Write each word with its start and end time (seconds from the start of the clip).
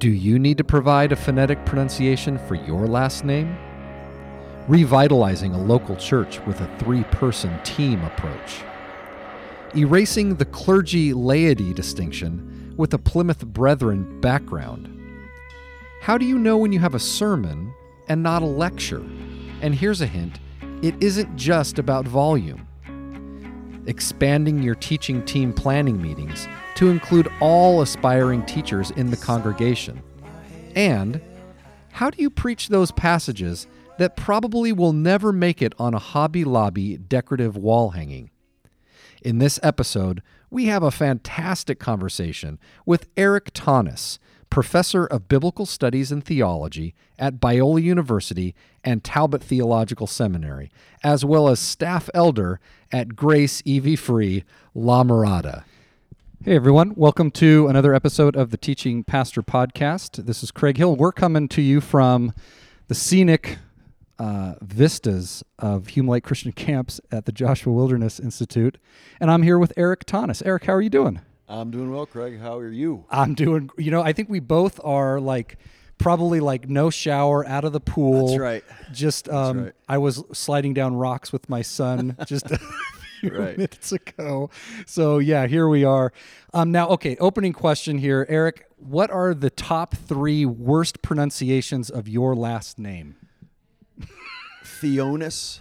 Do 0.00 0.08
you 0.08 0.38
need 0.38 0.56
to 0.56 0.64
provide 0.64 1.12
a 1.12 1.16
phonetic 1.16 1.62
pronunciation 1.66 2.38
for 2.48 2.54
your 2.54 2.86
last 2.86 3.22
name? 3.22 3.54
Revitalizing 4.66 5.52
a 5.52 5.62
local 5.62 5.94
church 5.94 6.40
with 6.46 6.62
a 6.62 6.78
three 6.78 7.04
person 7.04 7.62
team 7.64 8.02
approach. 8.04 8.62
Erasing 9.76 10.36
the 10.36 10.46
clergy 10.46 11.12
laity 11.12 11.74
distinction 11.74 12.72
with 12.78 12.94
a 12.94 12.98
Plymouth 12.98 13.44
Brethren 13.44 14.22
background. 14.22 14.88
How 16.00 16.16
do 16.16 16.24
you 16.24 16.38
know 16.38 16.56
when 16.56 16.72
you 16.72 16.78
have 16.78 16.94
a 16.94 16.98
sermon 16.98 17.70
and 18.08 18.22
not 18.22 18.40
a 18.40 18.46
lecture? 18.46 19.04
And 19.60 19.74
here's 19.74 20.00
a 20.00 20.06
hint 20.06 20.40
it 20.80 20.94
isn't 21.02 21.36
just 21.36 21.78
about 21.78 22.08
volume. 22.08 22.66
Expanding 23.84 24.62
your 24.62 24.76
teaching 24.76 25.22
team 25.26 25.52
planning 25.52 26.00
meetings 26.00 26.48
to 26.76 26.88
include 26.88 27.28
all 27.40 27.82
aspiring 27.82 28.44
teachers 28.46 28.90
in 28.92 29.10
the 29.10 29.16
congregation. 29.16 30.02
And 30.74 31.20
how 31.92 32.10
do 32.10 32.22
you 32.22 32.30
preach 32.30 32.68
those 32.68 32.92
passages 32.92 33.66
that 33.98 34.16
probably 34.16 34.72
will 34.72 34.92
never 34.92 35.32
make 35.32 35.60
it 35.60 35.74
on 35.78 35.94
a 35.94 35.98
Hobby 35.98 36.44
Lobby 36.44 36.96
decorative 36.96 37.56
wall 37.56 37.90
hanging? 37.90 38.30
In 39.22 39.38
this 39.38 39.60
episode, 39.62 40.22
we 40.48 40.66
have 40.66 40.82
a 40.82 40.90
fantastic 40.90 41.78
conversation 41.78 42.58
with 42.86 43.08
Erik 43.16 43.52
Thoennes, 43.52 44.18
professor 44.48 45.06
of 45.06 45.28
biblical 45.28 45.64
studies 45.66 46.10
and 46.10 46.24
theology 46.24 46.94
at 47.18 47.38
Biola 47.38 47.82
University 47.82 48.54
and 48.82 49.04
Talbot 49.04 49.42
Theological 49.42 50.06
Seminary, 50.06 50.70
as 51.04 51.24
well 51.24 51.48
as 51.48 51.60
staff 51.60 52.10
elder 52.14 52.58
at 52.90 53.14
Grace 53.14 53.62
EV 53.66 53.98
Free 53.98 54.44
La 54.74 55.04
Mirada. 55.04 55.64
Hey 56.42 56.56
everyone, 56.56 56.94
welcome 56.96 57.30
to 57.32 57.68
another 57.68 57.92
episode 57.94 58.34
of 58.34 58.50
the 58.50 58.56
Teaching 58.56 59.04
Pastor 59.04 59.42
Podcast. 59.42 60.24
This 60.24 60.42
is 60.42 60.50
Craig 60.50 60.78
Hill. 60.78 60.96
We're 60.96 61.12
coming 61.12 61.48
to 61.48 61.60
you 61.60 61.82
from 61.82 62.32
the 62.88 62.94
scenic 62.94 63.58
uh, 64.18 64.54
vistas 64.62 65.44
of 65.58 65.88
Hume 65.88 66.08
Lake 66.08 66.24
Christian 66.24 66.52
Camps 66.52 66.98
at 67.12 67.26
the 67.26 67.32
Joshua 67.32 67.74
Wilderness 67.74 68.18
Institute, 68.18 68.78
and 69.20 69.30
I'm 69.30 69.42
here 69.42 69.58
with 69.58 69.74
Erik 69.76 70.06
Thoennes. 70.06 70.42
Eric, 70.46 70.64
how 70.64 70.72
are 70.72 70.80
you 70.80 70.88
doing? 70.88 71.20
I'm 71.46 71.70
doing 71.70 71.92
well, 71.92 72.06
Craig. 72.06 72.40
How 72.40 72.56
are 72.56 72.70
you? 72.70 73.04
I'm 73.10 73.34
doing. 73.34 73.68
You 73.76 73.90
know, 73.90 74.00
I 74.00 74.14
think 74.14 74.30
we 74.30 74.40
both 74.40 74.80
are 74.82 75.20
like 75.20 75.58
probably 75.98 76.40
like 76.40 76.70
no 76.70 76.88
shower 76.88 77.46
out 77.46 77.64
of 77.64 77.74
the 77.74 77.80
pool. 77.80 78.28
That's 78.28 78.38
right. 78.38 78.64
Just 78.94 79.28
um, 79.28 79.64
right. 79.64 79.72
I 79.90 79.98
was 79.98 80.24
sliding 80.32 80.72
down 80.72 80.96
rocks 80.96 81.34
with 81.34 81.50
my 81.50 81.60
son 81.60 82.16
just 82.24 82.46
few 83.30 83.30
Right. 83.38 83.56
minutes 83.58 83.92
ago. 83.92 84.50
So 84.86 85.18
yeah, 85.18 85.46
here 85.46 85.68
we 85.68 85.84
are. 85.84 86.12
Um, 86.54 86.72
now, 86.72 86.88
okay, 86.88 87.16
opening 87.18 87.52
question 87.52 87.98
here, 87.98 88.26
Eric. 88.28 88.66
What 88.76 89.10
are 89.10 89.34
the 89.34 89.50
top 89.50 89.94
three 89.94 90.46
worst 90.46 91.02
pronunciations 91.02 91.90
of 91.90 92.08
your 92.08 92.34
last 92.34 92.78
name? 92.78 93.16
Theonis, 94.64 95.60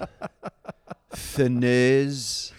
Thenez, 1.35 2.53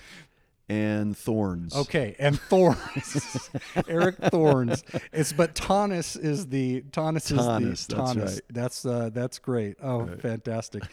and 0.71 1.17
Thorns. 1.17 1.75
Okay, 1.75 2.15
and 2.21 2.41
Thorns, 2.41 3.51
Eric 3.89 4.17
Thorns. 4.17 4.85
It's 5.13 5.33
but 5.33 5.55
Tanis 5.55 6.17
is 6.23 6.47
the 6.47 6.83
Tanis 6.93 7.25
is 7.25 7.31
the 7.31 7.37
that's 7.37 7.87
Tanis. 7.87 8.25
right. 8.25 8.41
That's 8.51 8.87
uh, 8.87 9.11
that's 9.13 9.39
great. 9.41 9.77
Oh, 9.83 10.07
fantastic. 10.21 10.85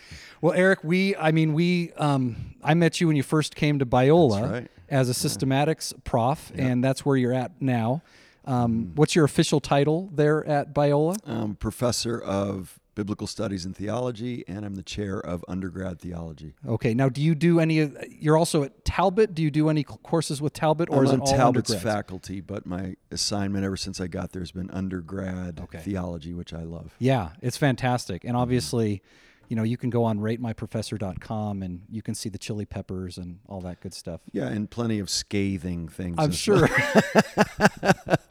Well, 0.42 0.54
Eric, 0.54 0.84
we 0.84 1.16
I 1.16 1.32
mean 1.32 1.54
we 1.54 1.94
um 1.94 2.56
I 2.64 2.74
met 2.74 3.00
you 3.00 3.08
when 3.08 3.16
you 3.16 3.24
first 3.24 3.56
came 3.56 3.78
to 3.80 3.86
Biola 3.86 4.42
That's 4.42 4.52
right. 4.52 4.72
as 4.90 5.10
a 5.10 5.14
systematics 5.14 5.94
prof, 6.04 6.52
and 6.56 6.84
that's 6.84 7.06
where 7.06 7.16
you're 7.16 7.34
at 7.34 7.62
now. 7.62 8.02
Mm. 8.48 8.52
Um, 8.52 8.92
what's 8.96 9.14
your 9.14 9.26
official 9.26 9.60
title 9.60 10.10
there 10.14 10.44
at 10.48 10.74
Biola? 10.74 11.18
I'm 11.26 11.56
professor 11.56 12.20
of 12.20 12.80
biblical 12.98 13.28
studies 13.28 13.64
and 13.64 13.76
theology, 13.78 14.44
and 14.48 14.66
I'm 14.66 14.74
the 14.74 14.82
chair 14.82 15.20
of 15.20 15.46
undergrad 15.48 16.00
theology. 16.00 16.56
Okay, 16.68 16.96
now 16.96 17.10
do 17.10 17.22
you 17.22 17.36
do 17.36 17.60
any? 17.60 17.92
You're 18.10 18.36
also 18.36 18.64
at 18.64 18.84
Talbot. 18.84 19.36
Do 19.36 19.44
you 19.44 19.52
do 19.52 19.70
any 19.70 19.84
courses 19.84 20.42
with 20.42 20.54
Talbot, 20.54 20.90
or 20.90 20.98
I'm 20.98 21.04
is 21.06 21.12
it 21.12 21.14
on 21.14 21.22
all 21.22 21.28
Talbot's 21.38 21.70
undergrads? 21.70 21.84
faculty, 21.96 22.42
but 22.42 22.66
my 22.66 22.96
assignment 23.12 23.64
ever 23.64 23.78
since 23.78 24.02
I 24.02 24.08
got 24.08 24.32
there 24.32 24.42
has 24.42 24.52
been 24.52 24.72
undergrad 24.72 25.60
Okay. 25.66 25.78
theology, 25.78 26.34
which 26.34 26.54
I 26.56 26.64
love. 26.64 26.96
Yeah, 26.98 27.30
it's 27.40 27.56
fantastic. 27.56 28.22
Mm-hmm. 28.22 28.30
And 28.30 28.38
obviously, 28.38 29.04
you 29.48 29.56
know, 29.56 29.64
you 29.64 29.78
can 29.78 29.90
go 29.90 30.04
on 30.04 30.20
ratemyprofessor.com 30.20 31.64
and 31.64 31.82
you 31.90 32.02
can 32.02 32.16
see 32.16 32.30
the 32.30 32.38
chili 32.38 32.66
peppers 32.66 33.18
and 33.18 33.40
all 33.48 33.62
that 33.62 33.80
good 33.82 33.94
stuff. 33.94 34.22
Yeah, 34.32 34.48
and 34.48 34.70
plenty 34.70 35.00
of 35.00 35.10
scathing 35.10 35.88
things. 35.88 36.16
I'm 36.20 36.32
sure. 36.32 36.68
well. 36.68 37.02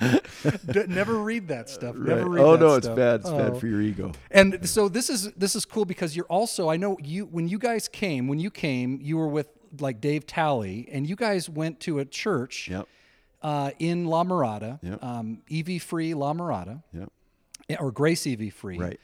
Never 0.88 1.14
read 1.18 1.48
that 1.48 1.68
stuff. 1.68 1.94
Right. 1.96 2.08
Never 2.16 2.28
read 2.30 2.42
oh 2.44 2.52
that 2.52 2.60
no, 2.60 2.74
it's 2.74 2.88
bad. 2.88 3.20
It's 3.20 3.28
Oh. 3.28 3.38
bad 3.38 3.58
for 3.60 3.66
your 3.66 3.80
ego. 3.80 4.12
And 4.30 4.68
so 4.68 4.88
this 4.88 5.10
is 5.10 5.32
this 5.32 5.56
is 5.56 5.64
cool 5.64 5.84
because 5.84 6.14
you're 6.16 6.26
also 6.26 6.68
I 6.68 6.76
know 6.76 6.96
you 7.02 7.26
when 7.26 7.48
you 7.48 7.58
guys 7.58 7.88
came 7.88 8.28
when 8.28 8.38
you 8.38 8.50
came 8.50 8.98
you 9.02 9.16
were 9.16 9.28
with 9.28 9.48
like 9.80 10.00
Dave 10.00 10.26
Talley 10.26 10.88
and 10.92 11.06
you 11.08 11.16
guys 11.16 11.48
went 11.50 11.80
to 11.80 11.98
a 11.98 12.04
church 12.04 12.68
Yep. 12.70 12.86
uh, 13.42 13.70
in 13.78 14.06
La 14.06 14.24
Mirada, 14.24 14.78
Yep. 14.82 15.02
um, 15.02 15.42
EV 15.50 15.82
Free 15.82 16.14
La 16.14 16.32
Mirada, 16.32 16.82
Yep. 16.92 17.10
or 17.80 17.90
Grace 17.90 18.26
EV 18.26 18.50
Free. 18.52 18.78
Right. 18.78 19.00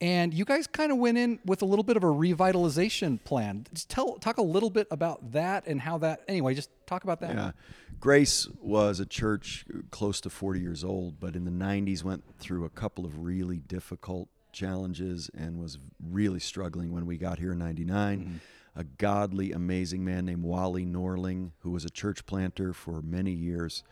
And 0.00 0.32
you 0.32 0.44
guys 0.44 0.68
kind 0.68 0.92
of 0.92 0.98
went 0.98 1.18
in 1.18 1.40
with 1.44 1.62
a 1.62 1.64
little 1.64 1.82
bit 1.82 1.96
of 1.96 2.04
a 2.04 2.08
revitalization 2.08 3.22
plan. 3.24 3.66
Just 3.74 3.88
tell 3.88 4.14
talk 4.18 4.38
a 4.38 4.42
little 4.42 4.70
bit 4.70 4.86
about 4.92 5.32
that 5.32 5.66
and 5.66 5.80
how 5.80 5.98
that. 5.98 6.22
Anyway, 6.28 6.54
just 6.54 6.70
talk 6.86 7.02
about 7.02 7.20
that. 7.20 7.34
Yeah. 7.34 7.50
Grace 7.98 8.46
was 8.60 9.00
a 9.00 9.06
church 9.06 9.64
close 9.90 10.20
to 10.20 10.30
40 10.30 10.60
years 10.60 10.84
old, 10.84 11.18
but 11.18 11.34
in 11.34 11.44
the 11.44 11.50
90s 11.50 12.04
went 12.04 12.22
through 12.38 12.64
a 12.64 12.70
couple 12.70 13.04
of 13.04 13.24
really 13.24 13.58
difficult 13.58 14.28
challenges 14.52 15.30
and 15.36 15.58
was 15.58 15.78
really 16.08 16.40
struggling 16.40 16.92
when 16.92 17.04
we 17.04 17.16
got 17.16 17.40
here 17.40 17.52
in 17.52 17.58
99. 17.58 18.20
Mm-hmm. 18.20 18.36
A 18.76 18.84
godly, 18.84 19.50
amazing 19.50 20.04
man 20.04 20.24
named 20.24 20.44
Wally 20.44 20.86
Norling, 20.86 21.50
who 21.60 21.72
was 21.72 21.84
a 21.84 21.90
church 21.90 22.24
planter 22.24 22.72
for 22.72 23.02
many 23.02 23.32
years, 23.32 23.82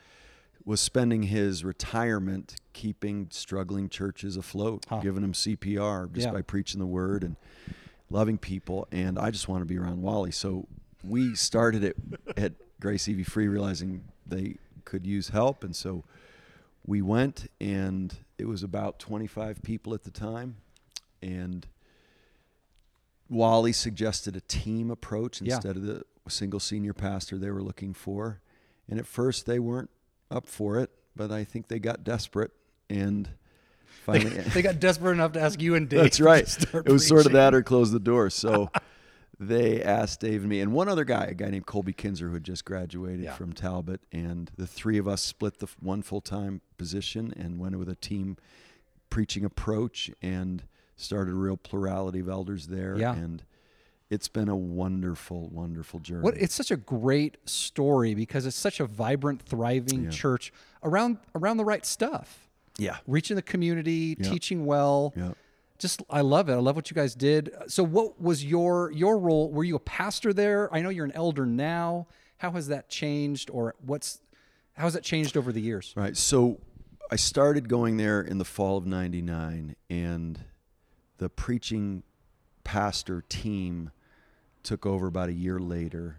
was 0.67 0.81
spending 0.81 1.23
his 1.23 1.65
retirement 1.65 2.57
keeping 2.75 3.29
struggling 3.31 3.89
churches 3.89 4.37
afloat, 4.37 4.85
giving 5.01 5.23
them 5.23 5.33
CPR 5.33 6.09
just 6.13 6.27
Yeah. 6.27 6.33
by 6.33 6.43
preaching 6.43 6.81
the 6.81 6.87
word 6.87 7.23
and 7.25 7.37
loving 8.11 8.37
people. 8.37 8.87
And 8.93 9.19
I 9.19 9.31
just 9.31 9.49
want 9.49 9.63
to 9.63 9.65
be 9.67 9.79
around 9.79 10.03
Wally. 10.03 10.33
So 10.33 10.67
we 11.03 11.35
started 11.37 11.83
it 11.85 11.97
at 12.37 12.53
Grace 12.81 13.09
EV 13.09 13.25
Free, 13.27 13.47
realizing 13.49 14.05
they 14.27 14.57
could 14.85 15.07
use 15.07 15.29
help. 15.29 15.63
And 15.65 15.75
so 15.75 16.05
we 16.85 17.01
went, 17.01 17.51
and 17.61 18.15
it 18.37 18.47
was 18.47 18.63
about 18.63 18.99
25 18.99 19.63
people 19.63 19.95
at 19.95 20.03
the 20.03 20.11
time. 20.11 20.57
And 21.23 21.67
Wally 23.29 23.73
suggested 23.73 24.37
a 24.37 24.41
team 24.43 24.91
approach 24.91 25.41
Yeah. 25.41 25.55
instead 25.55 25.77
of 25.77 25.83
the 25.83 26.05
single 26.29 26.61
senior 26.61 26.93
pastor 26.93 27.39
they 27.39 27.51
were 27.51 27.63
looking 27.63 27.95
for. 27.95 28.41
And 28.89 28.99
at 28.99 29.07
first, 29.07 29.47
they 29.47 29.59
weren't 29.59 29.91
up 30.31 30.47
for 30.47 30.79
it, 30.81 30.91
but 31.15 31.31
I 31.31 31.45
think 31.45 31.69
they 31.69 31.79
got 31.79 32.05
desperate 32.05 32.51
and 32.91 33.29
finally. 34.05 34.31
They 34.31 34.63
got 34.63 34.81
desperate 34.81 35.13
enough 35.13 35.33
to 35.33 35.41
ask 35.41 35.61
you 35.61 35.75
and 35.75 35.89
Dave. 35.89 36.01
That's 36.03 36.21
right. 36.21 36.47
It 36.75 36.89
was 36.89 37.07
sort 37.07 37.27
of 37.27 37.33
that 37.33 37.55
or 37.55 37.63
close 37.63 37.91
the 37.91 38.01
door. 38.01 38.31
So 38.31 38.71
they 39.41 39.83
asked 39.83 40.21
Dave 40.21 40.41
and 40.43 40.49
me, 40.49 40.61
and 40.61 40.73
one 40.73 40.89
other 40.89 41.05
guy, 41.05 41.25
a 41.27 41.35
guy 41.35 41.51
named 41.51 41.67
Colby 41.67 41.93
Kinzer, 41.93 42.29
who 42.29 42.35
had 42.35 42.45
just 42.45 42.65
graduated 42.65 43.25
Yeah. 43.25 43.35
from 43.35 43.53
Talbot, 43.53 44.01
and 44.13 44.51
the 44.57 44.67
three 44.67 44.99
of 44.99 45.07
us 45.09 45.23
split 45.23 45.59
the 45.59 45.69
one 45.81 46.03
full 46.03 46.21
time 46.21 46.61
position 46.79 47.33
and 47.37 47.59
went 47.59 47.79
with 47.79 47.89
a 47.89 47.95
team 47.97 48.37
preaching 49.11 49.45
approach 49.45 50.11
and 50.23 50.65
started 50.97 51.33
a 51.33 51.35
real 51.37 51.57
plurality 51.57 52.21
of 52.21 52.29
elders 52.29 52.69
there. 52.69 52.97
Yeah. 52.99 53.15
And 53.15 53.43
it's 54.11 54.29
been 54.29 54.49
a 54.49 54.57
wonderful, 54.57 55.49
wonderful 55.49 55.99
journey. 56.01 56.23
What 56.23 56.37
it's 56.37 56.55
such 56.55 56.71
a 56.71 56.77
great 56.77 57.39
story 57.49 58.15
because 58.15 58.47
it's 58.47 58.57
such 58.57 58.79
a 58.81 58.87
vibrant, 58.87 59.43
thriving 59.43 60.05
Yeah. 60.05 60.11
church 60.11 60.53
around 60.83 61.19
around 61.35 61.57
the 61.57 61.65
right 61.65 61.85
stuff. 61.85 62.49
yeah. 62.79 62.99
Reaching 63.07 63.37
the 63.37 63.43
community, 63.43 64.17
Yeah. 64.19 64.31
teaching 64.31 64.67
well. 64.67 65.13
Yeah. 65.17 65.33
Just 65.79 66.03
I 66.09 66.21
love 66.21 66.49
it. 66.49 66.53
I 66.53 66.57
love 66.59 66.77
what 66.77 66.91
you 66.91 66.95
guys 66.95 67.15
did. 67.15 67.51
So 67.69 67.83
what 67.83 68.21
was 68.21 68.45
your 68.45 68.91
your 68.93 69.19
role? 69.19 69.51
Were 69.51 69.65
you 69.65 69.77
a 69.77 69.81
pastor 69.81 70.33
there? 70.33 70.73
I 70.75 70.83
know 70.83 70.89
you're 70.91 71.05
an 71.07 71.13
elder 71.13 71.45
now. 71.47 72.07
How 72.39 72.51
has 72.53 72.69
that 72.69 72.89
changed 72.89 73.51
or 73.51 73.75
what's 73.85 74.21
how 74.75 74.85
has 74.85 74.93
that 74.95 75.03
changed 75.05 75.37
over 75.37 75.53
the 75.53 75.61
years? 75.61 75.93
Right. 75.97 76.17
So 76.17 76.61
I 77.11 77.17
started 77.17 77.69
going 77.69 77.97
there 77.97 78.21
in 78.21 78.39
the 78.39 78.45
fall 78.45 78.77
of 78.77 78.87
99 78.87 79.75
and 79.91 80.41
the 81.19 81.29
preaching 81.31 82.03
pastor 82.65 83.23
team 83.29 83.91
took 84.67 84.85
over 84.85 85.07
about 85.07 85.29
a 85.29 85.33
year 85.33 85.59
later. 85.59 86.17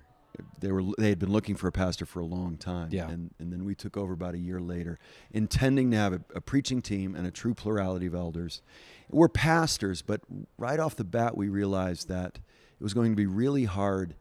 They 0.60 0.72
were 0.72 0.84
they 0.98 1.10
had 1.10 1.20
been 1.20 1.32
looking 1.32 1.56
for 1.56 1.68
a 1.68 1.72
pastor 1.72 2.06
for 2.06 2.20
a 2.20 2.26
long 2.26 2.58
time. 2.58 2.90
Yeah. 2.92 3.10
And 3.10 3.32
and 3.40 3.52
then 3.52 3.66
we 3.66 3.76
took 3.76 3.98
over 3.98 4.14
about 4.14 4.36
a 4.36 4.40
year 4.40 4.60
later, 4.60 5.00
intending 5.32 5.92
to 5.92 5.98
have 5.98 6.14
a, 6.14 6.22
a 6.36 6.42
preaching 6.42 6.82
team 6.82 7.16
and 7.16 7.26
a 7.26 7.32
true 7.32 7.54
plurality 7.54 8.06
of 8.06 8.16
elders. 8.16 8.62
We're 9.10 9.30
pastors, 9.30 10.02
but 10.02 10.22
right 10.58 10.80
off 10.80 10.96
the 10.96 11.04
bat 11.04 11.36
we 11.36 11.50
realized 11.50 12.08
that 12.10 12.40
it 12.80 12.84
was 12.84 12.94
going 12.94 13.12
to 13.12 13.16
be 13.16 13.26
really 13.26 13.66
hard 13.66 14.16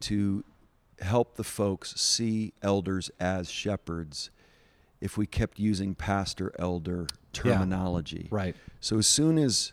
to 0.00 0.44
help 1.00 1.36
the 1.36 1.44
folks 1.44 2.00
see 2.00 2.52
elders 2.62 3.10
as 3.20 3.50
shepherds 3.50 4.30
if 5.00 5.16
we 5.16 5.26
kept 5.26 5.58
using 5.58 5.94
pastor 5.94 6.52
elder 6.58 7.06
terminology. 7.32 8.28
Right. 8.30 8.54
So 8.80 8.98
as 8.98 9.06
soon 9.06 9.38
as 9.38 9.72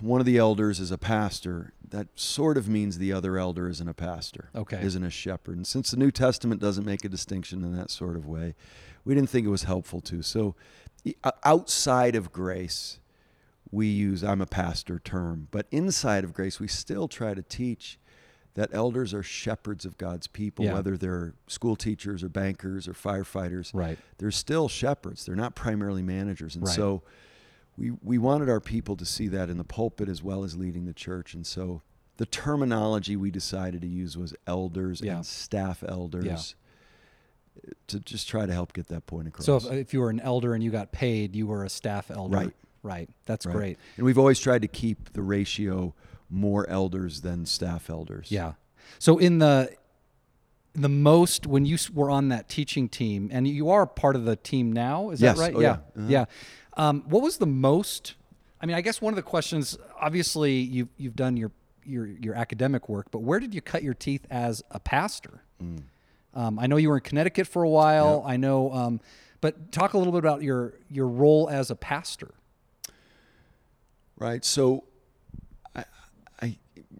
one 0.00 0.20
of 0.20 0.26
the 0.26 0.38
elders 0.38 0.80
is 0.80 0.90
a 0.90 0.98
pastor, 0.98 1.72
that 1.90 2.08
sort 2.18 2.56
of 2.58 2.68
means 2.68 2.98
the 2.98 3.12
other 3.12 3.38
elder 3.38 3.68
isn't 3.68 3.88
a 3.88 3.94
pastor, 3.94 4.50
Okay. 4.54 4.80
isn't 4.82 5.04
a 5.04 5.10
shepherd. 5.10 5.56
And 5.56 5.66
since 5.66 5.90
the 5.90 5.96
New 5.96 6.10
Testament 6.10 6.60
doesn't 6.60 6.84
make 6.84 7.04
a 7.04 7.08
distinction 7.08 7.62
in 7.64 7.76
that 7.76 7.90
sort 7.90 8.16
of 8.16 8.26
way, 8.26 8.54
we 9.04 9.14
didn't 9.14 9.30
think 9.30 9.46
it 9.46 9.50
was 9.50 9.62
helpful 9.64 10.00
to. 10.02 10.22
So 10.22 10.54
outside 11.44 12.16
of 12.16 12.32
grace, 12.32 12.98
we 13.70 13.86
use 13.86 14.22
I'm 14.24 14.40
a 14.40 14.46
pastor 14.46 14.98
term, 14.98 15.48
but 15.50 15.66
inside 15.70 16.24
of 16.24 16.32
grace, 16.32 16.58
we 16.60 16.68
still 16.68 17.08
try 17.08 17.34
to 17.34 17.42
teach 17.42 17.98
that 18.54 18.70
elders 18.72 19.12
are 19.12 19.22
shepherds 19.22 19.84
of 19.84 19.98
God's 19.98 20.26
people, 20.26 20.64
Yeah. 20.64 20.72
whether 20.74 20.96
they're 20.96 21.34
school 21.46 21.76
teachers 21.76 22.24
or 22.24 22.28
bankers 22.30 22.88
or 22.88 22.94
firefighters 22.94 23.70
Right. 23.74 23.98
they're 24.18 24.30
still 24.30 24.68
shepherds. 24.68 25.26
They're 25.26 25.36
not 25.36 25.54
primarily 25.54 26.02
managers. 26.02 26.54
And 26.56 26.64
Right. 26.64 26.74
so 26.74 27.02
we 27.76 27.90
we 28.02 28.18
wanted 28.18 28.48
our 28.48 28.60
people 28.60 28.96
to 28.96 29.04
see 29.04 29.28
that 29.28 29.50
in 29.50 29.58
the 29.58 29.64
pulpit 29.64 30.08
as 30.08 30.22
well 30.22 30.44
as 30.44 30.56
leading 30.56 30.86
the 30.86 30.94
church. 30.94 31.34
And 31.34 31.46
so 31.46 31.82
the 32.16 32.26
terminology 32.26 33.16
we 33.16 33.30
decided 33.30 33.82
to 33.82 33.86
use 33.88 34.16
was 34.16 34.34
elders 34.46 35.00
Yeah. 35.02 35.16
and 35.16 35.26
staff 35.26 35.84
elders 35.86 36.54
to 37.88 38.00
just 38.00 38.28
try 38.28 38.46
to 38.46 38.52
help 38.52 38.72
get 38.72 38.88
that 38.88 39.06
point 39.06 39.28
across. 39.28 39.46
So 39.46 39.56
if, 39.56 39.64
if 39.72 39.94
you 39.94 40.00
were 40.00 40.10
an 40.10 40.20
elder 40.20 40.54
and 40.54 40.62
you 40.62 40.70
got 40.70 40.92
paid, 40.92 41.34
you 41.34 41.46
were 41.46 41.64
a 41.64 41.68
staff 41.70 42.10
elder. 42.10 42.36
Right. 42.36 42.52
Right. 42.82 43.08
That's 43.24 43.46
Right. 43.46 43.56
great. 43.56 43.78
And 43.96 44.04
we've 44.06 44.18
always 44.18 44.38
tried 44.38 44.62
to 44.62 44.68
keep 44.68 45.12
the 45.14 45.22
ratio 45.22 45.94
more 46.30 46.68
elders 46.68 47.22
than 47.22 47.46
staff 47.46 47.88
elders. 47.90 48.30
Yeah. 48.30 48.52
So 48.98 49.18
in 49.18 49.38
the 49.38 49.70
the 50.74 50.88
most 50.90 51.46
when 51.46 51.64
you 51.64 51.78
were 51.94 52.10
on 52.10 52.28
that 52.28 52.50
teaching 52.50 52.86
team, 52.88 53.30
and 53.32 53.48
you 53.48 53.70
are 53.70 53.86
part 53.86 54.14
of 54.14 54.26
the 54.26 54.36
team 54.36 54.70
now, 54.72 55.08
is 55.10 55.22
Yes. 55.22 55.36
that 55.38 55.42
right? 55.42 55.54
Oh, 55.56 55.60
yeah. 55.60 55.66
yeah. 55.68 55.72
Uh-huh. 56.02 56.06
Yeah. 56.10 56.24
Um, 56.76 57.02
what 57.08 57.22
was 57.22 57.38
the 57.38 57.46
most? 57.46 58.14
I 58.60 58.66
mean, 58.66 58.76
I 58.76 58.80
guess 58.80 59.00
one 59.00 59.12
of 59.12 59.16
the 59.16 59.22
questions. 59.22 59.78
Obviously, 60.00 60.54
you've 60.54 60.88
you've 60.96 61.16
done 61.16 61.36
your 61.36 61.52
your 61.84 62.06
your 62.06 62.34
academic 62.34 62.88
work, 62.88 63.10
but 63.10 63.22
where 63.22 63.40
did 63.40 63.54
you 63.54 63.60
cut 63.60 63.82
your 63.82 63.94
teeth 63.94 64.26
as 64.30 64.62
a 64.70 64.80
pastor? 64.80 65.42
Mm. 65.62 65.82
Um, 66.34 66.58
I 66.58 66.66
know 66.66 66.76
you 66.76 66.90
were 66.90 66.96
in 66.96 67.02
Connecticut 67.02 67.46
for 67.46 67.62
a 67.62 67.68
while. 67.68 68.22
I 68.26 68.36
know, 68.36 68.72
um, 68.72 69.00
but 69.40 69.72
talk 69.72 69.94
a 69.94 69.98
little 69.98 70.12
bit 70.12 70.18
about 70.18 70.42
your 70.42 70.74
your 70.90 71.08
role 71.08 71.48
as 71.48 71.70
a 71.70 71.76
pastor. 71.76 72.34
Right. 74.18 74.44
So 74.44 74.84
I, 75.74 75.84
I 76.40 76.56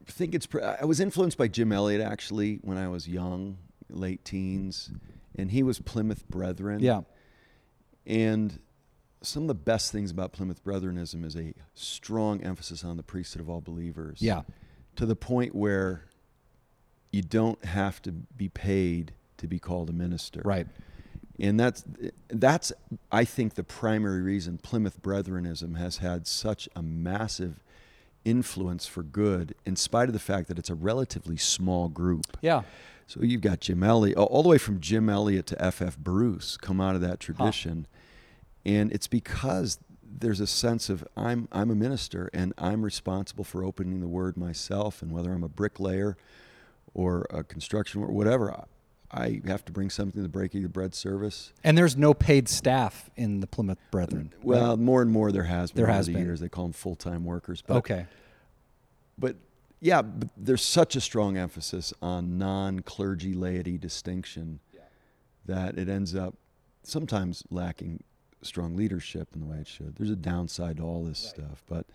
think 0.06 0.34
it's, 0.34 0.46
pr- 0.46 0.62
I 0.62 0.84
was 0.84 1.00
influenced 1.00 1.38
by 1.38 1.48
Jim 1.48 1.72
Elliot 1.72 2.02
actually 2.02 2.56
when 2.56 2.76
I 2.76 2.88
was 2.88 3.08
young, 3.08 3.56
late 3.88 4.24
teens, 4.24 4.90
and 5.34 5.50
he 5.50 5.62
was 5.62 5.78
Plymouth 5.80 6.28
Brethren. 6.28 6.80
Yeah. 6.80 7.02
And 8.04 8.58
some 9.22 9.44
of 9.44 9.48
the 9.48 9.54
best 9.54 9.92
things 9.92 10.10
about 10.10 10.32
Plymouth 10.32 10.64
Brethrenism 10.64 11.24
is 11.24 11.36
a 11.36 11.54
strong 11.74 12.42
emphasis 12.42 12.84
on 12.84 12.96
the 12.96 13.02
priesthood 13.02 13.40
of 13.40 13.48
all 13.48 13.60
believers. 13.60 14.20
Yeah. 14.20 14.42
To 14.96 15.06
the 15.06 15.16
point 15.16 15.54
where 15.54 16.04
you 17.12 17.22
don't 17.22 17.64
have 17.64 18.02
to 18.02 18.12
be 18.12 18.48
paid 18.48 19.12
to 19.38 19.46
be 19.46 19.58
called 19.58 19.90
a 19.90 19.92
minister. 19.92 20.42
Right. 20.44 20.66
And 21.38 21.60
that's 21.60 21.84
that's 22.28 22.72
I 23.12 23.24
think 23.24 23.54
the 23.54 23.64
primary 23.64 24.22
reason 24.22 24.58
Plymouth 24.58 25.02
Brethrenism 25.02 25.76
has 25.76 25.98
had 25.98 26.26
such 26.26 26.68
a 26.74 26.82
massive 26.82 27.60
influence 28.24 28.86
for 28.86 29.02
good, 29.02 29.54
in 29.64 29.76
spite 29.76 30.08
of 30.08 30.12
the 30.12 30.18
fact 30.18 30.48
that 30.48 30.58
it's 30.58 30.70
a 30.70 30.74
relatively 30.74 31.36
small 31.36 31.88
group. 31.88 32.36
Yeah. 32.40 32.62
So 33.06 33.22
you've 33.22 33.40
got 33.40 33.60
Jim 33.60 33.82
Elliot, 33.84 34.18
all 34.18 34.42
the 34.42 34.48
way 34.48 34.58
from 34.58 34.80
Jim 34.80 35.08
Elliot 35.08 35.46
to 35.46 35.64
F.F. 35.64 35.96
Bruce, 35.96 36.56
come 36.56 36.80
out 36.80 36.96
of 36.96 37.00
that 37.02 37.20
tradition, 37.20 37.86
and 38.66 38.92
it's 38.92 39.06
because 39.06 39.78
there's 40.18 40.40
a 40.40 40.46
sense 40.46 40.90
of 40.90 41.06
I'm 41.16 41.48
I'm 41.52 41.70
a 41.70 41.74
minister 41.74 42.28
and 42.34 42.52
I'm 42.58 42.82
responsible 42.82 43.44
for 43.44 43.62
opening 43.64 44.00
the 44.00 44.08
Word 44.08 44.36
myself, 44.36 45.00
and 45.00 45.10
whether 45.12 45.32
I'm 45.32 45.44
a 45.44 45.48
bricklayer 45.48 46.16
or 46.92 47.26
a 47.30 47.42
construction 47.44 48.02
or 48.02 48.08
whatever, 48.08 48.64
I- 49.10 49.40
have 49.46 49.64
to 49.66 49.72
bring 49.72 49.88
something 49.90 50.18
to 50.18 50.22
the 50.22 50.28
breaking 50.28 50.60
of 50.60 50.62
the 50.64 50.68
bread 50.70 50.94
service. 50.94 51.52
And 51.62 51.78
there's 51.78 51.96
no 51.96 52.12
paid 52.12 52.48
staff 52.48 53.08
in 53.16 53.40
the 53.40 53.46
Plymouth 53.46 53.78
Brethren. 53.90 54.30
right? 54.38 54.44
Well, 54.44 54.76
more 54.76 55.00
and 55.02 55.10
more 55.10 55.30
there 55.32 55.44
has 55.44 55.70
been 55.70 55.82
There 55.82 55.90
over 55.90 55.96
has 55.96 56.06
the 56.06 56.14
been. 56.14 56.24
years. 56.24 56.40
They 56.40 56.48
call 56.48 56.64
them 56.64 56.72
full 56.72 56.96
time 56.96 57.24
workers. 57.24 57.62
But, 57.66 57.76
okay. 57.78 58.06
But 59.18 59.36
yeah, 59.80 60.02
but 60.02 60.28
there's 60.36 60.62
such 60.64 60.96
a 60.96 61.00
strong 61.00 61.36
emphasis 61.36 61.92
on 62.02 62.36
non 62.38 62.80
clergy 62.80 63.32
laity 63.34 63.78
distinction 63.78 64.60
that 65.44 65.78
it 65.78 65.88
ends 65.88 66.14
up 66.16 66.34
sometimes 66.82 67.44
lacking 67.50 68.02
strong 68.42 68.76
leadership 68.76 69.28
in 69.34 69.40
the 69.40 69.46
way 69.46 69.58
it 69.58 69.68
should. 69.68 69.96
There's 69.96 70.10
a 70.10 70.16
downside 70.16 70.76
to 70.78 70.82
all 70.82 71.04
this 71.04 71.18
stuff. 71.18 71.62
But 71.68 71.86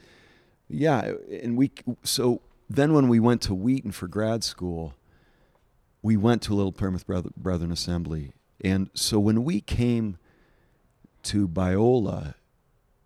yeah, 0.67 1.13
and 1.29 1.57
we, 1.57 1.71
so 2.03 2.41
then 2.69 2.93
when 2.93 3.07
we 3.07 3.19
went 3.19 3.41
to 3.43 3.53
Wheaton 3.53 3.91
for 3.91 4.07
grad 4.07 4.43
school, 4.43 4.93
we 6.01 6.17
went 6.17 6.41
to 6.43 6.53
a 6.53 6.55
little 6.55 6.71
Plymouth 6.71 7.05
Breth- 7.05 7.35
Brethren 7.35 7.71
Assembly. 7.71 8.33
And 8.63 8.89
so 8.93 9.19
when 9.19 9.43
we 9.43 9.61
came 9.61 10.17
to 11.23 11.47
Biola, 11.47 12.35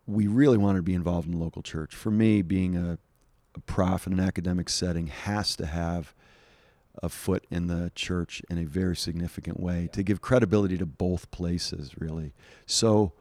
we 0.07 0.27
really 0.27 0.57
wanted 0.57 0.79
to 0.79 0.83
be 0.83 0.93
involved 0.93 1.27
in 1.27 1.33
the 1.33 1.43
local 1.43 1.61
church. 1.61 1.95
For 1.95 2.11
me, 2.11 2.41
being 2.41 2.75
a, 2.75 2.97
a 3.55 3.59
prof 3.61 4.07
in 4.07 4.13
an 4.13 4.19
academic 4.19 4.69
setting 4.69 5.07
has 5.07 5.55
to 5.57 5.65
have 5.65 6.13
a 7.03 7.09
foot 7.09 7.45
in 7.51 7.67
the 7.67 7.91
church 7.95 8.41
in 8.49 8.57
a 8.57 8.65
very 8.65 8.95
significant 8.95 9.59
way 9.59 9.89
to 9.91 10.03
give 10.03 10.21
credibility 10.21 10.77
to 10.77 10.85
both 10.85 11.29
places, 11.31 11.91
really. 11.97 12.33
So 12.65 13.13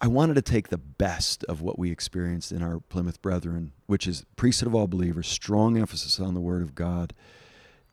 I 0.00 0.06
wanted 0.06 0.34
to 0.34 0.42
take 0.42 0.68
the 0.68 0.78
best 0.78 1.44
of 1.44 1.60
what 1.60 1.78
we 1.78 1.90
experienced 1.90 2.52
in 2.52 2.62
our 2.62 2.80
Plymouth 2.80 3.20
Brethren, 3.20 3.72
which 3.86 4.06
is 4.06 4.24
priesthood 4.36 4.68
of 4.68 4.74
all 4.74 4.86
believers, 4.86 5.28
strong 5.28 5.76
emphasis 5.76 6.18
on 6.18 6.34
the 6.34 6.40
Word 6.40 6.62
of 6.62 6.74
God, 6.74 7.12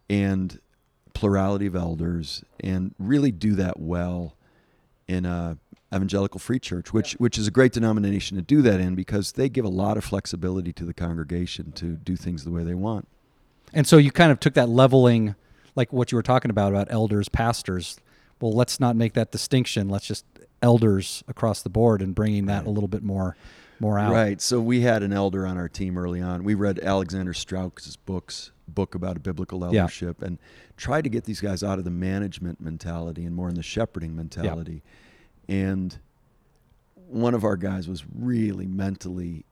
and 0.10 0.60
plurality 1.14 1.66
of 1.66 1.76
elders, 1.76 2.44
and 2.62 2.96
really 2.98 3.32
do 3.32 3.56
that 3.56 3.80
well 3.80 4.36
in 5.08 5.26
a 5.26 5.58
evangelical 5.94 6.40
free 6.40 6.60
church, 6.60 6.94
which 6.94 7.14
which 7.14 7.38
is 7.38 7.48
a 7.48 7.52
great 7.52 7.74
denomination 7.74 8.38
to 8.38 8.44
do 8.44 8.62
that 8.62 8.80
in 8.80 8.96
because 8.96 9.34
they 9.34 9.50
give 9.50 9.66
a 9.66 9.70
lot 9.70 9.98
of 9.98 10.04
flexibility 10.04 10.72
to 10.74 10.86
the 10.86 10.94
congregation 10.94 11.72
to 11.74 11.96
do 11.96 12.16
things 12.16 12.44
the 12.44 12.52
way 12.52 12.64
they 12.64 12.74
want. 12.74 13.08
And 13.74 13.88
so 13.88 13.98
you 13.98 14.12
kind 14.12 14.32
of 14.32 14.40
took 14.40 14.54
that 14.54 14.70
leveling, 14.70 15.36
like 15.76 15.92
what 15.92 16.12
you 16.12 16.16
were 16.16 16.24
talking 16.24 16.52
about 16.52 16.70
about 16.70 16.88
elders, 16.90 17.28
pastors. 17.30 18.00
Well, 18.40 18.54
let's 18.54 18.80
not 18.80 18.96
make 18.96 19.14
that 19.14 19.32
distinction. 19.32 19.90
Let's 19.90 20.06
just 20.08 20.26
elders 20.62 21.24
across 21.28 21.62
the 21.62 21.70
board 21.70 22.02
and 22.02 22.14
bringing 22.16 22.46
that 22.48 22.66
a 22.66 22.70
little 22.70 22.88
bit 22.88 23.04
more, 23.04 23.36
more 23.80 24.00
out. 24.00 24.12
Right. 24.12 24.42
So 24.42 24.60
we 24.60 24.82
had 24.82 25.04
an 25.04 25.14
elder 25.14 25.46
on 25.46 25.58
our 25.58 25.70
team 25.70 25.98
early 25.98 26.22
on. 26.22 26.44
We 26.44 26.54
read 26.56 26.80
Alexander 26.80 27.34
Strauch's 27.34 27.96
books, 27.96 28.52
book 28.68 28.96
about 28.96 29.18
a 29.18 29.20
biblical 29.20 29.60
Yeah. 29.72 29.82
eldership, 29.82 30.22
and 30.22 30.40
tried 30.76 31.04
to 31.04 31.10
get 31.10 31.26
these 31.26 31.42
guys 31.42 31.64
out 31.64 31.80
of 31.80 31.86
the 31.86 31.92
management 31.92 32.60
mentality 32.62 33.26
and 33.26 33.36
more 33.36 33.50
in 33.50 33.56
the 33.56 33.64
shepherding 33.64 34.16
mentality. 34.16 34.84
And 35.48 35.98
one 37.08 37.34
of 37.34 37.44
our 37.44 37.56
guys 37.56 37.88
was 37.88 38.04
really 38.14 38.68
mentally 38.68 39.46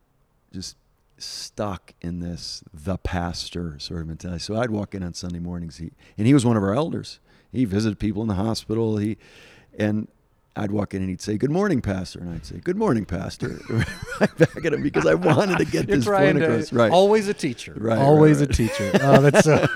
just 0.51 0.75
stuck 1.17 1.93
in 2.01 2.19
this 2.19 2.63
the 2.73 2.97
pastor 2.97 3.79
sort 3.79 4.01
of 4.01 4.07
mentality. 4.07 4.39
So 4.39 4.57
I'd 4.57 4.69
walk 4.69 4.93
in 4.93 5.01
on 5.03 5.13
Sunday 5.13 5.39
mornings, 5.39 5.77
he, 5.77 5.91
and 6.17 6.27
he 6.27 6.33
was 6.33 6.45
one 6.45 6.57
of 6.57 6.63
our 6.63 6.73
elders. 6.73 7.19
He 7.51 7.65
visited 7.65 7.99
people 7.99 8.21
in 8.21 8.27
the 8.27 8.35
hospital. 8.35 8.97
He 8.97 9.17
and 9.77 10.07
I'd 10.57 10.71
walk 10.71 10.93
in 10.93 11.01
and 11.01 11.09
he'd 11.09 11.21
say, 11.21 11.37
"Good 11.37 11.51
morning, 11.51 11.81
pastor," 11.81 12.19
and 12.19 12.29
I'd 12.29 12.45
say, 12.45 12.59
"Good 12.63 12.77
morning, 12.77 13.03
pastor," 13.05 13.59
right 13.69 14.37
back 14.37 14.63
at 14.63 14.73
him 14.73 14.81
because 14.81 15.05
I 15.05 15.13
wanted 15.13 15.57
to 15.57 15.65
get 15.65 15.87
You're 15.89 15.97
this 15.97 16.05
point 16.05 16.41
across. 16.41 16.71
Right. 16.71 16.91
always 16.91 17.27
a 17.27 17.33
teacher. 17.33 17.73
Right, 17.73 17.97
right, 17.97 18.05
Always 18.05 18.39
right. 18.39 18.49
a 18.49 18.53
teacher. 18.53 18.91
Oh, 19.01 19.21
that's 19.21 19.43
so, 19.43 19.67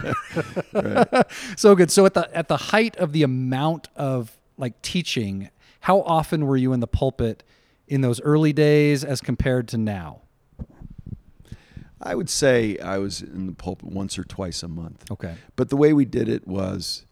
so 1.57 1.75
good. 1.75 1.91
So 1.91 2.05
at 2.05 2.13
the 2.13 2.33
at 2.35 2.47
the 2.47 2.57
height 2.57 2.95
of 2.95 3.11
the 3.11 3.23
amount 3.23 3.89
of 3.95 4.37
like 4.57 4.81
teaching, 4.81 5.49
how 5.81 6.01
often 6.01 6.45
were 6.45 6.57
you 6.57 6.71
in 6.71 6.79
the 6.79 6.87
pulpit 6.87 7.43
in 7.87 7.99
those 8.01 8.21
early 8.21 8.53
days 8.53 9.03
as 9.03 9.19
compared 9.19 9.67
to 9.69 9.77
now? 9.77 10.21
I 12.01 12.15
would 12.15 12.29
say 12.29 12.77
I 12.77 12.97
was 12.99 13.21
in 13.21 13.47
the 13.47 13.51
pulpit 13.51 13.89
once 13.91 14.17
or 14.17 14.23
twice 14.23 14.63
a 14.63 14.69
month. 14.69 15.11
Okay. 15.11 15.35
But 15.57 15.67
the 15.69 15.75
way 15.75 15.91
we 15.91 16.05
did 16.05 16.29
it 16.29 16.47
was 16.47 17.05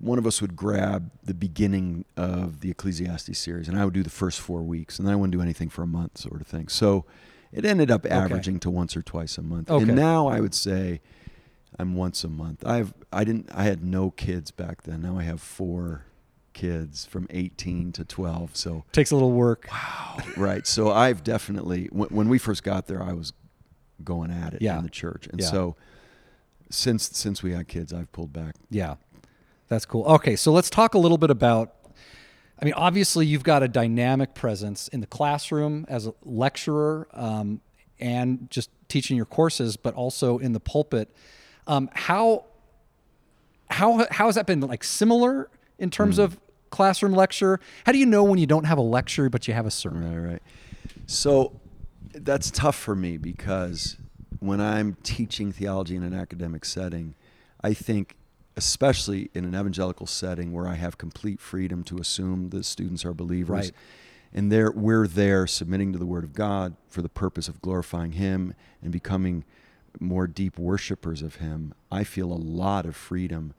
one 0.00 0.18
of 0.18 0.26
us 0.26 0.40
would 0.40 0.54
grab 0.56 1.10
the 1.24 1.34
beginning 1.34 2.04
of 2.16 2.60
the 2.60 2.70
Ecclesiastes 2.70 3.36
series, 3.38 3.68
and 3.68 3.78
I 3.78 3.84
would 3.84 3.94
do 3.94 4.02
the 4.02 4.10
first 4.10 4.40
four 4.40 4.62
weeks, 4.62 4.98
and 4.98 5.06
then 5.06 5.12
I 5.12 5.16
wouldn't 5.16 5.32
do 5.32 5.42
anything 5.42 5.68
for 5.68 5.82
a 5.82 5.86
month, 5.86 6.18
sort 6.18 6.40
of 6.40 6.46
thing. 6.46 6.68
So 6.68 7.04
it 7.52 7.64
ended 7.64 7.90
up 7.90 8.06
averaging 8.06 8.60
to 8.60 8.70
once 8.70 8.96
or 8.96 9.02
twice 9.02 9.38
a 9.38 9.42
month. 9.42 9.70
Okay. 9.70 9.82
And 9.82 9.96
now 9.96 10.28
I 10.28 10.38
would 10.40 10.54
say 10.54 11.00
I'm 11.78 11.94
once 11.96 12.22
a 12.24 12.28
month. 12.28 12.64
I've 12.66 12.94
I 13.12 13.24
didn't 13.24 13.50
I 13.54 13.64
had 13.64 13.82
no 13.82 14.10
kids 14.10 14.50
back 14.50 14.82
then. 14.82 15.02
Now 15.02 15.18
I 15.18 15.22
have 15.24 15.40
four 15.40 16.04
kids 16.52 17.04
from 17.06 17.26
18 17.30 17.92
to 17.92 18.04
12. 18.04 18.56
So 18.56 18.84
Takes 18.92 19.10
a 19.10 19.14
little 19.14 19.32
work. 19.32 19.66
Wow. 19.70 20.18
right. 20.36 20.66
So 20.66 20.90
I've 20.90 21.22
definitely 21.24 21.88
when, 21.90 22.08
when 22.10 22.28
we 22.28 22.38
first 22.38 22.62
got 22.62 22.86
there, 22.86 23.02
I 23.02 23.12
was 23.14 23.32
going 24.04 24.30
at 24.30 24.54
it 24.54 24.62
Yeah. 24.62 24.76
in 24.78 24.84
the 24.84 24.90
church, 24.90 25.26
and 25.26 25.40
Yeah. 25.40 25.46
so 25.48 25.76
since 26.70 27.10
since 27.16 27.42
we 27.42 27.52
had 27.52 27.66
kids, 27.66 27.92
I've 27.92 28.12
pulled 28.12 28.32
back. 28.32 28.54
Yeah, 28.70 28.96
that's 29.68 29.84
cool. 29.84 30.04
Okay, 30.04 30.36
so 30.36 30.52
let's 30.52 30.70
talk 30.70 30.94
a 30.94 30.98
little 30.98 31.18
bit 31.18 31.30
about 31.30 31.74
I 32.60 32.64
mean, 32.64 32.74
obviously, 32.74 33.24
you've 33.24 33.44
got 33.44 33.62
a 33.62 33.68
dynamic 33.68 34.34
presence 34.34 34.88
in 34.88 35.00
the 35.00 35.06
classroom 35.06 35.86
as 35.88 36.08
a 36.08 36.14
lecturer 36.24 37.06
um, 37.12 37.60
and 38.00 38.50
just 38.50 38.68
teaching 38.88 39.16
your 39.16 39.26
courses, 39.26 39.76
but 39.76 39.94
also 39.94 40.38
in 40.38 40.54
the 40.54 40.58
pulpit. 40.60 41.08
Um, 41.68 41.88
how 41.94 42.46
how 43.70 44.06
how 44.10 44.26
has 44.26 44.34
that 44.34 44.46
been 44.46 44.60
like 44.60 44.82
similar 44.82 45.50
in 45.78 45.90
terms 45.90 46.16
Hmm. 46.16 46.22
of 46.22 46.40
classroom 46.70 47.12
lecture? 47.12 47.60
How 47.86 47.92
do 47.92 47.98
you 47.98 48.06
know 48.06 48.24
when 48.24 48.38
you 48.40 48.46
don't 48.46 48.64
have 48.64 48.78
a 48.78 48.82
lecture 48.82 49.30
but 49.30 49.46
you 49.46 49.54
have 49.54 49.66
a 49.66 49.70
sermon? 49.70 50.12
Right, 50.12 50.30
right. 50.32 50.42
So 51.06 51.60
that's 52.12 52.50
tough 52.50 52.76
for 52.76 52.96
me 52.96 53.18
because 53.18 53.96
when 54.40 54.60
I'm 54.60 54.96
teaching 55.04 55.52
theology 55.52 55.94
in 55.94 56.02
an 56.02 56.14
academic 56.14 56.64
setting, 56.64 57.14
I 57.62 57.72
think, 57.72 58.16
especially 58.58 59.30
in 59.34 59.44
an 59.44 59.54
evangelical 59.54 60.04
setting 60.04 60.52
where 60.52 60.66
I 60.66 60.74
have 60.74 60.98
complete 60.98 61.40
freedom 61.40 61.84
to 61.84 61.98
assume 61.98 62.50
the 62.50 62.64
students 62.64 63.04
are 63.04 63.14
believers, 63.14 63.66
Right. 63.66 63.72
and 64.34 64.50
there 64.50 64.72
we're 64.72 65.06
there 65.06 65.46
submitting 65.46 65.92
to 65.92 65.98
the 65.98 66.04
Word 66.04 66.24
of 66.24 66.32
God 66.34 66.74
for 66.88 67.00
the 67.00 67.08
purpose 67.08 67.46
of 67.48 67.62
glorifying 67.62 68.12
Him 68.12 68.54
and 68.82 68.90
becoming 68.90 69.44
more 70.00 70.26
deep 70.26 70.58
worshipers 70.58 71.22
of 71.22 71.36
Him. 71.36 71.72
I 71.92 72.02
feel 72.02 72.32
a 72.32 72.34
lot 72.34 72.84
of 72.84 72.96
freedom 72.96 73.54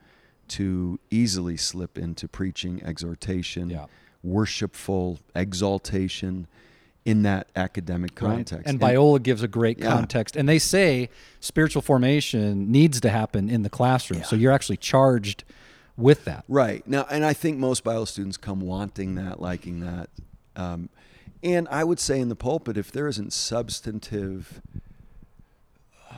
to 0.50 1.00
easily 1.10 1.56
slip 1.56 1.98
into 1.98 2.28
preaching, 2.28 2.84
exhortation, 2.84 3.70
Yeah. 3.70 3.86
worshipful 4.22 5.20
exaltation 5.34 6.46
in 7.06 7.24
that 7.24 7.50
academic 7.56 8.12
Right. 8.22 8.36
context. 8.36 8.68
And 8.68 8.80
Biola 8.80 9.22
gives 9.24 9.42
a 9.42 9.48
great 9.48 9.80
Yeah. 9.80 9.88
context. 9.88 10.36
And 10.36 10.48
they 10.48 10.60
say 10.60 11.10
spiritual 11.40 11.82
formation 11.82 12.72
needs 12.72 13.00
to 13.02 13.10
happen 13.10 13.50
in 13.50 13.64
the 13.64 13.70
classroom. 13.70 14.24
So 14.24 14.36
you're 14.36 14.52
actually 14.52 14.78
charged 14.78 15.44
with 15.98 16.26
that. 16.26 16.46
Right. 16.48 16.86
Now, 16.88 17.06
and 17.10 17.26
I 17.26 17.34
think 17.34 17.58
most 17.58 17.84
Bible 17.84 18.06
students 18.06 18.38
come 18.38 18.62
wanting 18.62 19.16
that, 19.16 19.42
liking 19.42 19.80
that. 19.82 20.10
Um, 20.56 20.90
and 21.42 21.68
I 21.70 21.84
would 21.84 22.00
say 22.00 22.20
in 22.20 22.30
the 22.30 22.36
pulpit, 22.36 22.78
if 22.78 22.92
there 22.92 23.08
isn't 23.08 23.32
substantive 23.34 24.62
uh, 26.12 26.16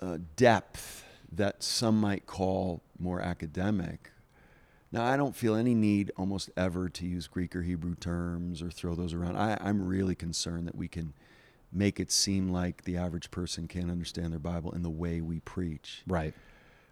uh, 0.00 0.18
depth 0.36 1.04
that 1.30 1.62
some 1.62 2.00
might 2.00 2.26
call 2.26 2.82
more 2.98 3.20
academic, 3.20 4.10
now 4.92 5.04
I 5.04 5.16
don't 5.16 5.34
feel 5.34 5.54
any 5.54 5.74
need 5.74 6.12
almost 6.16 6.50
ever 6.56 6.88
to 6.90 7.06
use 7.06 7.26
Greek 7.26 7.56
or 7.56 7.62
Hebrew 7.62 7.94
terms 7.94 8.62
or 8.62 8.70
throw 8.70 8.94
those 8.94 9.14
around. 9.14 9.36
I, 9.36 9.56
I'm 9.60 9.86
really 9.86 10.14
concerned 10.14 10.66
that 10.68 10.74
we 10.74 10.86
can 10.88 11.14
make 11.72 11.98
it 11.98 12.10
seem 12.12 12.50
like 12.50 12.84
the 12.84 12.96
average 12.98 13.30
person 13.30 13.66
can't 13.66 13.90
understand 13.90 14.30
their 14.32 14.38
Bible 14.38 14.72
in 14.72 14.82
the 14.82 14.90
way 14.90 15.20
we 15.22 15.40
preach 15.40 16.02
Right. 16.06 16.34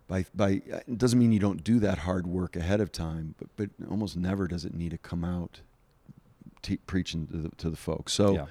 by 0.09 0.25
by 0.35 0.63
it 0.67 0.97
doesn't 0.99 1.19
mean 1.19 1.33
you 1.33 1.39
don't 1.39 1.63
do 1.63 1.79
that 1.81 1.99
hard 1.99 2.27
work 2.27 2.57
ahead 2.57 2.81
of 2.81 2.91
time, 2.91 3.35
but 3.39 3.49
but 3.57 3.71
almost 3.91 4.17
never 4.17 4.49
does 4.49 4.65
it 4.65 4.73
need 4.75 4.91
to 4.93 4.99
come 4.99 5.23
out 5.25 5.61
te- 6.63 6.79
preaching 6.79 7.27
to 7.27 7.37
the, 7.37 7.49
to 7.57 7.69
the 7.71 7.77
folks. 7.77 8.13
So, 8.15 8.33
Yeah. 8.35 8.47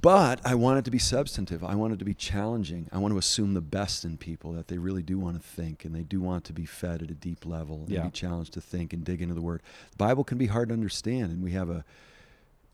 But 0.00 0.40
I 0.46 0.54
want 0.54 0.78
it 0.78 0.84
to 0.86 0.90
be 0.90 0.98
substantive. 0.98 1.62
I 1.62 1.74
want 1.74 1.92
it 1.92 1.98
to 1.98 2.04
be 2.04 2.14
challenging. 2.14 2.88
I 2.90 2.98
want 2.98 3.12
to 3.12 3.18
assume 3.18 3.52
the 3.54 3.60
best 3.60 4.04
in 4.04 4.16
people 4.16 4.52
that 4.52 4.68
they 4.68 4.78
really 4.78 5.02
do 5.02 5.18
want 5.18 5.40
to 5.40 5.46
think 5.46 5.84
and 5.84 5.94
they 5.94 6.02
do 6.02 6.20
want 6.20 6.44
to 6.44 6.52
be 6.54 6.64
fed 6.64 7.02
at 7.02 7.10
a 7.10 7.14
deep 7.14 7.44
level 7.44 7.80
and 7.80 7.90
Yeah. 7.90 8.04
be 8.04 8.10
challenged 8.10 8.54
to 8.54 8.60
think 8.62 8.92
and 8.92 9.04
dig 9.04 9.20
into 9.20 9.34
the 9.34 9.42
Word. 9.42 9.62
The 9.90 9.96
Bible 9.98 10.24
can 10.24 10.38
be 10.38 10.46
hard 10.46 10.68
to 10.70 10.72
understand, 10.74 11.32
and 11.32 11.42
we 11.42 11.52
have 11.52 11.68
a 11.70 11.84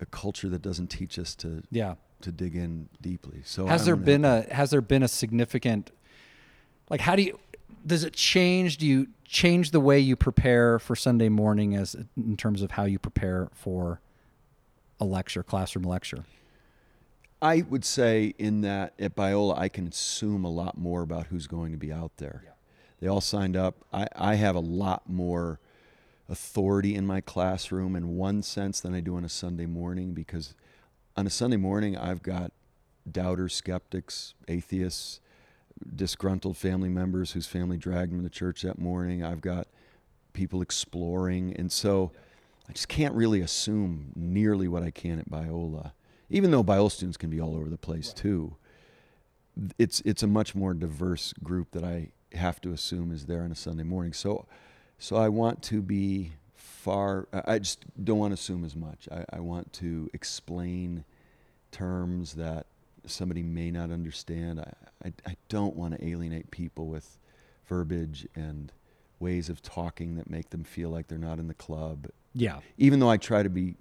a 0.00 0.06
culture 0.06 0.48
that 0.48 0.60
doesn't 0.60 0.88
teach 0.88 1.18
us 1.20 1.34
to 1.36 1.62
Yeah. 1.70 1.94
to 2.20 2.30
dig 2.32 2.56
in 2.56 2.88
deeply. 3.00 3.42
So 3.44 3.66
Has 3.66 3.84
there 3.86 3.96
been 3.96 4.24
a 4.24 4.42
has 4.52 4.70
there 4.70 4.80
been 4.80 5.02
a 5.04 5.08
significant 5.08 5.90
like 6.90 7.00
how 7.00 7.16
do 7.16 7.22
you 7.22 7.38
does 7.86 8.02
it 8.04 8.12
change 8.12 8.76
do 8.78 8.86
you 8.86 9.06
change 9.24 9.70
the 9.70 9.80
way 9.80 9.98
you 10.00 10.16
prepare 10.16 10.78
for 10.78 10.94
Sunday 10.96 11.28
morning 11.28 11.74
as 11.76 11.94
in 12.16 12.36
terms 12.36 12.60
of 12.62 12.72
how 12.72 12.84
you 12.84 12.98
prepare 12.98 13.48
for 13.52 14.00
a 15.00 15.04
lecture, 15.04 15.42
classroom 15.42 15.84
lecture? 15.84 16.24
I 17.44 17.60
would 17.68 17.84
say 17.84 18.32
in 18.38 18.62
that 18.62 18.94
at 18.98 19.14
Biola, 19.14 19.58
I 19.58 19.68
can 19.68 19.86
assume 19.86 20.46
a 20.46 20.50
lot 20.50 20.78
more 20.78 21.02
about 21.02 21.26
who's 21.26 21.46
going 21.46 21.72
to 21.72 21.76
be 21.76 21.92
out 21.92 22.16
there. 22.16 22.42
They 23.00 23.06
all 23.06 23.20
signed 23.20 23.54
up. 23.54 23.84
I, 23.92 24.08
I 24.16 24.36
have 24.36 24.56
a 24.56 24.60
lot 24.60 25.10
more 25.10 25.60
authority 26.26 26.94
in 26.94 27.06
my 27.06 27.20
classroom 27.20 27.96
in 27.96 28.16
one 28.16 28.42
sense 28.42 28.80
than 28.80 28.94
I 28.94 29.00
do 29.00 29.16
on 29.16 29.26
a 29.26 29.28
Sunday 29.28 29.66
morning 29.66 30.14
because 30.14 30.54
on 31.18 31.26
a 31.26 31.30
Sunday 31.30 31.58
morning, 31.58 31.98
I've 31.98 32.22
got 32.22 32.50
doubters, 33.12 33.54
skeptics, 33.54 34.32
atheists, 34.48 35.20
disgruntled 35.94 36.56
family 36.56 36.88
members 36.88 37.32
whose 37.32 37.46
family 37.46 37.76
dragged 37.76 38.10
them 38.10 38.22
to 38.22 38.30
church 38.30 38.62
that 38.62 38.78
morning. 38.78 39.22
I've 39.22 39.42
got 39.42 39.68
people 40.32 40.62
exploring. 40.62 41.54
And 41.54 41.70
so 41.70 42.10
I 42.66 42.72
just 42.72 42.88
can't 42.88 43.14
really 43.14 43.42
assume 43.42 44.12
nearly 44.16 44.66
what 44.66 44.82
I 44.82 44.90
can 44.90 45.18
at 45.18 45.28
Biola. 45.28 45.92
Even 46.30 46.50
though 46.50 46.64
Biola 46.64 46.90
students 46.90 47.16
can 47.16 47.30
be 47.30 47.40
all 47.40 47.54
over 47.54 47.68
the 47.68 47.78
place 47.78 48.12
too, 48.12 48.56
it's 49.78 50.00
it's 50.00 50.22
a 50.22 50.26
much 50.26 50.54
more 50.54 50.74
diverse 50.74 51.32
group 51.42 51.70
that 51.72 51.84
I 51.84 52.10
have 52.32 52.60
to 52.62 52.72
assume 52.72 53.12
is 53.12 53.26
there 53.26 53.42
on 53.42 53.52
a 53.52 53.54
Sunday 53.56 53.84
morning. 53.84 54.12
So 54.12 54.46
so 54.98 55.16
I 55.16 55.28
want 55.28 55.62
to 55.64 55.82
be 55.82 56.32
far 56.54 57.28
I 57.32 57.54
I 57.54 57.58
just 57.58 57.84
don't 58.02 58.18
want 58.18 58.30
to 58.32 58.34
assume 58.34 58.64
as 58.64 58.74
much. 58.74 59.08
I, 59.10 59.24
I 59.32 59.40
want 59.40 59.72
to 59.74 60.10
explain 60.12 61.04
terms 61.70 62.34
that 62.34 62.66
somebody 63.06 63.42
may 63.42 63.70
not 63.70 63.90
understand. 63.90 64.60
I, 64.60 64.72
I, 65.04 65.12
I 65.26 65.36
don't 65.48 65.76
want 65.76 65.94
to 65.98 66.04
alienate 66.06 66.50
people 66.50 66.86
with 66.86 67.18
verbiage 67.66 68.26
and 68.34 68.72
ways 69.20 69.48
of 69.48 69.62
talking 69.62 70.16
that 70.16 70.28
make 70.28 70.50
them 70.50 70.64
feel 70.64 70.90
like 70.90 71.08
they're 71.08 71.18
not 71.18 71.38
in 71.38 71.48
the 71.48 71.54
club. 71.54 72.08
Yeah. 72.34 72.60
Even 72.78 73.00
though 73.00 73.10
I 73.10 73.16
try 73.16 73.42
to 73.42 73.48
be 73.48 73.76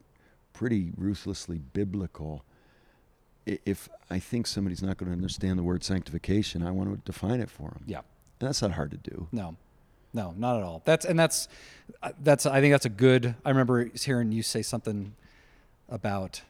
pretty 0.53 0.91
ruthlessly 0.95 1.57
biblical, 1.57 2.43
if 3.45 3.89
I 4.09 4.19
think 4.19 4.47
somebody's 4.47 4.81
not 4.81 4.97
going 4.97 5.11
to 5.11 5.15
understand 5.15 5.59
the 5.59 5.63
word 5.63 5.83
sanctification, 5.83 6.63
I 6.63 6.71
want 6.71 6.91
to 6.93 7.11
define 7.11 7.41
it 7.41 7.49
for 7.49 7.69
them. 7.69 7.83
Yeah. 7.85 8.01
And 8.39 8.47
that's 8.47 8.61
not 8.61 8.71
hard 8.71 8.91
to 8.91 8.97
do. 8.97 9.27
No, 9.31 9.57
no, 10.13 10.33
not 10.37 10.57
at 10.57 10.63
all. 10.63 10.81
That's 10.85 11.05
and 11.05 11.17
that's 11.17 11.47
uh, 12.01 12.11
that's. 12.21 12.45
I 12.45 12.61
think 12.61 12.73
that's 12.73 12.85
a 12.85 12.89
good. 12.89 13.35
I 13.43 13.49
remember 13.49 13.89
hearing 13.95 14.31
you 14.31 14.43
say 14.43 14.61
something 14.61 15.15
about 15.89 16.41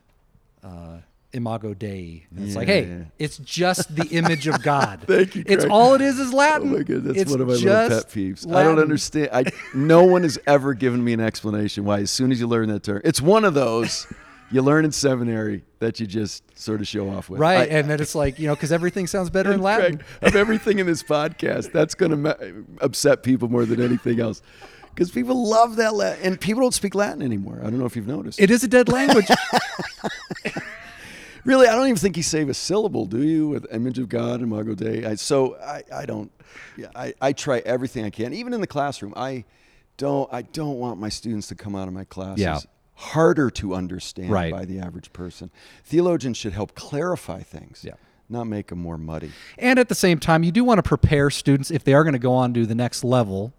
uh, 0.64 0.98
imago 1.34 1.74
Dei. 1.74 2.26
And 2.36 2.46
it's 2.46 2.56
like, 2.56 2.68
hey, 2.68 2.86
yeah. 2.88 3.04
it's 3.20 3.38
just 3.40 3.96
the 3.96 4.06
image 4.10 4.48
of 4.48 4.62
God. 4.64 5.04
Thank 5.08 5.36
you, 5.36 5.44
It's 5.48 5.66
all 5.66 5.94
it 5.96 6.02
is 6.02 6.20
is 6.20 6.32
Latin. 6.34 6.70
Oh 6.74 6.78
my 6.78 6.84
god, 6.84 7.04
that's 7.04 7.18
It's 7.20 7.32
one 7.32 7.42
of 7.42 7.48
my 7.48 7.54
little 7.54 7.90
pet 7.90 8.10
peeves. 8.10 8.52
I 8.54 8.64
don't 8.64 8.80
understand. 8.80 9.30
I 9.34 9.46
no 9.74 10.04
one 10.04 10.24
has 10.24 10.38
ever 10.48 10.74
given 10.74 11.04
me 11.04 11.14
an 11.14 11.20
explanation 11.20 11.86
why. 11.86 12.00
As 12.02 12.12
soon 12.12 12.32
as 12.32 12.40
you 12.40 12.48
learn 12.48 12.70
that 12.70 12.84
term, 12.84 13.02
it's 13.04 13.22
one 13.22 13.46
of 13.46 13.54
those 13.54 14.08
you 14.52 14.62
learn 14.62 14.86
in 14.86 14.92
seminary 14.92 15.64
that 15.80 16.00
you 16.00 16.06
just 16.06 16.44
sort 16.60 16.80
of 16.80 16.88
show 16.88 17.10
off 17.10 17.30
with. 17.30 17.40
Right, 17.40 17.62
I- 17.62 17.74
and 17.74 17.90
then 17.90 18.00
it's 18.00 18.14
like 18.16 18.38
you 18.38 18.48
know 18.48 18.56
because 18.56 18.72
everything 18.72 19.08
sounds 19.08 19.30
better 19.30 19.52
in 19.52 19.62
Latin. 19.62 19.98
Craig, 19.98 20.06
of 20.22 20.36
everything 20.36 20.80
in 20.80 20.86
this 20.86 21.02
podcast, 21.02 21.72
that's 21.72 21.96
going 21.96 22.12
to 22.12 22.18
ma- 22.18 22.36
upset 22.80 23.24
people 23.24 23.48
more 23.50 23.66
than 23.66 23.82
anything 23.82 24.20
else. 24.20 24.42
Because 24.94 25.10
people 25.10 25.50
love 25.50 25.78
that 25.78 25.96
Latin, 25.96 26.24
and 26.24 26.40
people 26.40 26.62
don't 26.62 26.74
speak 26.74 26.94
Latin 26.94 27.24
anymore. 27.24 27.60
I 27.62 27.64
don't 27.72 27.80
know 27.80 27.86
if 27.88 27.96
you've 27.96 28.06
noticed. 28.06 28.40
It 28.40 28.52
is 28.52 28.64
a 28.64 28.68
dead 28.68 28.90
language. 28.90 29.26
really, 31.46 31.68
I 31.68 31.76
don't 31.76 31.86
even 31.88 31.98
think 31.98 32.18
you 32.18 32.24
save 32.24 32.50
a 32.50 32.54
syllable, 32.54 33.06
do 33.06 33.24
you? 33.24 33.48
With 33.48 33.66
image 33.72 34.00
of 34.00 34.10
God, 34.10 34.42
imago 34.42 34.76
Dei. 34.76 35.06
I, 35.06 35.16
so 35.16 35.56
I, 35.58 35.84
I 35.94 36.06
don't. 36.06 36.32
Yeah, 36.78 36.88
I, 36.96 37.14
I 37.22 37.34
try 37.34 37.60
everything 37.60 38.06
I 38.06 38.10
can, 38.10 38.34
even 38.34 38.54
in 38.54 38.62
the 38.62 38.68
classroom. 38.68 39.14
I 39.16 39.46
don't. 39.98 40.32
I 40.34 40.42
don't 40.44 40.78
want 40.80 41.00
my 41.00 41.10
students 41.10 41.48
to 41.48 41.56
come 41.56 41.76
out 41.76 41.88
of 41.88 41.94
my 41.94 42.04
classes 42.06 42.42
Yeah. 42.42 42.60
harder 42.96 43.50
to 43.52 43.74
understand 43.76 44.30
Right. 44.32 44.52
by 44.52 44.66
the 44.66 44.80
average 44.80 45.12
person. 45.14 45.50
Theologians 45.84 46.38
should 46.38 46.54
help 46.54 46.76
clarify 46.76 47.42
things, 47.42 47.82
Yeah. 47.84 47.94
not 48.30 48.46
make 48.46 48.68
them 48.68 48.80
more 48.80 48.98
muddy. 48.98 49.32
And 49.58 49.80
at 49.80 49.90
the 49.90 49.96
same 49.96 50.20
time, 50.20 50.44
you 50.44 50.52
do 50.52 50.64
want 50.64 50.78
to 50.80 50.84
prepare 50.84 51.30
students 51.30 51.70
if 51.72 51.84
they 51.84 51.94
are 51.94 52.04
going 52.04 52.14
to 52.14 52.20
go 52.20 52.34
on 52.34 52.54
to 52.54 52.66
the 52.66 52.76
next 52.76 53.04
level, 53.04 53.54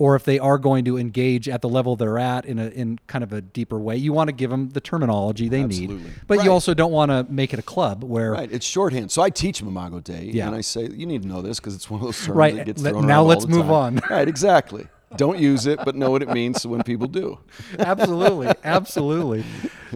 or 0.00 0.16
if 0.16 0.24
they 0.24 0.38
are 0.38 0.56
going 0.56 0.82
to 0.86 0.96
engage 0.96 1.46
at 1.46 1.60
the 1.60 1.68
level 1.68 1.94
they're 1.94 2.18
at 2.18 2.46
in 2.46 2.58
a 2.58 2.68
in 2.68 2.98
kind 3.06 3.22
of 3.22 3.32
a 3.34 3.40
deeper 3.42 3.78
way. 3.78 3.96
You 3.96 4.12
want 4.14 4.28
to 4.28 4.32
give 4.32 4.48
them 4.50 4.70
the 4.70 4.80
terminology 4.80 5.48
they 5.50 5.62
need, 5.62 5.90
but 6.26 6.38
Right. 6.38 6.44
you 6.46 6.50
also 6.50 6.72
don't 6.72 6.90
want 6.90 7.10
to 7.10 7.26
make 7.28 7.52
it 7.52 7.58
a 7.58 7.62
club 7.62 8.02
where 8.02 8.32
Right, 8.32 8.50
it's 8.50 8.64
shorthand. 8.64 9.12
So 9.12 9.20
I 9.20 9.28
teach 9.28 9.58
them 9.58 9.68
Imago 9.68 10.00
Dei, 10.00 10.30
Yeah. 10.32 10.46
and 10.46 10.56
I 10.56 10.62
say 10.62 10.88
you 10.88 11.04
need 11.06 11.22
to 11.22 11.28
know 11.28 11.42
this 11.42 11.60
because 11.60 11.74
it's 11.74 11.90
one 11.90 12.00
of 12.00 12.06
those 12.06 12.16
terms 12.18 12.30
Right, 12.36 12.56
that 12.56 12.66
gets 12.66 12.82
let- 12.82 12.92
thrown 12.94 13.06
now 13.06 13.20
all 13.20 13.26
let's 13.26 13.46
move 13.46 13.66
time. 13.66 13.70
on. 13.98 14.00
Right, 14.10 14.26
exactly. 14.26 14.86
Don't 15.16 15.38
use 15.38 15.66
it, 15.66 15.80
but 15.84 15.94
know 15.96 16.10
what 16.10 16.22
it 16.22 16.30
means 16.30 16.66
when 16.66 16.82
people 16.82 17.06
do. 17.08 17.38
absolutely, 17.78 18.48
absolutely. 18.64 19.44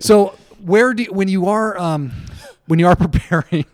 So 0.01 0.35
where 0.63 0.93
do 0.93 1.05
you, 1.05 1.13
when 1.13 1.29
you 1.29 1.47
are 1.47 1.79
um, 1.79 2.13
when 2.67 2.79
you 2.79 2.87
are 2.89 2.97
preparing 3.07 3.65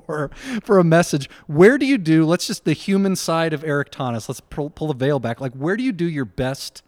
for 0.00 0.30
for 0.62 0.78
a 0.78 0.84
message, 0.84 1.28
where 1.46 1.78
do 1.78 1.86
you 1.86 1.98
do? 1.98 2.24
Let's 2.24 2.46
just 2.46 2.64
the 2.64 2.72
human 2.72 3.16
side 3.16 3.52
of 3.52 3.64
Erik 3.64 3.90
Thoennes. 3.90 4.28
Let's 4.28 4.40
pull, 4.40 4.70
pull 4.70 4.88
the 4.88 4.94
veil 4.94 5.18
back. 5.18 5.40
Like 5.40 5.52
where 5.52 5.76
do 5.76 5.82
you 5.82 5.92
do 5.92 6.08
your 6.08 6.24
best 6.24 6.82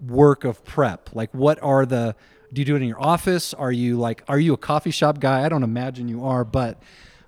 work 0.00 0.44
of 0.44 0.64
prep? 0.64 1.10
Like 1.14 1.32
what 1.32 1.62
are 1.62 1.86
the 1.86 2.14
do 2.52 2.60
you 2.60 2.64
do 2.64 2.76
it 2.76 2.82
in 2.82 2.88
your 2.88 3.02
office? 3.02 3.52
Are 3.54 3.72
you 3.72 3.98
like 3.98 4.22
are 4.28 4.38
you 4.38 4.54
a 4.54 4.58
coffee 4.58 4.90
shop 4.90 5.20
guy? 5.20 5.44
I 5.44 5.48
don't 5.48 5.62
imagine 5.62 6.08
you 6.08 6.24
are, 6.24 6.44
but 6.44 6.80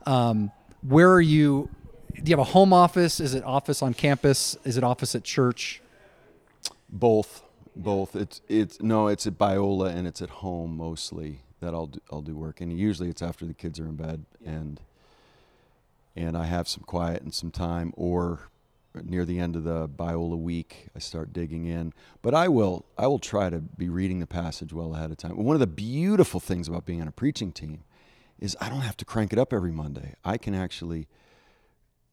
um, 0.07 0.53
where 0.83 1.13
are 1.13 1.21
you? 1.21 1.69
Do 2.15 2.31
you 2.31 2.37
have 2.37 2.47
a 2.47 2.51
home 2.51 2.73
office? 2.73 3.21
Is 3.21 3.35
it 3.35 3.45
office 3.45 3.83
on 3.83 3.95
campus? 3.95 4.57
Is 4.65 4.77
it 4.77 4.85
office 4.85 5.15
at 5.15 5.25
church? 5.25 5.83
Both. 6.89 7.43
both. 7.77 8.17
It's 8.17 8.41
it's 8.49 8.81
no, 8.81 9.09
it's 9.09 9.27
at 9.27 9.35
Biola 9.39 9.95
and 9.95 10.07
it's 10.07 10.23
at 10.23 10.31
home 10.31 10.77
mostly 10.77 11.41
that 11.61 11.75
I'll 11.75 11.89
do, 11.89 12.01
I'll 12.11 12.23
do 12.23 12.37
work, 12.37 12.61
and 12.61 12.73
usually 12.73 13.09
it's 13.09 13.23
after 13.23 13.45
the 13.45 13.55
kids 13.55 13.79
are 13.81 13.87
in 13.87 13.97
bed 13.97 14.25
and 14.45 14.81
and 16.19 16.37
I 16.37 16.47
have 16.47 16.67
some 16.67 16.83
quiet 16.83 17.23
and 17.23 17.33
some 17.33 17.53
time, 17.53 17.93
or 17.97 18.51
near 19.05 19.25
the 19.25 19.39
end 19.39 19.55
of 19.55 19.63
the 19.63 19.89
Biola 19.89 20.37
week, 20.37 20.89
I 20.97 20.99
start 20.99 21.33
digging 21.33 21.67
in. 21.67 21.95
But 22.23 22.35
I 22.35 22.49
will 22.49 22.87
I 22.99 23.07
will 23.07 23.21
try 23.21 23.51
to 23.51 23.61
be 23.61 23.89
reading 23.89 24.19
the 24.19 24.27
passage 24.27 24.73
well 24.73 24.97
ahead 24.97 25.13
of 25.13 25.17
time. 25.17 25.37
One 25.37 25.55
of 25.55 25.61
the 25.61 25.69
beautiful 25.69 26.41
things 26.41 26.67
about 26.67 26.85
being 26.85 27.01
on 27.01 27.07
a 27.07 27.13
preaching 27.13 27.53
team 27.53 27.85
is 28.41 28.57
I 28.61 28.69
don't 28.69 28.81
have 28.81 28.97
to 28.97 29.05
crank 29.05 29.33
it 29.33 29.39
up 29.39 29.53
every 29.53 29.71
Monday. 29.71 30.17
I 30.25 30.39
can 30.39 30.57
actually 30.57 31.07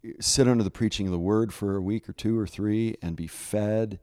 eh, 0.03 0.12
sit 0.19 0.47
under 0.47 0.63
the 0.63 0.69
preaching 0.69 1.07
of 1.07 1.12
the 1.12 1.17
word 1.17 1.51
for 1.51 1.75
a 1.75 1.81
week 1.81 2.07
or 2.07 2.13
two 2.13 2.38
or 2.38 2.45
three 2.45 2.95
and 3.01 3.15
be 3.15 3.27
fed. 3.27 4.00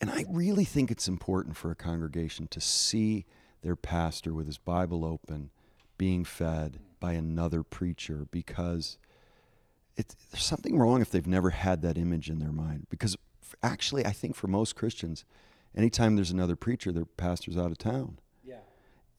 And 0.00 0.08
I 0.08 0.24
really 0.28 0.64
think 0.64 0.92
it's 0.92 1.08
important 1.08 1.56
for 1.56 1.72
a 1.72 1.76
congregation 1.76 2.46
to 2.48 2.60
see 2.60 3.26
their 3.62 3.76
pastor 3.76 4.32
with 4.32 4.46
his 4.46 4.58
Bible 4.58 5.04
open 5.04 5.50
being 5.98 6.24
fed 6.24 6.78
by 7.00 7.14
another 7.14 7.64
preacher 7.64 8.26
because 8.30 8.98
it's, 9.96 10.14
there's 10.30 10.44
something 10.44 10.78
wrong 10.78 11.00
if 11.00 11.10
they've 11.10 11.26
never 11.26 11.50
had 11.50 11.82
that 11.82 11.98
image 11.98 12.30
in 12.30 12.38
their 12.38 12.52
mind. 12.52 12.86
Because 12.90 13.16
actually, 13.62 14.06
I 14.06 14.12
think 14.12 14.34
for 14.34 14.46
most 14.46 14.76
Christians, 14.76 15.24
anytime 15.76 16.16
there's 16.16 16.30
another 16.30 16.56
preacher, 16.56 16.92
their 16.92 17.04
pastor's 17.04 17.56
out 17.56 17.70
of 17.70 17.78
town. 17.78 18.18
Yeah. 18.44 18.60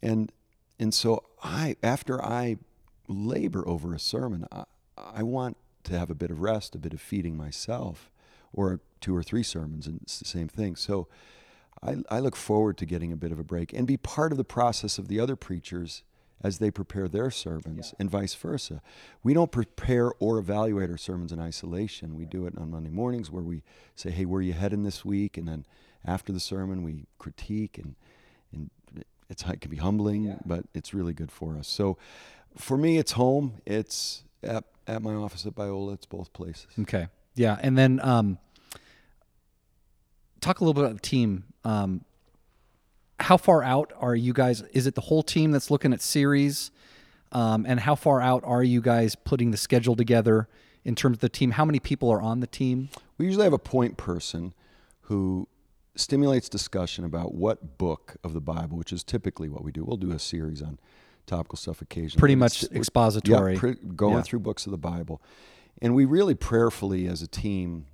And 0.01 0.31
and 0.79 0.93
so 0.93 1.23
I, 1.43 1.75
after 1.83 2.23
I 2.23 2.57
labor 3.07 3.67
over 3.67 3.93
a 3.93 3.99
sermon, 3.99 4.47
I, 4.51 4.63
I 4.97 5.23
want 5.23 5.57
to 5.83 5.97
have 5.97 6.09
a 6.09 6.15
bit 6.15 6.31
of 6.31 6.41
rest, 6.41 6.75
a 6.75 6.79
bit 6.79 6.93
of 6.93 7.01
feeding 7.01 7.37
myself, 7.37 8.09
or 8.51 8.79
two 8.99 9.15
or 9.15 9.23
three 9.23 9.43
sermons, 9.43 9.87
and 9.87 10.01
it's 10.01 10.19
the 10.19 10.25
same 10.25 10.47
thing. 10.47 10.75
So 10.75 11.07
I, 11.81 11.97
I 12.09 12.19
look 12.19 12.35
forward 12.35 12.77
to 12.77 12.85
getting 12.85 13.11
a 13.11 13.17
bit 13.17 13.31
of 13.31 13.39
a 13.39 13.43
break 13.43 13.73
and 13.73 13.85
be 13.85 13.97
part 13.97 14.31
of 14.31 14.37
the 14.37 14.43
process 14.43 14.97
of 14.97 15.07
the 15.07 15.19
other 15.19 15.35
preachers 15.35 16.03
as 16.43 16.57
they 16.57 16.69
prepare 16.69 17.07
their 17.07 17.31
sermons 17.31 17.89
yeah. 17.89 17.95
and 17.99 18.11
vice 18.11 18.35
versa. 18.35 18.81
We 19.23 19.33
don't 19.33 19.51
prepare 19.51 20.11
or 20.19 20.37
evaluate 20.37 20.89
our 20.89 20.97
sermons 20.97 21.31
in 21.31 21.39
isolation. 21.39 22.15
We 22.15 22.25
do 22.25 22.45
it 22.45 22.57
on 22.57 22.71
Monday 22.71 22.89
mornings 22.89 23.31
where 23.31 23.43
we 23.43 23.63
say, 23.95 24.11
hey, 24.11 24.25
where 24.25 24.39
are 24.39 24.43
you 24.43 24.53
heading 24.53 24.83
this 24.83 25.05
week? 25.05 25.37
And 25.37 25.47
then 25.47 25.65
after 26.05 26.33
the 26.33 26.39
sermon, 26.39 26.83
we 26.83 27.05
critique 27.17 27.77
and, 27.77 27.95
and 28.51 28.69
it's, 29.29 29.43
it 29.43 29.61
can 29.61 29.71
be 29.71 29.77
humbling, 29.77 30.25
yeah. 30.25 30.35
but 30.45 30.65
it's 30.73 30.93
really 30.93 31.13
good 31.13 31.31
for 31.31 31.57
us. 31.57 31.67
So 31.67 31.97
for 32.57 32.77
me, 32.77 32.97
it's 32.97 33.13
home. 33.13 33.61
It's 33.65 34.23
at, 34.43 34.65
at 34.85 35.01
my 35.01 35.13
office 35.13 35.45
at 35.45 35.55
Biola. 35.55 35.93
It's 35.93 36.05
both 36.05 36.33
places. 36.33 36.67
Okay. 36.77 37.07
Yeah. 37.35 37.57
And 37.61 37.77
then 37.77 38.01
um, 38.03 38.37
talk 40.41 40.59
a 40.59 40.63
little 40.63 40.73
bit 40.73 40.83
about 40.83 41.01
the 41.01 41.07
team. 41.07 41.45
Um, 41.63 42.03
how 43.23 43.37
far 43.37 43.63
out 43.63 43.93
are 43.99 44.15
you 44.15 44.33
guys? 44.33 44.61
Is 44.73 44.85
it 44.85 44.95
the 44.95 45.01
whole 45.01 45.23
team 45.23 45.51
that's 45.51 45.71
looking 45.71 45.93
at 45.93 46.01
series? 46.01 46.71
Um, 47.31 47.65
and 47.67 47.79
how 47.79 47.95
far 47.95 48.21
out 48.21 48.43
are 48.45 48.63
you 48.63 48.81
guys 48.81 49.15
putting 49.15 49.51
the 49.51 49.57
schedule 49.57 49.95
together 49.95 50.47
in 50.83 50.93
terms 50.93 51.17
of 51.17 51.21
the 51.21 51.29
team? 51.29 51.51
How 51.51 51.65
many 51.65 51.79
people 51.79 52.09
are 52.11 52.21
on 52.21 52.41
the 52.41 52.47
team? 52.47 52.89
We 53.17 53.25
usually 53.25 53.45
have 53.45 53.53
a 53.53 53.59
point 53.59 53.97
person 53.97 54.53
who 55.03 55.47
stimulates 55.95 56.49
discussion 56.49 57.05
about 57.05 57.33
what 57.33 57.77
book 57.77 58.17
of 58.23 58.33
the 58.33 58.41
Bible, 58.41 58.77
which 58.77 58.91
is 58.91 59.03
typically 59.03 59.49
what 59.49 59.63
we 59.63 59.71
do. 59.71 59.83
We'll 59.83 59.97
do 59.97 60.11
a 60.11 60.19
series 60.19 60.61
on 60.61 60.79
topical 61.25 61.57
stuff 61.57 61.81
occasionally. 61.81 62.19
Pretty 62.19 62.35
much 62.35 62.63
expository. 62.65 63.53
Yeah, 63.53 63.59
pre- 63.59 63.75
going 63.95 64.15
yeah. 64.15 64.21
through 64.21 64.39
books 64.39 64.65
of 64.65 64.71
the 64.71 64.77
Bible. 64.77 65.21
And 65.81 65.95
we 65.95 66.05
really 66.05 66.35
prayerfully 66.35 67.07
as 67.07 67.21
a 67.21 67.27
team 67.27 67.85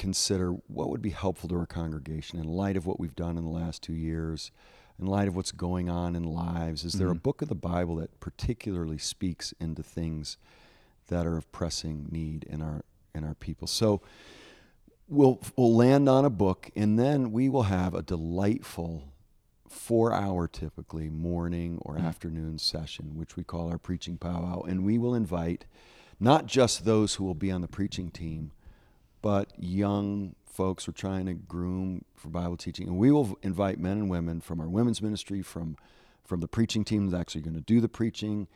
consider 0.00 0.52
what 0.66 0.88
would 0.88 1.02
be 1.02 1.10
helpful 1.10 1.46
to 1.46 1.56
our 1.56 1.66
congregation 1.66 2.40
in 2.40 2.48
light 2.48 2.74
of 2.74 2.86
what 2.86 2.98
we've 2.98 3.14
done 3.14 3.36
in 3.36 3.44
the 3.44 3.50
last 3.50 3.82
two 3.82 3.92
years, 3.92 4.50
in 4.98 5.06
light 5.06 5.28
of 5.28 5.36
what's 5.36 5.52
going 5.52 5.90
on 5.90 6.16
in 6.16 6.22
lives. 6.24 6.84
Is 6.84 6.92
mm-hmm. 6.92 6.98
there 6.98 7.08
a 7.08 7.10
mm-hmm. 7.10 7.18
book 7.18 7.42
of 7.42 7.48
the 7.48 7.54
Bible 7.54 7.96
that 7.96 8.18
particularly 8.18 8.96
speaks 8.96 9.52
into 9.60 9.82
things 9.82 10.38
that 11.08 11.26
are 11.26 11.36
of 11.36 11.52
pressing 11.52 12.08
need 12.10 12.44
in 12.44 12.62
our 12.62 12.82
in 13.14 13.24
our 13.24 13.34
people? 13.34 13.66
So 13.66 14.00
we'll 15.06 15.38
we'll 15.54 15.76
land 15.76 16.08
on 16.08 16.24
a 16.24 16.30
book 16.30 16.70
and 16.74 16.98
then 16.98 17.30
we 17.30 17.50
will 17.50 17.64
have 17.64 17.94
a 17.94 18.00
delightful 18.00 19.12
four 19.68 20.14
hour 20.14 20.48
typically 20.48 21.10
morning 21.10 21.78
or 21.82 21.96
mm. 21.96 22.04
afternoon 22.04 22.58
session 22.58 23.16
which 23.16 23.36
we 23.36 23.44
call 23.44 23.68
our 23.68 23.78
preaching 23.78 24.16
powwow 24.16 24.62
and 24.62 24.84
we 24.84 24.98
will 24.98 25.14
invite 25.14 25.64
not 26.18 26.46
just 26.46 26.84
those 26.84 27.14
who 27.14 27.24
will 27.24 27.34
be 27.34 27.52
on 27.52 27.60
the 27.60 27.68
preaching 27.68 28.10
team 28.10 28.50
but 29.22 29.52
young 29.58 30.34
folks 30.44 30.86
we're 30.86 30.92
trying 30.92 31.26
to 31.26 31.34
groom 31.34 32.04
for 32.16 32.28
bible 32.28 32.56
teaching 32.56 32.88
and 32.88 32.96
we 32.98 33.10
will 33.10 33.38
invite 33.42 33.78
men 33.78 33.92
and 33.92 34.10
women 34.10 34.40
from 34.40 34.60
our 34.60 34.68
women's 34.68 35.00
ministry 35.00 35.42
from 35.42 35.76
from 36.24 36.40
the 36.40 36.48
preaching 36.48 36.84
team 36.84 37.06
that's 37.08 37.20
actually 37.20 37.40
going 37.40 37.54
to 37.54 37.60
do 37.60 37.80
the 37.80 37.88
preaching 37.88 38.48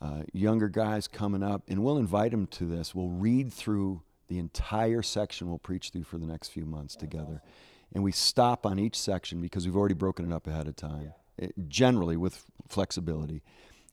uh, 0.00 0.22
younger 0.32 0.68
guys 0.68 1.08
coming 1.08 1.42
up 1.42 1.62
and 1.68 1.82
we'll 1.82 1.98
invite 1.98 2.30
them 2.30 2.46
to 2.46 2.64
this 2.64 2.94
we'll 2.94 3.08
read 3.08 3.52
through 3.52 4.02
the 4.28 4.38
entire 4.38 5.02
section 5.02 5.48
we'll 5.48 5.58
preach 5.58 5.90
through 5.90 6.04
for 6.04 6.18
the 6.18 6.26
next 6.26 6.48
few 6.48 6.64
months 6.64 6.94
That's 6.94 7.10
together. 7.10 7.40
Awesome. 7.42 7.52
And 7.94 8.04
we 8.04 8.12
stop 8.12 8.66
on 8.66 8.78
each 8.78 8.98
section 8.98 9.40
because 9.40 9.64
we've 9.64 9.76
already 9.76 9.94
broken 9.94 10.30
it 10.30 10.34
up 10.34 10.46
ahead 10.46 10.66
of 10.66 10.76
time, 10.76 11.12
yeah. 11.38 11.46
it, 11.46 11.54
generally 11.68 12.16
with 12.16 12.44
flexibility. 12.68 13.42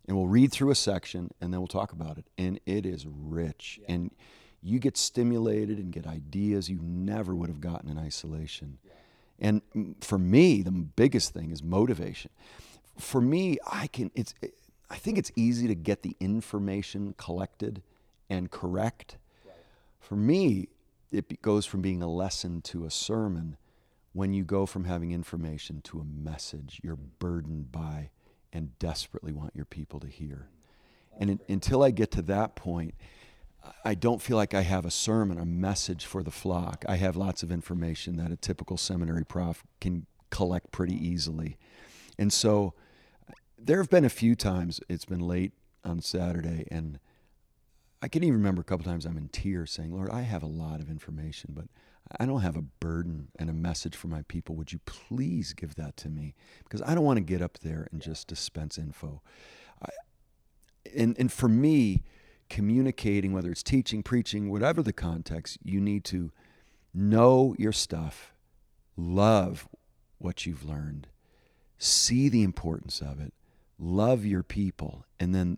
And 0.07 0.17
we'll 0.17 0.27
read 0.27 0.51
through 0.51 0.71
a 0.71 0.75
section 0.75 1.31
and 1.39 1.53
then 1.53 1.61
we'll 1.61 1.67
talk 1.67 1.93
about 1.93 2.17
it. 2.17 2.25
And 2.37 2.59
it 2.65 2.85
is 2.85 3.05
rich. 3.07 3.79
Yeah. 3.81 3.95
And 3.95 4.11
you 4.63 4.79
get 4.79 4.97
stimulated 4.97 5.77
and 5.77 5.91
get 5.91 6.07
ideas 6.07 6.69
you 6.69 6.79
never 6.81 7.35
would 7.35 7.49
have 7.49 7.61
gotten 7.61 7.89
in 7.89 7.97
isolation. 7.97 8.77
And 9.39 9.61
for 10.01 10.17
me, 10.17 10.61
the 10.61 10.71
biggest 10.71 11.33
thing 11.33 11.51
is 11.51 11.61
motivation. 11.61 12.31
For 12.97 13.19
me, 13.19 13.57
I 13.69 13.87
can, 13.87 14.11
it's, 14.15 14.33
I 14.89 14.95
think 14.95 15.17
it's 15.17 15.31
easy 15.35 15.67
to 15.67 15.75
get 15.75 16.03
the 16.03 16.15
information 16.19 17.15
collected 17.17 17.81
and 18.29 18.49
correct 18.49 19.17
for 20.03 20.17
me, 20.17 20.67
it 21.11 21.41
goes 21.41 21.65
from 21.65 21.81
being 21.81 22.03
a 22.03 22.07
lesson 22.07 22.61
to 22.63 22.85
a 22.85 22.91
sermon 22.91 23.55
when 24.11 24.33
you 24.33 24.43
go 24.43 24.65
from 24.65 24.83
having 24.83 25.11
information 25.11 25.81
to 25.81 25.99
a 25.99 26.03
message 26.03 26.79
you're 26.83 26.97
burdened 26.97 27.71
by 27.71 28.09
and 28.51 28.77
desperately 28.79 29.31
want 29.31 29.55
your 29.55 29.65
people 29.65 30.01
to 30.01 30.07
hear. 30.07 30.49
And 31.17 31.29
in, 31.29 31.39
until 31.47 31.83
I 31.83 31.91
get 31.91 32.11
to 32.11 32.21
that 32.23 32.55
point, 32.55 32.95
I 33.85 33.95
don't 33.95 34.21
feel 34.21 34.37
like 34.37 34.53
I 34.53 34.61
have 34.61 34.85
a 34.85 34.91
sermon, 34.91 35.37
a 35.37 35.45
message 35.45 36.05
for 36.05 36.23
the 36.23 36.31
flock. 36.31 36.83
I 36.87 36.95
have 36.95 37.15
lots 37.15 37.43
of 37.43 37.51
information 37.51 38.17
that 38.17 38.31
a 38.31 38.35
typical 38.35 38.77
seminary 38.77 39.25
prof 39.25 39.63
can 39.79 40.05
collect 40.29 40.71
pretty 40.71 40.95
easily. 40.95 41.57
And 42.17 42.31
so 42.31 42.73
there 43.57 43.77
have 43.77 43.89
been 43.89 44.05
a 44.05 44.09
few 44.09 44.35
times 44.35 44.81
it's 44.89 45.05
been 45.05 45.19
late 45.19 45.53
on 45.83 46.01
Saturday 46.01 46.67
and 46.71 46.99
I 48.01 48.09
can 48.09 48.21
even 48.23 48.35
remember 48.35 48.59
a 48.59 48.65
couple 48.65 48.83
times 48.83 49.05
I'm 49.05 49.17
in 49.17 49.29
tears 49.29 49.71
saying, 49.71 49.93
Lord, 49.93 50.09
I 50.09 50.21
have 50.21 50.43
a 50.43 50.47
lot 50.47 50.81
of 50.81 50.89
information, 50.89 51.53
but 51.55 51.65
I 52.19 52.25
don't 52.25 52.41
have 52.41 52.57
a 52.57 52.61
burden 52.61 53.29
and 53.39 53.49
a 53.49 53.53
message 53.53 53.95
for 53.95 54.07
my 54.07 54.23
people. 54.23 54.55
Would 54.55 54.73
you 54.73 54.79
please 54.85 55.53
give 55.53 55.75
that 55.75 55.95
to 55.97 56.09
me? 56.09 56.35
Because 56.65 56.81
I 56.81 56.95
don't 56.95 57.05
want 57.05 57.15
to 57.15 57.23
get 57.23 57.41
up 57.41 57.59
there 57.59 57.87
and 57.93 58.01
just 58.01 58.27
dispense 58.27 58.77
info. 58.77 59.21
I, 59.81 59.89
and, 60.93 61.17
and 61.17 61.31
for 61.31 61.47
me, 61.47 62.03
communicating, 62.49 63.33
whether 63.33 63.51
it's 63.51 63.63
teaching, 63.63 64.03
preaching, 64.03 64.49
whatever 64.49 64.81
the 64.81 64.93
context, 64.93 65.57
you 65.63 65.79
need 65.79 66.03
to 66.05 66.31
know 66.93 67.55
your 67.57 67.71
stuff, 67.71 68.33
love 68.95 69.67
what 70.17 70.45
you've 70.45 70.63
learned, 70.63 71.07
see 71.77 72.29
the 72.29 72.43
importance 72.43 73.01
of 73.01 73.19
it, 73.19 73.33
love 73.79 74.25
your 74.25 74.43
people, 74.43 75.05
and 75.19 75.33
then 75.33 75.57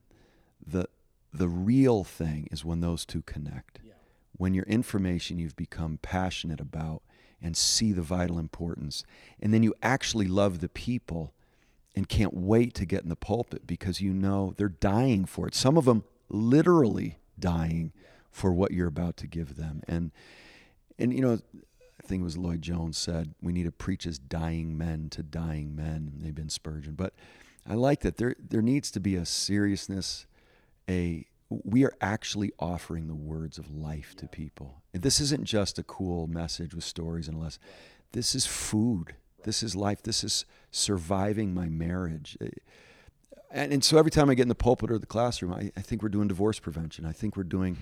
the 0.66 0.88
the 1.34 1.50
real 1.50 2.06
thing 2.06 2.48
is 2.50 2.64
when 2.64 2.80
those 2.80 3.06
two 3.06 3.22
connect. 3.22 3.80
Yeah. 3.84 3.94
When 4.38 4.54
your 4.54 4.64
information 4.66 5.38
you've 5.38 5.58
become 5.58 6.00
passionate 6.02 6.62
about 6.62 7.02
and 7.42 7.58
see 7.58 7.92
the 7.92 8.02
vital 8.02 8.40
importance. 8.40 9.04
And 9.40 9.54
then 9.54 9.62
you 9.62 9.74
actually 9.84 10.28
love 10.28 10.60
the 10.60 10.70
people 10.70 11.34
and 11.96 12.10
can't 12.10 12.34
wait 12.34 12.74
to 12.76 12.86
get 12.86 13.04
in 13.04 13.10
the 13.10 13.16
pulpit 13.16 13.68
because 13.68 14.02
you 14.02 14.14
know 14.14 14.54
they're 14.58 14.70
dying 14.70 15.26
for 15.26 15.48
it. 15.48 15.56
Some 15.56 15.78
of 15.78 15.86
them 15.86 16.04
literally 16.30 17.20
dying 17.40 17.92
for 18.32 18.52
what 18.52 18.72
you're 18.72 18.88
about 18.88 19.18
to 19.18 19.28
give 19.28 19.56
them. 19.56 19.82
And 19.88 20.12
and 20.98 21.14
you 21.14 21.22
know, 21.22 21.40
I 21.56 22.08
think 22.08 22.22
it 22.22 22.24
was 22.24 22.38
Lloyd 22.38 22.62
Jones 22.62 22.98
said, 22.98 23.34
we 23.42 23.52
need 23.52 23.64
to 23.64 23.72
preach 23.72 24.06
as 24.06 24.18
dying 24.18 24.78
men 24.78 25.10
to 25.12 25.24
dying 25.24 25.76
men. 25.76 26.14
They've 26.18 26.36
been 26.36 26.50
Spurgeon. 26.50 26.94
But 26.94 27.14
I 27.68 27.74
like 27.74 28.02
that 28.02 28.18
there 28.18 28.36
there 28.40 28.62
needs 28.62 28.92
to 28.92 29.00
be 29.00 29.16
a 29.16 29.26
seriousness 29.26 30.26
a 30.90 31.26
we 31.50 31.86
are 31.86 31.94
actually 32.02 32.52
offering 32.60 33.08
the 33.08 33.16
words 33.16 33.58
of 33.58 33.70
life 33.70 34.16
to 34.18 34.28
people. 34.28 34.82
And 34.94 35.04
this 35.04 35.20
isn't 35.20 35.44
just 35.46 35.78
a 35.78 35.84
cool 35.84 36.28
message 36.28 36.74
with 36.74 36.84
stories 36.84 37.28
and 37.28 37.40
less. 37.40 37.60
This 38.14 38.34
is 38.34 38.46
food. 38.46 39.16
This 39.44 39.62
is 39.62 39.76
life. 39.76 40.02
This 40.02 40.24
is 40.24 40.46
surviving 40.72 41.54
my 41.54 41.68
marriage. 41.70 42.38
And, 43.56 43.72
and 43.72 43.84
so 43.84 43.98
every 43.98 44.12
time 44.12 44.30
I 44.30 44.36
get 44.36 44.44
in 44.44 44.50
the 44.50 44.56
pulpit 44.56 44.92
or 44.92 45.00
the 45.00 45.06
classroom, 45.06 45.54
I, 45.54 45.72
I 45.78 45.82
think 45.82 46.04
we're 46.04 46.10
doing 46.10 46.28
divorce 46.28 46.60
prevention. 46.60 47.06
I 47.06 47.14
think 47.14 47.38
we're 47.38 47.44
doing, 47.44 47.78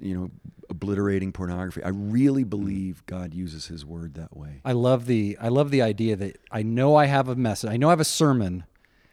you 0.00 0.18
know, 0.18 0.30
obliterating 0.70 1.32
pornography. 1.32 1.82
I 1.84 1.90
really 1.90 2.44
mm. 2.44 2.50
believe 2.50 3.04
God 3.04 3.34
uses 3.34 3.66
His 3.66 3.84
Word 3.84 4.14
that 4.14 4.34
way. 4.34 4.62
I 4.64 4.72
love 4.72 5.04
the 5.04 5.36
I 5.40 5.48
love 5.48 5.70
the 5.70 5.82
idea 5.82 6.16
that 6.16 6.38
I 6.50 6.62
know 6.62 6.96
I 6.96 7.04
have 7.04 7.28
a 7.28 7.36
message. 7.36 7.70
I 7.70 7.76
know 7.76 7.88
I 7.88 7.90
have 7.90 8.00
a 8.00 8.04
sermon 8.04 8.64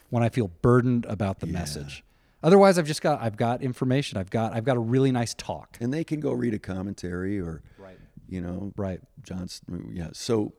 when 0.10 0.24
I 0.24 0.30
feel 0.30 0.48
burdened 0.62 1.06
about 1.06 1.42
the 1.42 1.48
Yeah. 1.48 1.54
message. 1.54 2.04
Otherwise, 2.42 2.80
I've 2.80 2.88
just 2.88 3.02
got 3.02 3.22
I've 3.22 3.36
got 3.36 3.62
information. 3.62 4.18
I've 4.18 4.30
got 4.30 4.54
I've 4.56 4.64
got 4.64 4.78
a 4.78 4.80
really 4.80 5.12
nice 5.12 5.34
talk. 5.34 5.78
And 5.82 5.94
they 5.94 6.06
can 6.06 6.22
go 6.22 6.32
read 6.32 6.54
a 6.54 6.60
commentary 6.60 7.40
or, 7.42 7.62
Right. 7.78 8.00
you 8.30 8.40
know, 8.40 8.72
Right. 8.78 9.02
Johnson. 9.22 9.92
Yeah. 9.94 10.10
So, 10.14 10.54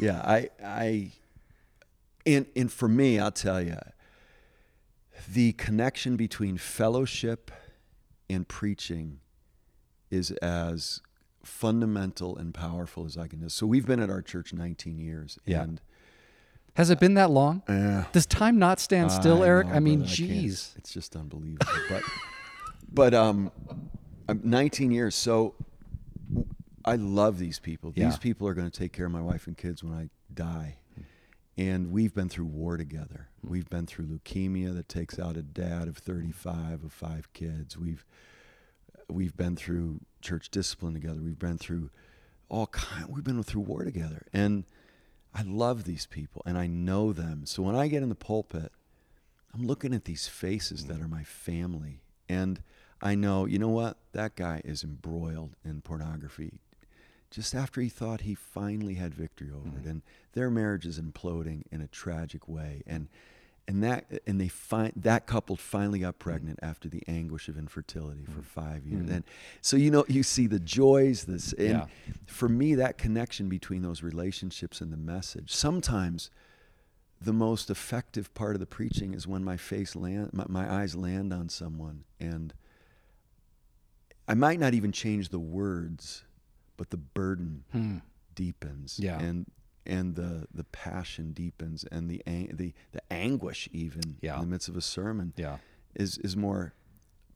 yeah, 0.00 0.20
I, 0.24 0.50
I, 0.64 1.10
and 2.24 2.46
and 2.54 2.72
for 2.72 2.88
me, 2.88 3.18
I'll 3.18 3.32
tell 3.32 3.60
you, 3.60 3.76
the 5.32 5.52
connection 5.54 6.16
between 6.16 6.58
fellowship 6.58 7.50
and 8.28 8.46
preaching 8.48 9.20
is 10.10 10.30
as 10.42 11.00
fundamental 11.42 12.36
and 12.36 12.52
powerful 12.52 13.04
as 13.06 13.16
I 13.16 13.28
can. 13.28 13.40
Do. 13.40 13.48
So 13.48 13.66
we've 13.66 13.86
been 13.86 14.00
at 14.00 14.10
our 14.10 14.22
church 14.22 14.52
19 14.52 14.98
years, 14.98 15.38
Yeah. 15.46 15.62
and 15.62 15.80
Has 16.74 16.90
it 16.90 17.00
been 17.00 17.14
that 17.14 17.30
long? 17.30 17.62
uh, 17.68 18.04
Does 18.12 18.26
time 18.26 18.58
not 18.58 18.80
stand 18.80 19.10
still, 19.12 19.42
I 19.42 19.46
Eric? 19.46 19.68
know, 19.68 19.74
I 19.74 19.80
mean, 19.80 20.04
geez. 20.04 20.74
it's 20.76 20.92
just 20.92 21.16
unbelievable. 21.16 21.66
but, 21.88 22.02
but 22.92 23.14
um, 23.14 23.50
I'm 24.28 24.40
19 24.44 24.90
years, 24.90 25.14
so 25.14 25.54
I 26.84 26.96
love 26.96 27.38
these 27.38 27.58
people. 27.58 27.92
These 27.92 28.18
people 28.18 28.46
are 28.48 28.54
going 28.54 28.70
to 28.70 28.76
take 28.78 28.92
care 28.92 29.06
of 29.06 29.12
my 29.12 29.22
wife 29.22 29.46
and 29.46 29.56
kids 29.56 29.82
when 29.82 29.92
I 29.94 30.08
die, 30.34 30.76
and 31.56 31.90
we've 31.90 32.14
been 32.14 32.28
through 32.28 32.44
war 32.46 32.76
together. 32.76 33.28
We've 33.46 33.68
been 33.68 33.86
through 33.86 34.06
leukemia 34.06 34.74
that 34.74 34.88
takes 34.88 35.18
out 35.18 35.36
a 35.36 35.42
dad 35.42 35.88
of 35.88 35.96
35 35.98 36.84
of 36.84 36.92
five 36.92 37.32
kids. 37.32 37.78
We've 37.78 38.04
we've 39.08 39.36
been 39.36 39.54
through 39.54 40.00
church 40.20 40.50
discipline 40.50 40.94
together. 40.94 41.20
We've 41.20 41.38
been 41.38 41.58
through 41.58 41.90
all 42.48 42.66
kind. 42.68 43.06
We've 43.08 43.24
been 43.24 43.42
through 43.42 43.62
war 43.62 43.84
together, 43.84 44.26
and 44.32 44.64
I 45.34 45.42
love 45.42 45.84
these 45.84 46.06
people, 46.06 46.42
and 46.44 46.58
I 46.58 46.66
know 46.66 47.12
them. 47.12 47.46
So 47.46 47.62
when 47.62 47.76
I 47.76 47.88
get 47.88 48.02
in 48.02 48.08
the 48.08 48.14
pulpit, 48.14 48.72
I'm 49.54 49.66
looking 49.66 49.94
at 49.94 50.04
these 50.04 50.26
faces 50.26 50.86
that 50.86 51.00
are 51.00 51.08
my 51.08 51.22
family, 51.22 52.00
and 52.28 52.62
I 53.00 53.14
know, 53.14 53.44
you 53.44 53.58
know 53.58 53.68
what? 53.68 53.98
That 54.12 54.34
guy 54.34 54.62
is 54.64 54.82
embroiled 54.82 55.54
in 55.64 55.82
pornography. 55.82 56.60
Just 57.30 57.54
after 57.54 57.80
he 57.80 57.88
thought 57.88 58.22
he 58.22 58.34
finally 58.34 58.94
had 58.94 59.14
victory 59.14 59.50
over 59.50 59.68
it, 59.68 59.80
mm-hmm. 59.80 59.88
and 59.88 60.02
their 60.32 60.50
marriage 60.50 60.86
is 60.86 60.98
imploding 60.98 61.62
in 61.70 61.80
a 61.80 61.88
tragic 61.88 62.48
way, 62.48 62.82
and 62.86 63.08
and 63.68 63.82
that 63.82 64.06
and 64.26 64.40
they 64.40 64.48
find 64.48 64.92
that 64.96 65.26
couple 65.26 65.56
finally 65.56 65.98
got 65.98 66.18
pregnant 66.18 66.58
after 66.62 66.88
the 66.88 67.02
anguish 67.08 67.48
of 67.48 67.58
infertility 67.58 68.24
for 68.24 68.42
five 68.42 68.86
years, 68.86 69.08
and 69.10 69.24
so 69.60 69.76
you 69.76 69.90
know 69.90 70.04
you 70.08 70.22
see 70.22 70.46
the 70.46 70.60
joys, 70.60 71.24
this, 71.24 71.52
and 71.54 71.68
Yeah. 71.68 71.86
for 72.26 72.48
me 72.48 72.74
that 72.76 72.96
connection 72.98 73.48
between 73.48 73.82
those 73.82 74.02
relationships 74.02 74.80
and 74.80 74.92
the 74.92 74.96
message. 74.96 75.52
Sometimes 75.52 76.30
the 77.20 77.32
most 77.32 77.70
effective 77.70 78.32
part 78.34 78.54
of 78.54 78.60
the 78.60 78.66
preaching 78.66 79.14
is 79.14 79.26
when 79.26 79.42
my 79.42 79.56
face 79.56 79.96
land 79.96 80.30
my, 80.32 80.44
my 80.48 80.70
eyes 80.72 80.94
land 80.94 81.32
on 81.32 81.48
someone 81.48 82.04
and 82.20 82.52
I 84.28 84.34
might 84.34 84.58
not 84.60 84.74
even 84.74 84.92
change 84.92 85.28
the 85.30 85.38
words, 85.38 86.24
but 86.76 86.90
the 86.90 86.96
burden 86.96 87.64
Hmm. 87.72 87.98
deepens. 88.34 88.98
Yeah. 88.98 89.18
And 89.20 89.46
and 89.86 90.14
the 90.14 90.46
the 90.52 90.64
passion 90.64 91.32
deepens 91.32 91.84
and 91.90 92.08
the 92.10 92.22
ang- 92.26 92.52
the 92.54 92.72
the 92.92 93.02
anguish 93.12 93.68
even 93.72 94.16
Yeah. 94.20 94.34
in 94.36 94.40
the 94.42 94.46
midst 94.46 94.68
of 94.68 94.76
a 94.76 94.80
sermon 94.80 95.32
Yeah. 95.36 95.58
is 95.94 96.18
is 96.18 96.36
more 96.36 96.74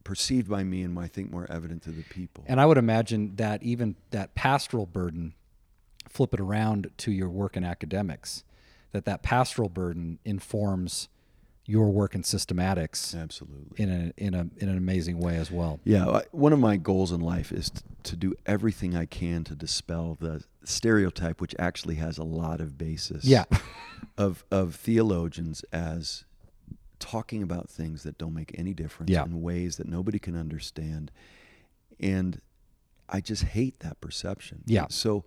perceived 0.03 0.49
by 0.49 0.63
me 0.63 0.81
and 0.83 0.97
I 0.97 1.07
think 1.07 1.31
more 1.31 1.45
evident 1.51 1.83
to 1.83 1.91
the 1.91 2.03
people. 2.03 2.43
And 2.47 2.59
I 2.59 2.65
would 2.65 2.77
imagine 2.77 3.35
that 3.35 3.61
even 3.61 3.95
that 4.09 4.33
pastoral 4.33 4.85
burden, 4.87 5.33
flip 6.09 6.33
it 6.33 6.39
around 6.39 6.89
to 6.97 7.11
your 7.11 7.29
work 7.29 7.55
in 7.55 7.63
academics, 7.63 8.43
that 8.93 9.05
that 9.05 9.21
pastoral 9.21 9.69
burden 9.69 10.17
informs 10.25 11.07
your 11.71 11.89
work 11.89 12.15
in 12.15 12.21
systematics 12.21 13.15
Absolutely. 13.19 13.81
in 13.83 13.89
a 13.89 14.13
in 14.17 14.33
a 14.33 14.41
in 14.57 14.67
an 14.69 14.77
amazing 14.77 15.17
way 15.19 15.37
as 15.37 15.49
well. 15.49 15.79
Yeah, 15.85 16.21
one 16.31 16.51
of 16.53 16.59
my 16.59 16.75
goals 16.75 17.11
in 17.13 17.21
life 17.21 17.51
is 17.53 17.69
to, 17.69 17.81
to 18.03 18.15
do 18.17 18.33
everything 18.45 18.95
I 18.95 19.05
can 19.05 19.43
to 19.45 19.55
dispel 19.55 20.17
the 20.19 20.43
stereotype, 20.65 21.39
which 21.39 21.55
actually 21.57 21.95
has 21.95 22.17
a 22.17 22.23
lot 22.23 22.59
of 22.59 22.77
basis. 22.77 23.23
Yeah. 23.23 23.45
of 24.17 24.43
of 24.51 24.75
theologians 24.75 25.63
as 25.71 26.25
talking 26.99 27.41
about 27.41 27.69
things 27.69 28.03
that 28.03 28.17
don't 28.17 28.33
make 28.33 28.51
any 28.57 28.73
difference 28.73 29.09
Yeah. 29.11 29.23
in 29.23 29.41
ways 29.41 29.77
that 29.77 29.87
nobody 29.87 30.19
can 30.19 30.35
understand, 30.35 31.09
and 31.99 32.41
I 33.09 33.21
just 33.21 33.43
hate 33.43 33.79
that 33.79 34.01
perception. 34.01 34.63
Yeah. 34.65 34.87
So, 34.89 35.23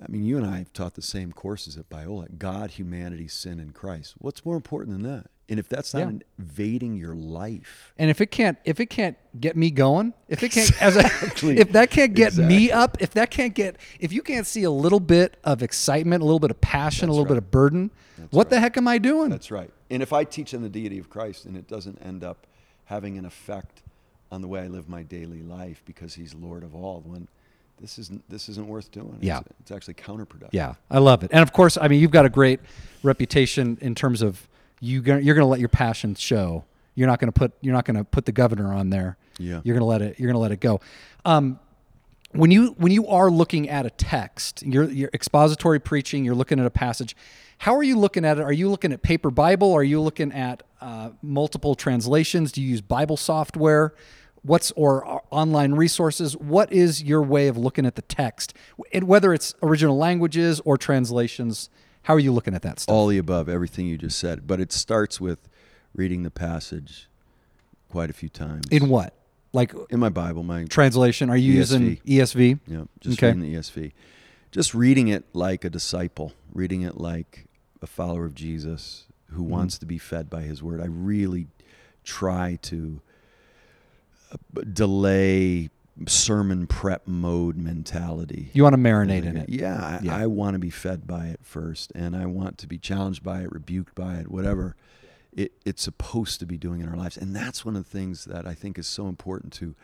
I 0.00 0.10
mean, 0.10 0.24
you 0.24 0.38
and 0.38 0.46
I 0.46 0.58
have 0.58 0.72
taught 0.72 0.94
the 0.94 1.02
same 1.02 1.32
courses 1.32 1.76
at 1.76 1.88
Biola: 1.90 2.38
God, 2.38 2.72
humanity, 2.72 3.28
sin, 3.28 3.60
and 3.60 3.74
Christ. 3.74 4.14
What's 4.18 4.44
more 4.44 4.56
important 4.56 4.92
than 4.92 5.02
that? 5.10 5.26
And 5.48 5.58
if 5.58 5.68
that's 5.68 5.92
not 5.92 6.00
Yeah. 6.14 6.18
invading 6.38 6.96
your 6.96 7.14
life, 7.14 7.92
And 7.98 8.08
if 8.08 8.22
it 8.22 8.30
can't 8.30 8.56
if 8.64 8.80
it 8.80 8.86
can't 8.86 9.16
get 9.38 9.54
me 9.54 9.70
going, 9.70 10.14
if 10.28 10.42
it 10.42 10.50
can't 10.50 10.80
as 10.80 10.96
a, 10.96 11.00
Exactly. 11.00 11.58
if 11.58 11.72
that 11.72 11.90
can't 11.90 12.14
get 12.14 12.36
me 12.36 12.70
up, 12.70 12.96
if 13.02 13.10
that 13.10 13.30
can't 13.30 13.52
get 13.54 13.76
if 14.00 14.12
you 14.12 14.22
can't 14.22 14.46
see 14.46 14.62
a 14.62 14.70
little 14.70 15.00
bit 15.00 15.36
of 15.44 15.62
excitement, 15.62 16.22
a 16.22 16.24
little 16.24 16.40
bit 16.40 16.50
of 16.50 16.60
passion, 16.62 17.08
a 17.08 17.12
That's 17.12 17.16
little 17.18 17.28
bit 17.28 17.36
of 17.36 17.50
burden, 17.50 17.90
what 18.30 18.48
the 18.48 18.60
heck 18.60 18.78
am 18.78 18.88
I 18.88 18.96
doing? 18.96 19.28
That's 19.28 19.50
right. 19.50 19.70
And 19.90 20.02
if 20.02 20.12
I 20.12 20.24
teach 20.24 20.54
on 20.54 20.62
the 20.62 20.70
deity 20.70 20.98
of 20.98 21.10
Christ 21.10 21.44
and 21.44 21.54
it 21.54 21.68
doesn't 21.68 21.98
end 22.02 22.24
up 22.24 22.46
having 22.86 23.18
an 23.18 23.26
effect 23.26 23.82
on 24.30 24.40
the 24.40 24.48
way 24.48 24.60
I 24.62 24.68
live 24.68 24.88
my 24.88 25.02
daily 25.02 25.42
life 25.42 25.82
because 25.84 26.14
he's 26.14 26.32
Lord 26.34 26.62
of 26.62 26.74
all, 26.74 27.02
then 27.06 27.28
this 27.82 27.98
isn't 27.98 28.22
this 28.30 28.48
isn't 28.48 28.66
worth 28.66 28.90
doing. 28.90 29.18
Yeah. 29.20 29.40
It's, 29.40 29.48
it's 29.60 29.70
actually 29.72 29.94
counterproductive. 29.94 30.50
Yeah, 30.52 30.74
I 30.90 30.98
love 30.98 31.24
it. 31.24 31.30
And 31.32 31.42
of 31.42 31.52
course, 31.52 31.76
I 31.76 31.88
mean, 31.88 32.00
you've 32.00 32.12
got 32.12 32.24
a 32.24 32.30
great 32.30 32.60
reputation 33.02 33.76
in 33.80 33.94
terms 33.94 34.22
of 34.22 34.48
you 34.80 35.02
gonna, 35.02 35.20
you're 35.20 35.34
going 35.34 35.44
to 35.44 35.50
let 35.50 35.60
your 35.60 35.68
passion 35.68 36.14
show. 36.14 36.64
You're 36.94 37.08
not 37.08 37.18
going 37.18 37.32
to 37.32 37.38
put 37.38 37.52
you're 37.60 37.74
not 37.74 37.84
going 37.84 37.96
to 37.96 38.04
put 38.04 38.24
the 38.24 38.32
governor 38.32 38.72
on 38.72 38.90
there. 38.90 39.16
Yeah. 39.38 39.60
You're 39.64 39.74
going 39.74 39.80
to 39.80 39.84
let 39.84 40.00
it 40.00 40.18
you're 40.18 40.28
going 40.28 40.34
to 40.34 40.40
let 40.40 40.52
it 40.52 40.60
go. 40.60 40.80
Um, 41.24 41.58
when 42.30 42.50
you 42.50 42.74
when 42.78 42.92
you 42.92 43.08
are 43.08 43.30
looking 43.30 43.68
at 43.68 43.84
a 43.84 43.90
text, 43.90 44.62
you're, 44.62 44.84
you're 44.84 45.10
expository 45.12 45.80
preaching. 45.80 46.24
You're 46.24 46.34
looking 46.34 46.60
at 46.60 46.66
a 46.66 46.70
passage. 46.70 47.16
How 47.58 47.76
are 47.76 47.82
you 47.82 47.98
looking 47.98 48.24
at 48.24 48.38
it? 48.38 48.42
Are 48.42 48.52
you 48.52 48.68
looking 48.70 48.92
at 48.92 49.02
paper 49.02 49.30
Bible? 49.30 49.72
Are 49.72 49.82
you 49.82 50.00
looking 50.00 50.32
at 50.32 50.62
uh, 50.80 51.10
multiple 51.20 51.74
translations? 51.74 52.52
Do 52.52 52.62
you 52.62 52.68
use 52.68 52.80
Bible 52.80 53.16
software? 53.16 53.94
What's 54.44 54.72
or 54.72 55.06
uh, 55.06 55.18
online 55.30 55.72
resources? 55.74 56.36
What 56.36 56.72
is 56.72 57.02
your 57.02 57.22
way 57.22 57.46
of 57.46 57.56
looking 57.56 57.86
at 57.86 57.94
the 57.94 58.02
text, 58.02 58.54
and 58.92 59.04
whether 59.06 59.32
it's 59.32 59.54
original 59.62 59.96
languages 59.96 60.60
or 60.64 60.76
translations? 60.76 61.70
How 62.02 62.14
are 62.14 62.18
you 62.18 62.32
looking 62.32 62.52
at 62.54 62.62
that 62.62 62.80
stuff? 62.80 62.92
All 62.92 63.06
the 63.06 63.18
above, 63.18 63.48
everything 63.48 63.86
you 63.86 63.96
just 63.96 64.18
said. 64.18 64.46
But 64.48 64.58
it 64.60 64.72
starts 64.72 65.20
with 65.20 65.48
reading 65.94 66.24
the 66.24 66.30
passage 66.30 67.08
quite 67.88 68.10
a 68.10 68.12
few 68.12 68.28
times. 68.28 68.66
in 68.72 68.88
what, 68.88 69.14
like 69.52 69.72
in 69.90 70.00
my 70.00 70.08
Bible, 70.08 70.42
my 70.42 70.64
translation? 70.64 71.30
Are 71.30 71.36
you 71.36 71.52
using 71.52 71.98
E 72.04 72.18
ESV? 72.18 72.58
Yeah, 72.66 72.84
just 73.00 73.18
Okay. 73.20 73.28
reading 73.28 73.42
the 73.42 73.54
ESV. 73.54 73.92
Just 74.50 74.74
reading 74.74 75.06
it 75.08 75.24
like 75.32 75.64
a 75.64 75.70
disciple, 75.70 76.32
reading 76.52 76.82
it 76.82 76.96
like 76.98 77.44
a 77.80 77.86
follower 77.86 78.24
of 78.24 78.34
Jesus 78.34 79.04
who 79.28 79.42
Mm-hmm. 79.42 79.50
wants 79.52 79.78
to 79.78 79.86
be 79.86 79.96
fed 79.98 80.28
by 80.28 80.42
his 80.42 80.62
word. 80.64 80.80
I 80.80 80.86
really 80.86 81.46
try 82.04 82.58
to 82.62 83.00
delay 84.72 85.70
sermon 86.06 86.66
prep 86.66 87.06
mode 87.06 87.56
mentality. 87.56 88.50
You 88.54 88.62
want 88.62 88.74
to 88.74 88.80
marinate 88.80 89.24
in 89.24 89.36
it. 89.36 89.48
Yeah, 89.48 90.00
I, 90.02 90.22
I 90.22 90.26
want 90.26 90.54
to 90.54 90.58
be 90.58 90.70
fed 90.70 91.06
by 91.06 91.26
it 91.26 91.40
first, 91.42 91.92
and 91.94 92.16
I 92.16 92.26
want 92.26 92.58
to 92.58 92.66
be 92.66 92.78
challenged 92.78 93.22
by 93.22 93.40
it, 93.42 93.52
rebuked 93.52 93.94
by 93.94 94.16
it, 94.16 94.30
whatever 94.30 94.76
it, 95.32 95.52
it's 95.64 95.82
supposed 95.82 96.40
to 96.40 96.46
be 96.46 96.58
doing 96.58 96.80
in 96.80 96.88
our 96.88 96.96
lives. 96.96 97.16
And 97.16 97.34
that's 97.34 97.64
one 97.64 97.76
of 97.76 97.84
the 97.84 97.90
things 97.90 98.24
that 98.26 98.46
I 98.46 98.54
think 98.54 98.78
is 98.78 98.86
so 98.86 99.08
important 99.08 99.52
to. 99.54 99.74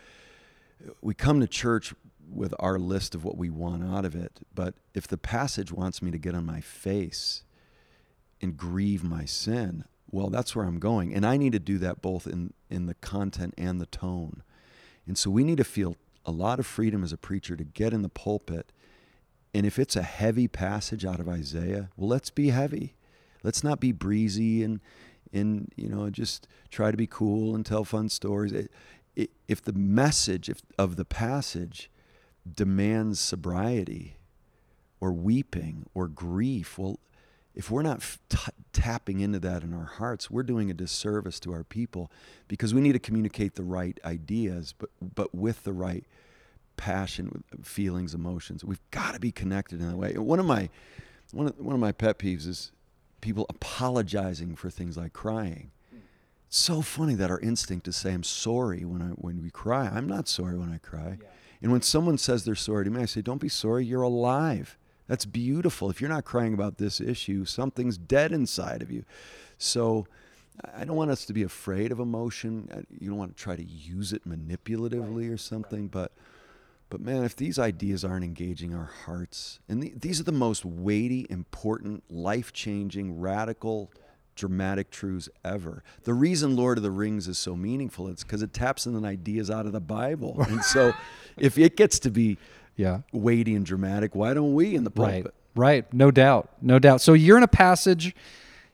We 1.01 1.13
come 1.13 1.39
to 1.39 1.47
church 1.47 1.93
with 2.31 2.53
our 2.59 2.77
list 2.77 3.15
of 3.15 3.25
what 3.25 3.37
we 3.37 3.49
want 3.49 3.83
out 3.83 4.05
of 4.05 4.15
it, 4.15 4.39
but 4.53 4.75
if 4.93 5.07
the 5.07 5.17
passage 5.17 5.71
wants 5.71 6.01
me 6.01 6.11
to 6.11 6.17
get 6.17 6.35
on 6.35 6.45
my 6.45 6.61
face 6.61 7.43
and 8.41 8.55
grieve 8.55 9.03
my 9.03 9.25
sin, 9.25 9.85
well, 10.11 10.29
that's 10.29 10.55
where 10.55 10.65
I'm 10.65 10.79
going, 10.79 11.13
and 11.13 11.25
I 11.25 11.37
need 11.37 11.53
to 11.53 11.59
do 11.59 11.77
that 11.79 12.01
both 12.01 12.27
in 12.27 12.53
in 12.69 12.85
the 12.85 12.95
content 12.95 13.53
and 13.57 13.79
the 13.79 13.85
tone. 13.85 14.43
And 15.07 15.17
so 15.17 15.29
we 15.29 15.43
need 15.43 15.57
to 15.57 15.63
feel 15.63 15.95
a 16.25 16.31
lot 16.31 16.59
of 16.59 16.67
freedom 16.67 17.03
as 17.03 17.11
a 17.11 17.17
preacher 17.17 17.55
to 17.55 17.63
get 17.63 17.93
in 17.93 18.03
the 18.03 18.09
pulpit. 18.09 18.71
And 19.53 19.65
if 19.65 19.79
it's 19.79 19.95
a 19.95 20.03
heavy 20.03 20.47
passage 20.47 21.03
out 21.03 21.19
of 21.19 21.27
Isaiah, 21.27 21.89
well, 21.97 22.07
let's 22.07 22.29
be 22.29 22.49
heavy. 22.49 22.93
Let's 23.41 23.63
not 23.63 23.79
be 23.79 23.91
breezy 23.91 24.63
and, 24.63 24.79
and 25.33 25.71
you 25.75 25.89
know, 25.89 26.09
just 26.11 26.47
try 26.69 26.91
to 26.91 26.97
be 26.97 27.07
cool 27.07 27.55
and 27.55 27.65
tell 27.65 27.83
fun 27.83 28.09
stories. 28.09 28.51
It, 28.51 28.71
it, 29.15 29.31
if 29.47 29.63
the 29.63 29.73
message 29.73 30.49
if, 30.49 30.61
of 30.77 30.95
the 30.97 31.05
passage 31.05 31.89
demands 32.55 33.19
sobriety 33.19 34.17
or 34.99 35.11
weeping 35.11 35.87
or 35.95 36.07
grief, 36.07 36.77
well, 36.77 36.99
if 37.59 37.69
we're 37.69 37.81
not 37.81 38.01
t- 38.29 38.37
tapping 38.71 39.19
into 39.19 39.37
that 39.37 39.63
in 39.63 39.73
our 39.73 39.83
hearts, 39.83 40.31
we're 40.31 40.43
doing 40.43 40.71
a 40.71 40.73
disservice 40.73 41.41
to 41.41 41.51
our 41.51 41.65
people 41.65 42.09
because 42.47 42.73
we 42.73 42.79
need 42.79 42.93
to 42.93 42.99
communicate 42.99 43.55
the 43.55 43.63
right 43.63 43.99
ideas, 44.05 44.73
but 44.77 44.89
but 45.01 45.35
with 45.35 45.65
the 45.65 45.73
right 45.73 46.05
passion, 46.77 47.29
with 47.33 47.65
feelings, 47.65 48.13
emotions. 48.13 48.63
We've 48.63 48.79
got 48.91 49.13
to 49.13 49.19
be 49.19 49.33
connected 49.33 49.81
in 49.81 49.89
that 49.89 49.97
way. 49.97 50.17
One 50.17 50.39
of 50.39 50.45
my 50.45 50.69
one 51.33 51.47
of, 51.47 51.59
one 51.59 51.75
of 51.75 51.81
my 51.81 51.91
pet 51.91 52.17
peeves 52.17 52.47
is 52.47 52.71
people 53.19 53.45
apologizing 53.49 54.55
for 54.55 54.69
things 54.69 54.95
like 54.95 55.11
crying. 55.11 55.71
It's 56.47 56.57
so 56.59 56.81
funny 56.81 57.15
that 57.15 57.29
our 57.29 57.41
instinct 57.41 57.89
is 57.89 57.97
say 57.97 58.13
I'm 58.13 58.23
sorry 58.23 58.85
when 58.85 59.01
I 59.01 59.07
when 59.15 59.41
we 59.41 59.49
cry. 59.49 59.91
I'm 59.93 60.07
not 60.07 60.29
sorry 60.29 60.57
when 60.57 60.71
I 60.71 60.77
cry. 60.77 61.17
Yeah. 61.21 61.27
And 61.61 61.73
when 61.73 61.81
someone 61.81 62.17
says 62.17 62.45
they're 62.45 62.55
sorry 62.55 62.85
to 62.85 62.89
me, 62.89 63.01
I 63.01 63.05
say, 63.05 63.21
"Don't 63.21 63.41
be 63.41 63.49
sorry. 63.49 63.83
You're 63.83 64.03
alive. 64.03 64.77
That's 65.09 65.25
beautiful. 65.25 65.89
If 65.89 65.99
you're 65.99 66.09
not 66.09 66.23
crying 66.23 66.53
about 66.53 66.77
this 66.77 67.01
issue, 67.01 67.43
something's 67.43 67.97
dead 67.97 68.31
inside 68.31 68.81
of 68.81 68.89
you." 68.89 69.03
So 69.57 70.07
I 70.73 70.85
don't 70.85 70.95
want 70.95 71.11
us 71.11 71.25
to 71.25 71.33
be 71.33 71.43
afraid 71.43 71.91
of 71.91 71.99
emotion. 71.99 72.69
Uh, 72.71 72.81
you 72.97 73.09
don't 73.09 73.17
want 73.17 73.35
to 73.35 73.43
try 73.43 73.57
to 73.57 73.63
use 73.63 74.13
it 74.13 74.27
manipulatively 74.27 75.33
or 75.33 75.37
something, 75.37 75.87
but 75.87 76.13
but 76.89 77.01
man, 77.01 77.23
if 77.23 77.35
these 77.35 77.59
ideas 77.59 78.03
aren't 78.03 78.23
engaging 78.23 78.73
our 78.73 78.91
hearts, 79.05 79.59
and 79.69 79.83
the, 79.83 79.93
these 79.95 80.19
are 80.19 80.23
the 80.23 80.31
most 80.31 80.65
weighty, 80.65 81.27
important, 81.29 82.03
life-changing, 82.09 83.19
radical, 83.19 83.91
dramatic 84.35 84.89
truths 84.89 85.29
ever. 85.43 85.83
The 86.03 86.13
reason 86.13 86.55
Lord 86.55 86.77
of 86.77 86.83
the 86.83 86.91
Rings 86.91 87.27
is 87.27 87.37
so 87.37 87.55
meaningful 87.55 88.07
is 88.07 88.23
because 88.23 88.41
it 88.41 88.53
taps 88.53 88.87
into 88.87 89.05
ideas 89.05 89.51
out 89.51 89.65
of 89.65 89.71
the 89.71 89.79
Bible. 89.79 90.41
And 90.47 90.63
so, 90.63 90.93
if 91.37 91.57
it 91.57 91.77
gets 91.77 91.99
to 91.99 92.09
be 92.09 92.37
Yeah. 92.79 93.01
weighty 93.11 93.55
and 93.55 93.65
dramatic, 93.65 94.15
why 94.15 94.33
don't 94.33 94.53
we 94.53 94.73
in 94.73 94.85
the 94.85 94.91
Right. 94.95 95.27
Right. 95.53 95.93
No 95.93 96.11
doubt. 96.11 96.49
No 96.61 96.79
doubt. 96.79 97.01
So 97.01 97.11
you're 97.11 97.35
in 97.35 97.43
a 97.43 97.47
passage. 97.47 98.15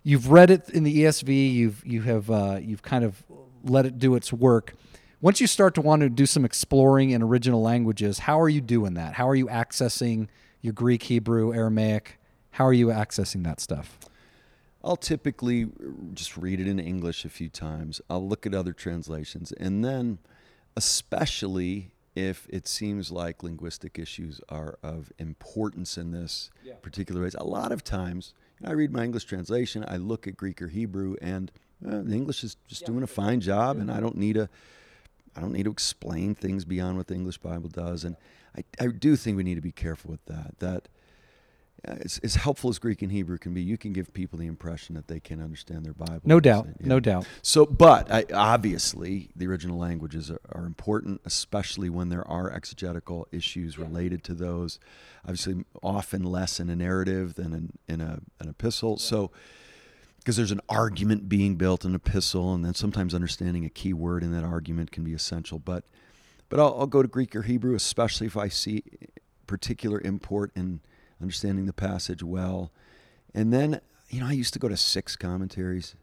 You've 0.04 0.30
read 0.30 0.52
it 0.52 0.70
in 0.70 0.84
the 0.84 1.04
ESV. 1.04 1.54
You've 1.54 1.84
you 1.84 2.04
have 2.04 2.30
uh, 2.30 2.60
you've 2.62 2.84
kind 2.84 3.04
of 3.04 3.24
let 3.64 3.88
it 3.88 3.98
do 3.98 4.14
its 4.14 4.32
work. 4.32 4.76
Once 5.22 5.42
you 5.42 5.48
start 5.48 5.74
to 5.74 5.82
want 5.82 6.04
to 6.04 6.10
do 6.10 6.28
some 6.28 6.46
exploring 6.46 7.10
in 7.10 7.24
original 7.24 7.64
languages, 7.64 8.20
how 8.20 8.40
are 8.40 8.50
you 8.50 8.62
doing 8.62 8.94
that? 8.94 9.16
How 9.16 9.28
are 9.28 9.34
you 9.34 9.48
accessing 9.48 10.28
your 10.62 10.74
Greek, 10.74 11.02
Hebrew, 11.04 11.52
Aramaic? 11.52 12.20
How 12.52 12.68
are 12.68 12.74
you 12.74 12.88
accessing 12.88 13.44
that 13.46 13.60
stuff? 13.60 13.98
I'll 14.84 14.98
typically 14.98 15.70
just 16.14 16.38
read 16.38 16.60
it 16.60 16.68
in 16.68 16.80
English 16.80 17.26
a 17.26 17.30
few 17.30 17.50
times. 17.50 18.02
I'll 18.08 18.28
look 18.28 18.46
at 18.46 18.54
other 18.54 18.74
translations. 18.74 19.52
And 19.54 19.84
then, 19.84 20.20
especially 20.78 21.95
if 22.16 22.48
it 22.50 22.68
seems 22.68 23.12
like 23.12 23.44
linguistic 23.44 24.00
issues 24.00 24.40
are 24.50 24.80
of 24.82 25.12
importance 25.20 25.98
in 25.98 26.12
this 26.12 26.50
Yeah. 26.64 26.76
particular 26.82 27.22
ways, 27.22 27.36
a 27.36 27.44
lot 27.44 27.72
of 27.72 27.84
times 27.84 28.34
you 28.60 28.66
know, 28.66 28.72
I 28.72 28.74
read 28.74 28.92
my 28.92 29.04
English 29.04 29.26
translation, 29.26 29.84
I 29.88 29.98
look 29.98 30.26
at 30.28 30.38
Greek 30.38 30.62
or 30.62 30.70
Hebrew, 30.70 31.16
and 31.22 31.52
uh, 31.86 32.02
the 32.02 32.14
English 32.14 32.44
is 32.44 32.56
just 32.68 32.86
doing 32.86 33.04
a 33.04 33.08
fine 33.08 33.42
job, 33.42 33.78
and 33.78 33.92
I 33.92 34.00
don't 34.00 34.16
need 34.18 34.38
a 34.38 34.50
I 35.36 35.42
don't 35.42 35.52
need 35.52 35.64
to 35.64 35.72
explain 35.72 36.34
things 36.34 36.64
beyond 36.64 36.96
what 36.96 37.08
the 37.08 37.14
English 37.14 37.40
Bible 37.40 37.68
does. 37.68 38.06
And 38.06 38.16
I, 38.58 38.64
I 38.80 38.88
do 38.88 39.18
think 39.18 39.36
we 39.36 39.44
need 39.44 39.56
to 39.56 39.62
be 39.62 39.74
careful 39.74 40.10
with 40.12 40.24
that. 40.28 40.60
That 40.60 40.88
as, 41.84 42.20
as 42.24 42.36
helpful 42.36 42.70
as 42.70 42.80
Greek 42.80 43.02
and 43.02 43.12
Hebrew 43.12 43.38
can 43.38 43.54
be, 43.54 43.62
you 43.62 43.78
can 43.78 43.94
give 43.94 44.14
people 44.14 44.40
the 44.40 44.48
impression 44.48 44.96
that 44.96 45.08
they 45.08 45.20
can 45.20 45.42
understand 45.42 45.86
their 45.86 45.94
Bible. 45.94 46.22
No 46.24 46.40
doubt. 46.40 46.68
yeah. 46.80 46.88
No 46.88 47.00
doubt. 47.00 47.28
So, 47.42 47.66
but 47.66 48.12
I, 48.12 48.26
obviously, 48.34 49.30
the 49.36 49.48
original 49.48 49.78
languages 49.78 50.32
are, 50.32 50.42
are 50.52 50.66
important, 50.66 51.22
especially 51.26 51.90
when 51.90 52.10
there 52.10 52.28
are 52.28 52.52
exegetical 52.52 53.28
issues 53.32 53.78
related 53.78 54.24
to 54.26 54.34
those. 54.34 54.80
Obviously, 55.24 55.66
often 55.84 56.24
less 56.24 56.60
in 56.60 56.70
a 56.70 56.76
narrative 56.76 57.36
than 57.36 57.54
in, 57.54 57.72
in 57.88 58.02
a, 58.02 58.20
an 58.40 58.50
epistle. 58.50 58.98
So, 58.98 59.32
because 60.20 60.38
there's 60.38 60.52
an 60.52 60.62
argument 60.70 61.30
being 61.30 61.56
built 61.56 61.86
in 61.86 61.92
an 61.92 61.96
epistle, 61.96 62.54
and 62.56 62.66
then 62.66 62.74
sometimes 62.74 63.14
understanding 63.14 63.64
a 63.64 63.70
key 63.70 63.94
word 63.94 64.24
in 64.24 64.32
that 64.32 64.44
argument 64.44 64.92
can 64.92 65.04
be 65.04 65.14
essential. 65.14 65.60
But, 65.60 65.84
but 66.50 66.60
I'll, 66.60 66.76
I'll 66.80 66.88
go 66.88 67.04
to 67.04 67.08
Greek 67.08 67.36
or 67.36 67.44
Hebrew, 67.44 67.76
especially 67.76 68.26
if 68.26 68.36
I 68.36 68.48
see 68.48 68.84
particular 69.46 70.02
import 70.02 70.52
in 70.56 70.80
understanding 71.22 71.66
the 71.66 71.74
passage 71.74 72.22
well. 72.24 72.72
And 73.34 73.52
then, 73.54 73.82
you 74.10 74.20
know, 74.22 74.28
I 74.28 74.32
used 74.34 74.54
to 74.54 74.60
go 74.60 74.68
to 74.68 74.78
six 74.78 75.16
commentaries. 75.16 75.96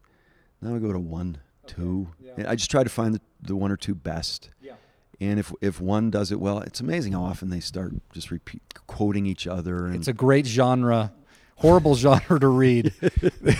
Now 0.61 0.75
I 0.75 0.79
go 0.79 0.93
to 0.93 0.99
one, 0.99 1.39
two. 1.67 2.09
yeah. 2.21 2.33
And 2.37 2.47
I 2.47 2.55
just 2.55 2.71
try 2.71 2.83
to 2.85 2.91
find 2.91 3.15
the, 3.15 3.21
the 3.41 3.57
one 3.57 3.71
or 3.73 3.77
two 3.77 3.95
best. 3.95 4.51
Yeah. 4.61 4.73
And 5.21 5.39
if 5.39 5.53
if 5.61 5.81
one 5.81 6.11
does 6.11 6.33
it 6.33 6.41
well, 6.41 6.61
it's 6.61 6.81
amazing 6.81 7.13
how 7.13 7.23
often 7.23 7.49
they 7.51 7.61
start 7.61 7.93
just 8.13 8.31
repeat 8.31 8.63
quoting 8.87 9.25
each 9.27 9.47
other. 9.47 9.87
And 9.87 9.95
It's 9.97 10.09
a 10.09 10.13
great 10.13 10.47
genre, 10.47 11.13
horrible 11.57 11.95
genre 12.05 12.41
to 12.41 12.49
read. 12.49 12.93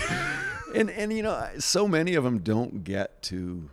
and 0.75 0.89
and 0.89 1.13
you 1.13 1.23
know, 1.23 1.47
so 1.59 1.87
many 1.87 2.15
of 2.15 2.23
them 2.23 2.39
don't 2.39 2.83
get 2.83 3.21
to 3.23 3.69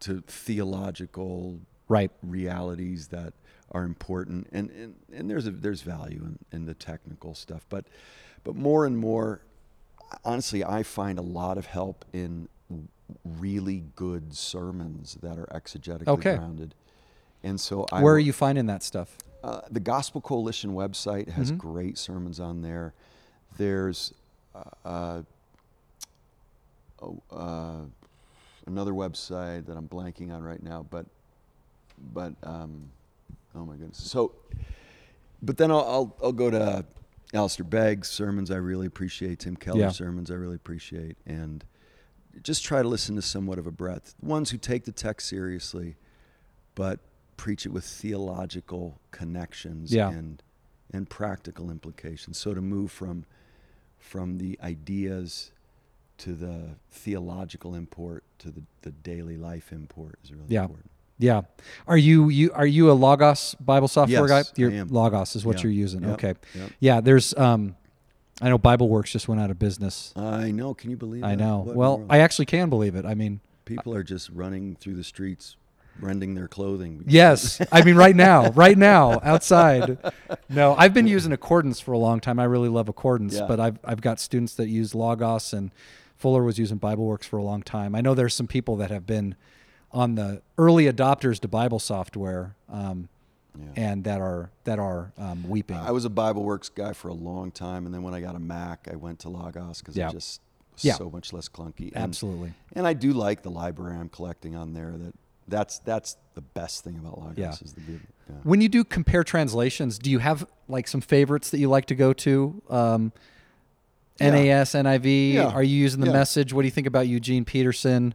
to 0.00 0.22
theological 0.26 1.60
Right. 1.88 2.10
realities 2.22 3.08
that 3.08 3.34
are 3.72 3.84
important 3.84 4.46
and 4.52 4.70
and, 4.70 4.94
and 5.12 5.30
there's 5.30 5.46
a 5.46 5.50
there's 5.50 5.82
value 5.82 6.22
in, 6.24 6.38
in 6.52 6.66
the 6.66 6.74
technical 6.74 7.34
stuff 7.34 7.64
but 7.68 7.86
but 8.44 8.54
more 8.54 8.84
and 8.86 8.96
more 8.98 9.40
honestly 10.24 10.62
i 10.64 10.82
find 10.82 11.18
a 11.18 11.22
lot 11.22 11.56
of 11.58 11.66
help 11.66 12.04
in 12.12 12.48
really 13.24 13.82
good 13.96 14.34
sermons 14.34 15.16
that 15.22 15.38
are 15.38 15.46
exegetically 15.46 16.06
Okay. 16.08 16.36
grounded 16.36 16.74
and 17.44 17.60
so 17.60 17.86
I 17.90 18.02
Where 18.02 18.14
are 18.14 18.18
you 18.20 18.32
finding 18.32 18.66
that 18.66 18.82
stuff? 18.84 19.18
uh, 19.42 19.62
the 19.68 19.80
Gospel 19.80 20.20
Coalition 20.20 20.74
website 20.74 21.28
has 21.30 21.50
Mhm. 21.50 21.58
great 21.58 21.98
sermons 21.98 22.38
on 22.38 22.62
there. 22.62 22.94
There's 23.56 24.14
uh, 24.54 24.62
uh, 24.88 25.22
oh, 27.02 27.20
uh, 27.32 27.80
another 28.66 28.92
website 28.92 29.66
that 29.66 29.76
I'm 29.76 29.88
blanking 29.88 30.32
on 30.32 30.44
right 30.44 30.62
now, 30.62 30.86
but 30.88 31.06
but 32.14 32.34
um, 32.44 32.90
oh 33.54 33.64
my 33.64 33.74
goodness. 33.76 33.98
So, 34.02 34.32
but 35.42 35.56
then 35.56 35.70
I'll 35.70 35.80
I'll, 35.80 36.16
I'll 36.22 36.32
go 36.32 36.50
to 36.50 36.84
Alistair 37.34 37.64
Begg's 37.64 38.08
sermons. 38.08 38.50
I 38.50 38.56
really 38.56 38.86
appreciate 38.86 39.40
Tim 39.40 39.56
Keller's 39.56 39.80
Yeah. 39.80 39.88
sermons. 39.90 40.30
I 40.30 40.34
really 40.34 40.56
appreciate 40.56 41.16
and 41.26 41.64
just 42.42 42.64
try 42.64 42.80
to 42.80 42.88
listen 42.88 43.14
to 43.16 43.22
somewhat 43.22 43.58
of 43.58 43.66
a 43.66 43.70
breadth. 43.70 44.14
Ones 44.22 44.50
who 44.50 44.56
take 44.58 44.84
the 44.84 44.92
text 44.92 45.28
seriously, 45.28 45.96
but 46.74 47.00
preach 47.36 47.66
it 47.66 47.70
with 47.70 47.84
theological 47.84 49.00
connections 49.10 49.92
Yeah. 49.92 50.10
and 50.10 50.42
and 50.94 51.08
practical 51.08 51.70
implications. 51.70 52.38
So 52.38 52.54
to 52.54 52.60
move 52.60 52.90
from 52.92 53.24
from 53.98 54.38
the 54.38 54.58
ideas 54.62 55.52
to 56.18 56.34
the 56.34 56.76
theological 56.90 57.74
import 57.74 58.24
to 58.38 58.50
the, 58.50 58.62
the 58.82 58.90
daily 58.90 59.36
life 59.36 59.72
import 59.72 60.18
is 60.22 60.32
really 60.32 60.46
Yeah. 60.48 60.62
important. 60.62 60.90
Yeah. 61.18 61.42
Are 61.86 61.96
you 61.96 62.28
you 62.28 62.50
are 62.52 62.66
you 62.66 62.90
a 62.90 62.94
Logos 62.94 63.54
Bible 63.60 63.88
software 63.88 64.28
Yes, 64.28 64.50
guy? 64.52 64.62
Am. 64.64 64.88
Logos 64.88 65.36
is 65.36 65.44
what 65.44 65.56
Yeah. 65.58 65.62
you're 65.64 65.72
using. 65.72 66.02
Yep. 66.02 66.12
Okay. 66.14 66.34
Yep. 66.54 66.70
Yeah. 66.80 67.00
There's 67.00 67.34
um, 67.36 67.76
I 68.40 68.48
know 68.48 68.58
BibleWorks 68.58 69.10
just 69.12 69.28
went 69.28 69.40
out 69.40 69.50
of 69.50 69.58
business. 69.58 70.12
I 70.16 70.50
know. 70.50 70.74
Can 70.74 70.90
you 70.90 70.96
believe? 70.96 71.22
I 71.22 71.34
know. 71.36 71.58
What 71.58 71.76
Well? 71.76 72.06
I 72.10 72.18
actually 72.18 72.46
can 72.46 72.70
believe 72.70 72.94
it. 72.96 73.04
I 73.04 73.14
mean, 73.14 73.40
people 73.64 73.94
are 73.94 74.02
just 74.02 74.30
running 74.30 74.74
through 74.80 74.94
the 74.96 75.04
streets, 75.04 75.54
rending 76.00 76.34
their 76.34 76.48
clothing. 76.48 77.04
yes. 77.06 77.60
I 77.70 77.82
mean, 77.84 77.94
right 77.94 78.16
now, 78.16 78.50
right 78.50 78.76
now, 78.76 79.20
outside. 79.22 79.98
No, 80.48 80.74
I've 80.76 80.92
been 80.94 81.06
using 81.06 81.30
Accordance 81.30 81.78
for 81.78 81.92
a 81.92 81.98
long 81.98 82.18
time. 82.18 82.40
I 82.40 82.44
really 82.44 82.68
love 82.70 82.88
Accordance, 82.88 83.34
Yeah. 83.36 83.46
but 83.46 83.60
I've 83.60 83.78
I've 83.84 84.00
got 84.00 84.18
students 84.18 84.54
that 84.54 84.68
use 84.68 84.92
Logos, 84.94 85.52
and 85.52 85.70
Fuller 86.16 86.42
was 86.42 86.58
using 86.58 86.80
BibleWorks 86.80 87.24
for 87.24 87.36
a 87.36 87.44
long 87.44 87.62
time. 87.62 87.94
I 87.94 88.00
know 88.00 88.14
there's 88.14 88.34
some 88.34 88.48
people 88.48 88.74
that 88.76 88.90
have 88.90 89.06
been 89.06 89.36
on 89.92 90.14
the 90.14 90.42
early 90.58 90.84
adopters 90.86 91.38
to 91.40 91.48
Bible 91.48 91.78
software, 91.78 92.54
um, 92.70 93.08
Yeah. 93.58 93.64
and 93.90 94.04
that 94.04 94.20
are 94.20 94.50
that 94.64 94.78
are 94.78 95.12
um, 95.18 95.46
weeping. 95.48 95.76
I 95.76 95.90
was 95.90 96.04
a 96.04 96.10
BibleWorks 96.10 96.70
guy 96.74 96.92
for 96.94 97.08
a 97.08 97.14
long 97.14 97.50
time, 97.50 97.84
and 97.84 97.94
then 97.94 98.02
when 98.02 98.14
I 98.14 98.20
got 98.20 98.34
a 98.34 98.38
Mac, 98.38 98.88
I 98.90 98.96
went 98.96 99.18
to 99.20 99.28
Logos 99.28 99.80
because 99.80 99.96
Yeah. 99.96 100.08
it 100.08 100.12
just 100.12 100.40
was 100.74 100.84
Yeah. 100.84 100.94
so 100.94 101.10
much 101.10 101.32
less 101.34 101.48
clunky. 101.48 101.88
And, 101.94 101.96
Absolutely. 102.04 102.54
And 102.74 102.86
I 102.86 102.94
do 102.94 103.12
like 103.12 103.42
the 103.42 103.50
library 103.50 103.96
I'm 103.96 104.08
collecting 104.08 104.56
on 104.56 104.72
there. 104.72 104.92
That 104.96 105.14
that's 105.48 105.78
that's 105.80 106.16
the 106.34 106.40
best 106.40 106.82
thing 106.84 106.96
about 106.98 107.18
Logos 107.20 107.36
Yeah. 107.36 107.52
is 107.62 107.74
the 107.74 107.80
beauty. 107.82 108.06
Yeah. 108.30 108.36
When 108.44 108.60
you 108.62 108.70
do 108.70 108.84
compare 108.84 109.22
translations, 109.24 109.98
do 109.98 110.10
you 110.10 110.20
have 110.20 110.46
like 110.68 110.88
some 110.88 111.02
favorites 111.02 111.50
that 111.50 111.58
you 111.58 111.68
like 111.68 111.86
to 111.86 111.94
go 111.94 112.12
to? 112.14 112.62
Um. 112.70 113.12
NAS, 114.20 114.72
NIV. 114.74 115.32
Yeah. 115.34 115.46
Are 115.48 115.62
you 115.62 115.76
using 115.76 116.00
the 116.00 116.12
message? 116.12 116.52
What 116.52 116.62
do 116.62 116.66
you 116.66 116.70
think 116.70 116.86
about 116.86 117.08
Eugene 117.08 117.44
Peterson? 117.44 118.14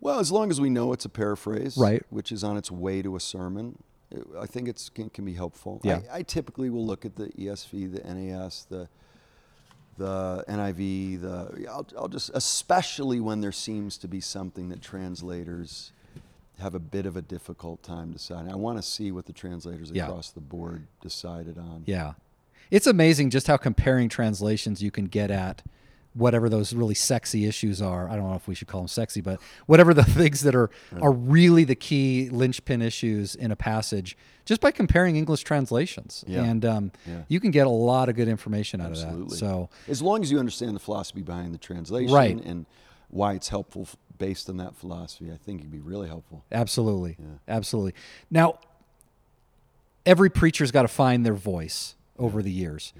Well, 0.00 0.18
as 0.20 0.30
long 0.30 0.50
as 0.50 0.60
we 0.60 0.70
know 0.70 0.92
it's 0.92 1.04
a 1.04 1.08
paraphrase, 1.08 1.76
Right. 1.76 2.02
which 2.10 2.30
is 2.32 2.44
on 2.44 2.56
its 2.56 2.70
way 2.70 3.02
to 3.02 3.16
a 3.16 3.20
sermon, 3.20 3.82
it- 4.10 4.26
I 4.38 4.46
think 4.46 4.68
it's 4.68 4.88
can, 4.88 5.10
can 5.10 5.24
be 5.24 5.34
helpful. 5.34 5.80
Yeah. 5.82 6.00
I, 6.10 6.18
I 6.18 6.22
typically 6.22 6.70
will 6.70 6.86
look 6.86 7.04
at 7.04 7.16
the 7.16 7.28
ESV, 7.30 7.92
the 7.92 8.14
NAS, 8.14 8.64
the 8.68 8.88
the 9.96 10.44
NIV, 10.48 11.20
the 11.22 11.66
I'll, 11.68 11.84
I'll 11.98 12.06
just 12.08 12.30
especially 12.32 13.18
when 13.18 13.40
there 13.40 13.50
seems 13.50 13.98
to 13.98 14.06
be 14.06 14.20
something 14.20 14.68
that 14.68 14.80
translators 14.80 15.90
have 16.60 16.74
a 16.76 16.78
bit 16.78 17.04
of 17.04 17.16
a 17.16 17.22
difficult 17.22 17.82
time 17.82 18.12
deciding. 18.12 18.52
I 18.52 18.56
want 18.56 18.78
to 18.78 18.82
see 18.82 19.10
what 19.10 19.26
the 19.26 19.32
translators 19.32 19.90
Yeah. 19.92 20.04
across 20.06 20.30
the 20.30 20.40
board 20.40 20.86
decided 21.00 21.58
on. 21.58 21.82
Yeah. 21.86 22.12
It's 22.70 22.86
amazing 22.86 23.30
just 23.30 23.48
how 23.48 23.56
comparing 23.56 24.08
translations 24.08 24.82
you 24.82 24.90
can 24.92 25.06
get 25.06 25.30
at 25.32 25.62
whatever 26.18 26.48
those 26.48 26.74
really 26.74 26.94
sexy 26.94 27.46
issues 27.46 27.80
are. 27.80 28.08
I 28.08 28.16
don't 28.16 28.28
know 28.28 28.34
if 28.34 28.46
we 28.48 28.54
should 28.54 28.68
call 28.68 28.80
them 28.82 28.88
sexy, 28.88 29.20
but 29.20 29.40
whatever 29.66 29.94
the 29.94 30.04
things 30.20 30.40
that 30.42 30.54
are 30.54 30.68
are 31.00 31.12
really 31.12 31.64
the 31.64 31.74
key 31.74 32.28
linchpin 32.30 32.82
issues 32.82 33.34
in 33.34 33.50
a 33.50 33.56
passage, 33.56 34.16
just 34.44 34.60
by 34.60 34.70
comparing 34.70 35.16
English 35.16 35.42
translations, 35.44 36.24
Yeah. 36.26 36.42
and 36.44 36.64
um, 36.64 36.92
Yeah. 37.06 37.22
you 37.28 37.40
can 37.40 37.50
get 37.50 37.66
a 37.66 37.70
lot 37.70 38.08
of 38.08 38.16
good 38.16 38.28
information 38.28 38.80
out 38.80 38.88
of 38.92 38.98
Absolutely. 38.98 39.28
that. 39.30 39.36
So 39.36 39.68
as 39.88 40.02
long 40.02 40.22
as 40.22 40.30
you 40.30 40.38
understand 40.38 40.74
the 40.74 40.80
philosophy 40.80 41.22
behind 41.22 41.54
the 41.54 41.58
translation 41.58 42.14
Right. 42.14 42.44
and 42.44 42.66
why 43.10 43.34
it's 43.34 43.48
helpful 43.48 43.88
based 44.18 44.50
on 44.50 44.56
that 44.58 44.74
philosophy, 44.74 45.30
I 45.32 45.36
think 45.36 45.60
it'd 45.60 45.70
be 45.70 45.78
really 45.78 46.08
helpful. 46.08 46.44
Absolutely. 46.50 47.16
Absolutely. 47.46 47.94
Now, 48.30 48.58
every 50.04 50.30
preacher's 50.30 50.70
got 50.70 50.82
to 50.82 50.88
find 50.88 51.24
their 51.24 51.34
voice 51.34 51.94
over 52.18 52.42
the 52.42 52.50
years. 52.50 52.92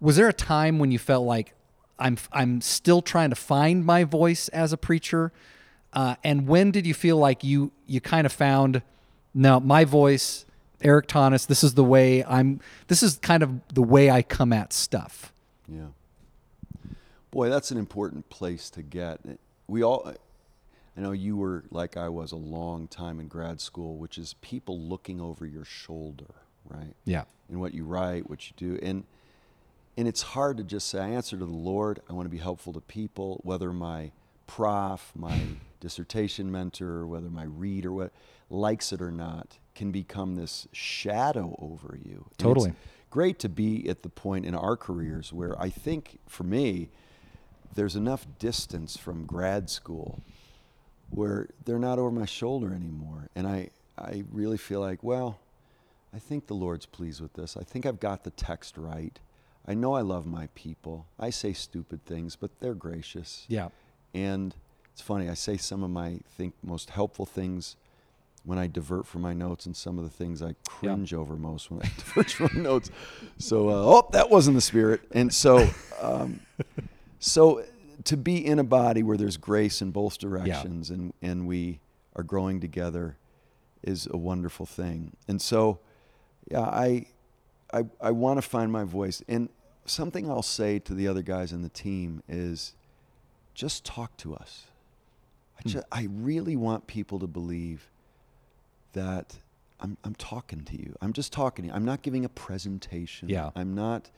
Was 0.00 0.16
there 0.16 0.28
a 0.28 0.32
time 0.32 0.78
when 0.78 0.90
you 0.90 0.98
felt 0.98 1.26
like 1.26 1.54
I'm 1.98 2.18
I'm 2.32 2.60
still 2.60 3.02
trying 3.02 3.30
to 3.30 3.36
find 3.36 3.84
my 3.84 4.04
voice 4.04 4.48
as 4.48 4.72
a 4.72 4.76
preacher? 4.76 5.32
Uh, 5.92 6.16
and 6.24 6.48
when 6.48 6.70
did 6.70 6.86
you 6.86 6.94
feel 6.94 7.16
like 7.16 7.44
you 7.44 7.72
you 7.86 8.00
kind 8.00 8.26
of 8.26 8.32
found 8.32 8.82
no 9.32 9.60
my 9.60 9.84
voice, 9.84 10.44
Erik 10.80 11.06
Thoennes? 11.06 11.46
This 11.46 11.62
is 11.62 11.74
the 11.74 11.84
way 11.84 12.24
I'm. 12.24 12.60
This 12.88 13.02
is 13.02 13.18
kind 13.18 13.42
of 13.42 13.60
the 13.72 13.82
way 13.82 14.10
I 14.10 14.22
come 14.22 14.52
at 14.52 14.72
stuff. 14.72 15.32
Yeah. 15.68 15.86
Boy, 17.30 17.48
that's 17.48 17.70
an 17.70 17.78
important 17.78 18.28
place 18.28 18.70
to 18.70 18.82
get. 18.82 19.20
We 19.66 19.82
all, 19.82 20.14
I 20.96 21.00
know 21.00 21.12
you 21.12 21.36
were 21.36 21.64
like 21.70 21.96
I 21.96 22.08
was 22.08 22.32
a 22.32 22.36
long 22.36 22.86
time 22.86 23.18
in 23.18 23.28
grad 23.28 23.60
school, 23.60 23.96
which 23.96 24.18
is 24.18 24.34
people 24.40 24.80
looking 24.80 25.20
over 25.20 25.46
your 25.46 25.64
shoulder, 25.64 26.34
right? 26.68 26.94
Yeah. 27.04 27.24
In 27.50 27.58
what 27.60 27.74
you 27.74 27.84
write, 27.84 28.28
what 28.28 28.48
you 28.48 28.54
do, 28.56 28.78
and 28.82 29.04
and 29.96 30.08
it's 30.08 30.22
hard 30.22 30.56
to 30.56 30.64
just 30.64 30.88
say 30.88 30.98
I 31.00 31.08
answer 31.08 31.36
to 31.38 31.44
the 31.44 31.52
Lord. 31.52 32.00
I 32.08 32.12
want 32.12 32.26
to 32.26 32.30
be 32.30 32.38
helpful 32.38 32.72
to 32.72 32.80
people, 32.80 33.40
whether 33.44 33.72
my 33.72 34.10
prof, 34.46 35.12
my 35.14 35.38
dissertation 35.80 36.50
mentor, 36.50 37.06
whether 37.06 37.30
my 37.30 37.44
reader, 37.44 37.92
what 37.92 38.12
likes 38.50 38.92
it 38.92 39.00
or 39.00 39.10
not, 39.10 39.58
can 39.74 39.90
become 39.90 40.36
this 40.36 40.66
shadow 40.72 41.56
over 41.60 41.98
you. 42.02 42.12
And 42.12 42.26
it's 42.28 42.36
Totally. 42.38 42.72
great 43.10 43.38
to 43.40 43.48
be 43.48 43.88
at 43.88 44.02
the 44.02 44.08
point 44.08 44.46
in 44.46 44.54
our 44.54 44.76
careers 44.76 45.32
where 45.32 45.60
I 45.60 45.70
think 45.70 46.18
for 46.28 46.44
me, 46.44 46.90
there's 47.74 47.96
enough 47.96 48.26
distance 48.38 48.96
from 48.96 49.26
grad 49.26 49.68
school 49.68 50.20
where 51.10 51.48
they're 51.64 51.78
not 51.78 51.98
over 51.98 52.10
my 52.10 52.24
shoulder 52.24 52.72
anymore. 52.72 53.28
And 53.34 53.46
I, 53.46 53.70
I 53.98 54.24
really 54.30 54.58
feel 54.58 54.80
like, 54.80 55.02
well, 55.02 55.38
I 56.14 56.18
think 56.18 56.46
the 56.46 56.54
Lord's 56.54 56.86
pleased 56.86 57.20
with 57.20 57.34
this. 57.34 57.56
I 57.56 57.62
think 57.62 57.86
I've 57.86 58.00
got 58.00 58.24
the 58.24 58.30
text 58.30 58.76
right. 58.76 59.18
I 59.66 59.74
know 59.74 59.94
I 59.94 60.02
love 60.02 60.26
my 60.26 60.48
people. 60.54 61.06
I 61.18 61.30
say 61.30 61.52
stupid 61.52 62.04
things, 62.04 62.36
but 62.36 62.50
they're 62.60 62.74
gracious. 62.74 63.46
Yeah. 63.48 63.68
And 64.12 64.54
it's 64.92 65.02
funny, 65.02 65.28
I 65.28 65.34
say 65.34 65.56
some 65.56 65.82
of 65.82 65.90
my 65.90 66.20
think 66.36 66.54
most 66.62 66.90
helpful 66.90 67.26
things 67.26 67.76
when 68.44 68.58
I 68.58 68.66
divert 68.66 69.06
from 69.06 69.22
my 69.22 69.32
notes, 69.32 69.64
and 69.64 69.74
some 69.74 69.98
of 69.98 70.04
the 70.04 70.10
things 70.10 70.42
I 70.42 70.54
cringe 70.68 71.14
over 71.14 71.34
most 71.34 71.70
when 71.70 71.80
I 71.80 71.90
divert 71.98 72.30
from 72.30 72.50
my 72.54 72.60
notes. 72.62 72.90
So, 73.38 73.70
uh, 73.70 73.72
oh, 73.72 74.08
that 74.12 74.28
wasn't 74.30 74.56
the 74.56 74.60
spirit. 74.60 75.00
And 75.12 75.32
so, 75.32 75.66
um, 76.00 76.40
so 77.18 77.64
to 78.04 78.16
be 78.18 78.44
in 78.44 78.58
a 78.58 78.64
body 78.64 79.02
where 79.02 79.16
there's 79.16 79.38
grace 79.38 79.80
in 79.80 79.92
both 79.92 80.18
directions, 80.18 80.90
and 80.90 81.14
and 81.22 81.46
we 81.46 81.80
are 82.14 82.22
growing 82.22 82.60
together, 82.60 83.16
is 83.82 84.06
a 84.10 84.16
wonderful 84.16 84.66
thing. 84.66 85.16
And 85.26 85.40
so, 85.40 85.78
yeah, 86.50 86.60
I, 86.60 87.06
I, 87.74 87.84
I 88.00 88.10
want 88.12 88.38
to 88.38 88.42
find 88.42 88.70
my 88.70 88.84
voice. 88.84 89.22
And 89.28 89.48
something 89.84 90.30
I'll 90.30 90.42
say 90.42 90.78
to 90.78 90.94
the 90.94 91.08
other 91.08 91.22
guys 91.22 91.52
in 91.52 91.62
the 91.62 91.68
team 91.68 92.22
is, 92.28 92.74
just 93.54 93.84
talk 93.84 94.16
to 94.18 94.34
us. 94.34 94.66
I, 95.58 95.62
hmm. 95.62 95.68
ju- 95.68 95.82
I 95.90 96.08
really 96.10 96.56
want 96.56 96.86
people 96.86 97.18
to 97.18 97.26
believe 97.26 97.90
that 98.92 99.36
I'm, 99.80 99.96
I'm 100.04 100.14
talking 100.14 100.64
to 100.64 100.76
you. 100.76 100.94
I'm 101.00 101.12
just 101.12 101.32
talking 101.32 101.64
to 101.64 101.68
you. 101.68 101.74
I'm 101.74 101.84
not 101.84 102.02
giving 102.02 102.24
a 102.24 102.28
presentation. 102.28 103.28
Yeah. 103.28 103.50
I'm 103.56 103.74
not 103.74 104.10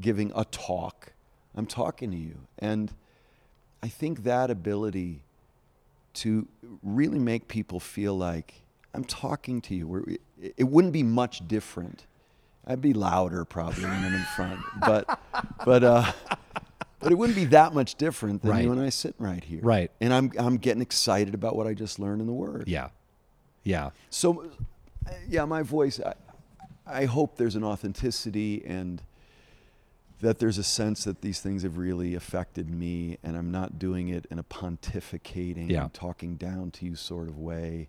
giving 0.00 0.32
a 0.34 0.44
talk. 0.44 1.12
I'm 1.54 1.66
talking 1.66 2.10
to 2.10 2.16
you. 2.16 2.36
And 2.58 2.92
I 3.82 3.88
think 3.88 4.24
that 4.24 4.50
ability 4.50 5.22
to 6.14 6.48
really 6.82 7.18
make 7.18 7.46
people 7.46 7.78
feel 7.78 8.16
like 8.16 8.62
I'm 8.92 9.04
talking 9.04 9.60
to 9.62 9.74
you, 9.74 10.18
it 10.56 10.64
wouldn't 10.64 10.92
be 10.92 11.02
much 11.04 11.46
different. 11.46 12.06
I'd 12.68 12.80
be 12.82 12.92
louder 12.92 13.44
probably 13.44 13.84
when 13.84 13.92
I'm 13.92 14.14
in 14.14 14.22
front, 14.36 14.60
but 14.80 15.18
but 15.64 15.82
uh, 15.82 16.12
but 17.00 17.10
it 17.12 17.14
wouldn't 17.16 17.36
be 17.36 17.46
that 17.46 17.72
much 17.72 17.94
different 17.94 18.42
than 18.42 18.50
Right. 18.50 18.64
you 18.64 18.72
and 18.72 18.80
I 18.80 18.90
sitting 18.90 19.24
right 19.24 19.42
here. 19.42 19.60
Right. 19.62 19.90
And 20.00 20.12
I'm 20.12 20.30
I'm 20.38 20.58
getting 20.58 20.82
excited 20.82 21.32
about 21.34 21.56
what 21.56 21.66
I 21.66 21.72
just 21.74 21.98
learned 21.98 22.20
in 22.20 22.26
the 22.26 22.32
Word. 22.34 22.64
Yeah. 22.68 22.88
Yeah. 23.64 23.90
So, 24.10 24.50
yeah, 25.28 25.44
my 25.46 25.62
voice. 25.62 25.98
I, 26.00 26.14
I 26.86 27.04
hope 27.06 27.36
there's 27.36 27.56
an 27.56 27.64
authenticity 27.64 28.62
and 28.66 29.02
that 30.20 30.38
there's 30.38 30.58
a 30.58 30.64
sense 30.64 31.04
that 31.04 31.20
these 31.20 31.40
things 31.40 31.62
have 31.62 31.78
really 31.78 32.14
affected 32.14 32.68
me, 32.70 33.18
and 33.22 33.36
I'm 33.36 33.50
not 33.52 33.78
doing 33.78 34.08
it 34.08 34.26
in 34.30 34.38
a 34.38 34.42
pontificating, 34.42 35.70
Yeah. 35.70 35.88
talking 35.92 36.34
down 36.36 36.70
to 36.72 36.86
you 36.86 36.96
sort 36.96 37.28
of 37.28 37.38
way. 37.38 37.88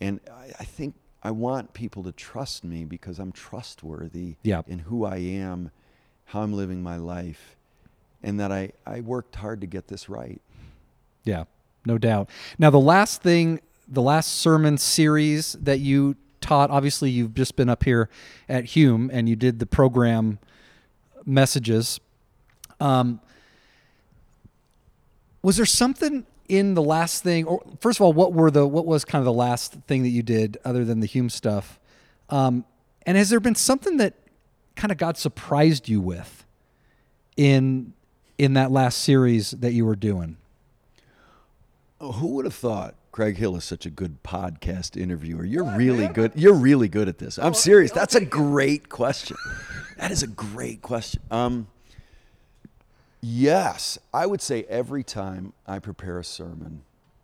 And 0.00 0.20
I, 0.30 0.52
I 0.60 0.64
think 0.64 0.94
I 1.22 1.30
want 1.30 1.72
people 1.72 2.02
to 2.04 2.12
trust 2.12 2.64
me 2.64 2.84
because 2.84 3.18
I'm 3.18 3.32
trustworthy 3.32 4.36
in 4.66 4.80
who 4.80 5.04
I 5.04 5.16
am, 5.16 5.70
how 6.26 6.42
I'm 6.42 6.52
living 6.52 6.82
my 6.82 6.96
life, 6.96 7.56
and 8.22 8.40
that 8.40 8.50
I, 8.50 8.72
I 8.86 9.00
worked 9.00 9.36
hard 9.36 9.60
to 9.60 9.66
get 9.66 9.88
this 9.88 10.08
right. 10.08 10.40
Yeah, 11.24 11.44
no 11.86 11.98
doubt. 11.98 12.28
Now, 12.58 12.70
the 12.70 12.80
last 12.80 13.22
thing, 13.22 13.60
the 13.86 14.02
last 14.02 14.34
sermon 14.34 14.78
series 14.78 15.52
that 15.54 15.78
you 15.78 16.16
taught, 16.40 16.70
obviously, 16.70 17.10
you've 17.10 17.34
just 17.34 17.54
been 17.54 17.68
up 17.68 17.84
here 17.84 18.08
at 18.48 18.64
Hume 18.64 19.10
and 19.12 19.28
you 19.28 19.36
did 19.36 19.60
the 19.60 19.66
program 19.66 20.40
messages. 21.24 22.00
Um, 22.80 23.20
was 25.42 25.56
there 25.56 25.66
something 25.66 26.26
in 26.52 26.74
the 26.74 26.82
last 26.82 27.22
thing, 27.22 27.46
or 27.46 27.62
first 27.80 27.98
of 27.98 28.02
all, 28.02 28.12
what 28.12 28.34
were 28.34 28.50
the 28.50 28.66
what 28.66 28.84
was 28.84 29.06
kind 29.06 29.20
of 29.20 29.24
the 29.24 29.32
last 29.32 29.72
thing 29.86 30.02
that 30.02 30.10
you 30.10 30.22
did 30.22 30.58
other 30.66 30.84
than 30.84 31.00
the 31.00 31.06
Hume 31.06 31.30
stuff? 31.30 31.80
Um, 32.28 32.66
and 33.06 33.16
has 33.16 33.30
there 33.30 33.40
been 33.40 33.54
something 33.54 33.96
that 33.96 34.12
kind 34.76 34.92
of 34.92 34.98
God 34.98 35.16
surprised 35.16 35.88
you 35.88 35.98
with 35.98 36.44
in 37.38 37.94
in 38.36 38.52
that 38.52 38.70
last 38.70 38.98
series 38.98 39.52
that 39.52 39.72
you 39.72 39.86
were 39.86 39.96
doing? 39.96 40.36
Oh, 41.98 42.12
who 42.12 42.26
would 42.34 42.44
have 42.44 42.54
thought 42.54 42.96
Craig 43.12 43.38
Hill 43.38 43.56
is 43.56 43.64
such 43.64 43.86
a 43.86 43.90
good 43.90 44.22
podcast 44.22 45.00
interviewer? 45.00 45.46
You're 45.46 45.64
really 45.78 46.06
good. 46.08 46.32
You're 46.34 46.52
really 46.52 46.88
good 46.88 47.08
at 47.08 47.16
this. 47.16 47.38
I'm 47.38 47.54
serious. 47.54 47.92
That's 47.92 48.14
a 48.14 48.24
great 48.24 48.90
question. 48.90 49.38
That 49.96 50.10
is 50.10 50.22
a 50.22 50.26
great 50.26 50.82
question. 50.82 51.22
Um, 51.30 51.68
yes, 53.22 53.98
I 54.12 54.26
would 54.26 54.42
say 54.42 54.64
every 54.64 55.02
time 55.04 55.52
I 55.66 55.78
prepare 55.78 56.18
a 56.18 56.24
sermon, 56.24 56.82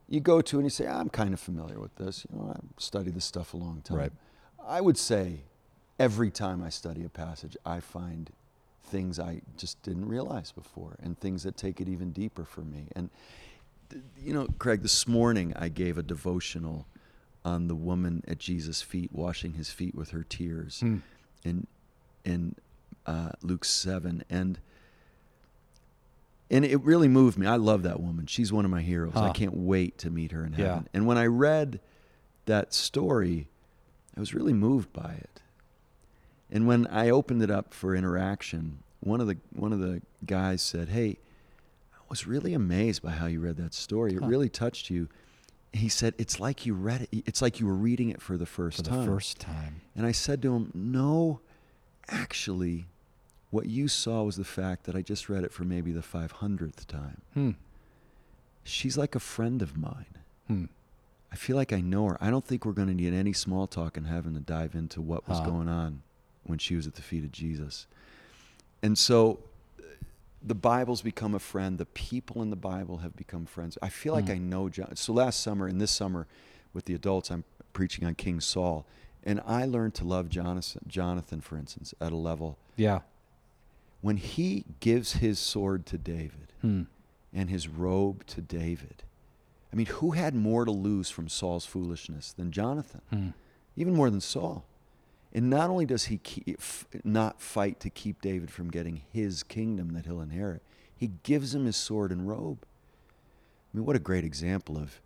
you 0.08 0.20
go 0.20 0.40
to 0.40 0.56
and 0.56 0.64
you 0.64 0.70
say, 0.70 0.86
I'm 0.86 1.10
kind 1.10 1.34
of 1.34 1.40
familiar 1.40 1.78
with 1.78 1.94
this. 1.96 2.24
You 2.32 2.38
know, 2.38 2.54
I've 2.56 2.80
studied 2.82 3.14
this 3.14 3.24
stuff 3.26 3.52
a 3.52 3.58
long 3.58 3.82
time. 3.82 3.98
Right. 3.98 4.12
I 4.66 4.80
would 4.80 4.96
say 4.96 5.40
every 5.98 6.30
time 6.30 6.62
I 6.62 6.70
study 6.70 7.04
a 7.04 7.08
passage, 7.08 7.56
I 7.66 7.80
find 7.80 8.30
things 8.84 9.18
I 9.20 9.42
just 9.58 9.82
didn't 9.82 10.08
realize 10.08 10.50
before 10.52 10.96
and 11.02 11.18
things 11.18 11.42
that 11.42 11.56
take 11.58 11.80
it 11.80 11.88
even 11.88 12.10
deeper 12.12 12.44
for 12.44 12.62
me. 12.62 12.86
And 12.96 13.10
you 14.18 14.32
know, 14.32 14.46
Craig, 14.58 14.82
this 14.82 15.06
morning 15.06 15.52
I 15.56 15.68
gave 15.68 15.98
a 15.98 16.02
devotional 16.02 16.86
on 17.44 17.68
the 17.68 17.74
woman 17.74 18.22
at 18.28 18.38
Jesus' 18.38 18.82
feet, 18.82 19.10
washing 19.12 19.54
his 19.54 19.70
feet 19.70 19.94
with 19.94 20.10
her 20.10 20.22
tears, 20.22 20.80
Hmm. 20.80 20.98
in 21.44 21.66
in 22.24 22.54
uh, 23.06 23.30
Luke 23.42 23.64
seven, 23.64 24.24
and 24.28 24.58
and 26.50 26.64
it 26.64 26.80
really 26.82 27.08
moved 27.08 27.38
me. 27.38 27.46
I 27.46 27.56
love 27.56 27.82
that 27.82 28.00
woman. 28.00 28.26
She's 28.26 28.52
one 28.52 28.64
of 28.64 28.70
my 28.70 28.80
heroes. 28.82 29.16
I 29.16 29.30
can't 29.30 29.56
wait 29.56 29.98
to 29.98 30.10
meet 30.10 30.32
her 30.32 30.44
in 30.44 30.52
Yeah. 30.52 30.58
heaven. 30.66 30.88
And 30.94 31.06
when 31.06 31.18
I 31.18 31.26
read 31.26 31.80
that 32.46 32.72
story, 32.72 33.48
I 34.16 34.20
was 34.20 34.34
really 34.34 34.52
moved 34.54 34.92
by 34.92 35.12
it. 35.12 35.42
And 36.50 36.66
when 36.66 36.86
I 36.86 37.10
opened 37.10 37.42
it 37.42 37.50
up 37.50 37.74
for 37.74 37.94
interaction, 37.94 38.78
one 39.00 39.20
of 39.20 39.26
the 39.26 39.36
one 39.52 39.72
of 39.72 39.80
the 39.80 40.00
guys 40.24 40.62
said, 40.62 40.88
"Hey, 40.88 41.18
I 41.94 42.00
was 42.08 42.26
really 42.26 42.54
amazed 42.54 43.02
by 43.02 43.10
how 43.10 43.26
you 43.26 43.40
read 43.40 43.56
that 43.58 43.74
story. 43.74 44.14
It 44.14 44.20
Huh. 44.22 44.26
really 44.26 44.48
touched 44.48 44.88
you." 44.90 45.08
He 45.74 45.90
said, 45.90 46.14
"It's 46.16 46.40
like 46.40 46.64
you 46.64 46.72
read 46.74 47.02
it. 47.02 47.22
It's 47.26 47.42
like 47.42 47.60
you 47.60 47.66
were 47.66 47.74
reading 47.74 48.08
it 48.08 48.22
for 48.22 48.38
the 48.38 48.46
first 48.46 48.78
For 48.78 48.82
the 48.84 48.90
time." 48.90 49.06
first 49.06 49.38
time. 49.38 49.82
And 49.94 50.06
I 50.06 50.12
said 50.12 50.40
to 50.42 50.54
him, 50.56 50.72
"No, 50.74 51.40
actually, 52.08 52.86
what 53.50 53.66
you 53.66 53.88
saw 53.88 54.22
was 54.22 54.36
the 54.36 54.44
fact 54.44 54.84
that 54.84 54.94
I 54.94 55.02
just 55.02 55.28
read 55.28 55.44
it 55.44 55.52
for 55.52 55.64
maybe 55.64 55.92
the 55.92 56.00
500th 56.02 56.86
time. 56.86 57.20
Hmm. 57.34 57.50
She's 58.64 58.98
like 58.98 59.14
a 59.14 59.20
friend 59.20 59.62
of 59.62 59.76
mine. 59.76 60.18
Hmm. 60.46 60.64
I 61.32 61.36
feel 61.36 61.56
like 61.56 61.72
I 61.72 61.80
know 61.80 62.06
her. 62.08 62.18
I 62.20 62.30
don't 62.30 62.44
think 62.44 62.64
we're 62.64 62.72
going 62.72 62.88
to 62.88 62.94
need 62.94 63.12
any 63.14 63.32
small 63.32 63.66
talk 63.66 63.96
in 63.96 64.04
heaven 64.04 64.34
to 64.34 64.40
dive 64.40 64.74
into 64.74 65.00
what 65.00 65.26
was 65.28 65.38
Huh. 65.38 65.46
going 65.46 65.68
on 65.68 66.02
when 66.44 66.58
she 66.58 66.74
was 66.76 66.86
at 66.86 66.94
the 66.94 67.02
feet 67.02 67.24
of 67.24 67.32
Jesus. 67.32 67.86
And 68.82 68.96
so, 68.96 69.40
the 70.42 70.54
Bible's 70.54 71.02
become 71.02 71.34
a 71.34 71.38
friend. 71.40 71.78
The 71.78 71.86
people 71.86 72.42
in 72.42 72.50
the 72.50 72.56
Bible 72.56 72.98
have 72.98 73.16
become 73.16 73.44
friends. 73.44 73.76
I 73.82 73.88
feel 73.88 74.12
like 74.12 74.26
Mm. 74.26 74.30
I 74.32 74.38
know 74.38 74.68
John. 74.68 74.94
So 74.94 75.12
last 75.12 75.40
summer 75.40 75.66
and 75.66 75.80
this 75.80 75.90
summer 75.90 76.26
with 76.72 76.84
the 76.84 76.94
adults, 76.94 77.30
I'm 77.30 77.42
preaching 77.72 78.04
on 78.06 78.14
King 78.14 78.40
Saul. 78.40 78.86
And 79.24 79.40
I 79.44 79.64
learned 79.66 79.94
to 79.94 80.04
love 80.04 80.28
Jonathan, 80.28 80.82
Jonathan, 80.86 81.40
for 81.40 81.56
instance, 81.58 81.92
at 82.00 82.12
a 82.12 82.16
level. 82.16 82.56
Yeah. 82.76 83.00
When 84.00 84.16
he 84.16 84.64
gives 84.80 85.14
his 85.14 85.38
sword 85.38 85.84
to 85.86 85.98
David 85.98 86.52
Hmm. 86.60 86.82
and 87.32 87.50
his 87.50 87.68
robe 87.68 88.24
to 88.28 88.40
David, 88.40 89.02
I 89.72 89.76
mean, 89.76 89.86
who 89.86 90.12
had 90.12 90.34
more 90.34 90.64
to 90.64 90.70
lose 90.70 91.10
from 91.10 91.28
Saul's 91.28 91.66
foolishness 91.66 92.32
than 92.32 92.52
Jonathan? 92.52 93.00
Hmm. 93.10 93.28
even 93.76 93.94
more 93.94 94.10
than 94.10 94.20
Saul. 94.20 94.64
And 95.32 95.48
not 95.48 95.70
only 95.70 95.86
does 95.86 96.06
he 96.06 96.18
keep, 96.18 96.58
not 97.04 97.40
fight 97.40 97.78
to 97.80 97.90
keep 97.90 98.20
David 98.20 98.50
from 98.50 98.70
getting 98.70 99.02
his 99.12 99.42
kingdom 99.44 99.92
that 99.92 100.04
he'll 100.06 100.20
inherit, 100.20 100.62
he 100.96 101.12
gives 101.22 101.54
him 101.54 101.64
his 101.64 101.76
sword 101.76 102.10
and 102.10 102.26
robe. 102.28 102.58
I 103.72 103.76
mean, 103.76 103.86
what 103.86 103.94
a 103.94 104.00
great 104.00 104.24
example 104.24 104.76
of 104.76 105.00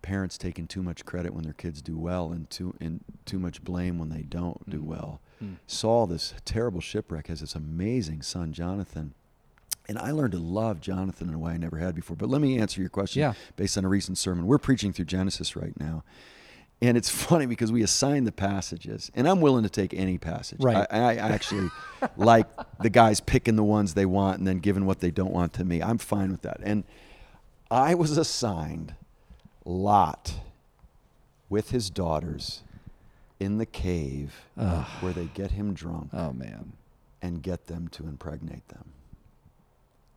parents 0.00 0.38
taking 0.38 0.66
too 0.66 0.82
much 0.82 1.04
credit 1.04 1.34
when 1.34 1.44
their 1.44 1.52
kids 1.52 1.82
do 1.82 1.98
well 1.98 2.32
and 2.32 2.48
too 2.48 2.74
and 2.80 3.00
too 3.26 3.38
much 3.38 3.62
blame 3.62 3.98
when 3.98 4.08
they 4.08 4.22
don't 4.22 4.70
do 4.70 4.80
Mm. 4.80 4.84
well. 4.84 5.20
Saul, 5.66 6.06
this 6.06 6.34
terrible 6.44 6.80
shipwreck, 6.80 7.26
has 7.28 7.40
this 7.40 7.54
amazing 7.54 8.22
son, 8.22 8.52
Jonathan. 8.52 9.14
And 9.88 9.98
I 9.98 10.10
learned 10.10 10.32
to 10.32 10.38
love 10.38 10.80
Jonathan 10.80 11.28
in 11.28 11.34
a 11.34 11.38
way 11.38 11.52
I 11.52 11.56
never 11.58 11.78
had 11.78 11.94
before. 11.94 12.16
But 12.16 12.28
let 12.28 12.40
me 12.40 12.58
answer 12.58 12.80
your 12.80 12.90
question 12.90 13.20
Yeah. 13.20 13.34
based 13.54 13.78
on 13.78 13.84
a 13.84 13.88
recent 13.88 14.18
sermon. 14.18 14.46
We're 14.46 14.58
preaching 14.58 14.92
through 14.92 15.04
Genesis 15.04 15.54
right 15.54 15.78
now. 15.78 16.02
And 16.82 16.96
it's 16.96 17.08
funny 17.24 17.46
because 17.46 17.70
we 17.70 17.82
assign 17.82 18.24
the 18.24 18.32
passages, 18.32 19.10
and 19.14 19.28
I'm 19.28 19.40
willing 19.40 19.62
to 19.62 19.70
take 19.70 19.94
any 19.94 20.18
passage. 20.18 20.58
Right. 20.60 20.86
I, 20.90 20.98
I 20.98 21.14
actually 21.16 21.70
like 22.16 22.46
the 22.80 22.90
guys 22.90 23.20
picking 23.20 23.56
the 23.56 23.64
ones 23.64 23.94
they 23.94 24.06
want 24.06 24.38
and 24.38 24.46
then 24.46 24.58
giving 24.58 24.86
what 24.86 25.00
they 25.00 25.10
don't 25.10 25.32
want 25.32 25.52
to 25.54 25.64
me. 25.64 25.82
I'm 25.82 25.98
fine 25.98 26.30
with 26.32 26.42
that. 26.42 26.58
And 26.62 26.84
I 27.70 27.94
was 27.94 28.16
assigned 28.18 28.94
Lot 29.64 30.34
with 31.48 31.70
his 31.70 31.90
daughters 31.90 32.62
in 33.40 33.58
the 33.58 33.66
cave 33.66 34.34
Ugh. 34.58 34.86
where 35.00 35.12
they 35.12 35.26
get 35.34 35.50
him 35.52 35.74
drunk 35.74 36.08
Oh 36.12 36.32
man. 36.32 36.72
and 37.22 37.42
get 37.42 37.66
them 37.66 37.88
to 37.88 38.04
impregnate 38.04 38.66
them. 38.68 38.84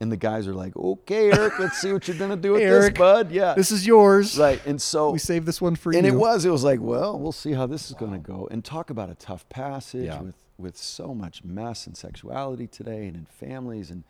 And 0.01 0.09
the 0.09 0.17
guys 0.17 0.47
are 0.47 0.53
like, 0.53 0.77
okay, 0.77 1.29
Erik, 1.29 1.59
let's 1.59 1.81
see 1.81 1.91
what 1.91 2.07
you're 2.07 2.15
going 2.17 2.29
to 2.29 2.37
do 2.37 2.53
with 2.53 2.61
Erik, 2.61 2.93
this, 2.93 2.97
bud. 2.99 3.31
Yeah. 3.31 3.53
This 3.53 3.69
is 3.69 3.85
yours. 3.85 4.37
right. 4.37 4.61
And 4.65 4.81
so 4.81 5.11
We 5.11 5.19
saved 5.19 5.45
this 5.45 5.61
one 5.61 5.75
for 5.75 5.89
and 5.91 6.03
you. 6.05 6.07
And 6.11 6.15
it 6.15 6.17
was 6.17 6.45
it 6.45 6.49
was 6.49 6.63
like 6.63 6.79
well 6.79 7.19
we'll 7.19 7.33
see 7.33 7.51
how 7.51 7.65
this 7.67 7.89
is 7.89 7.95
going 7.97 8.13
to 8.13 8.17
go 8.19 8.47
and 8.49 8.63
talk 8.63 8.89
about 8.89 9.09
a 9.09 9.15
tough 9.15 9.47
passage 9.49 10.05
Yeah. 10.05 10.21
with 10.21 10.35
with 10.57 10.77
so 10.77 11.13
much 11.13 11.43
mess 11.43 11.85
and 11.87 11.95
sexuality 11.97 12.67
today 12.67 13.07
and 13.07 13.15
in 13.15 13.25
families 13.25 13.89
and 13.91 14.03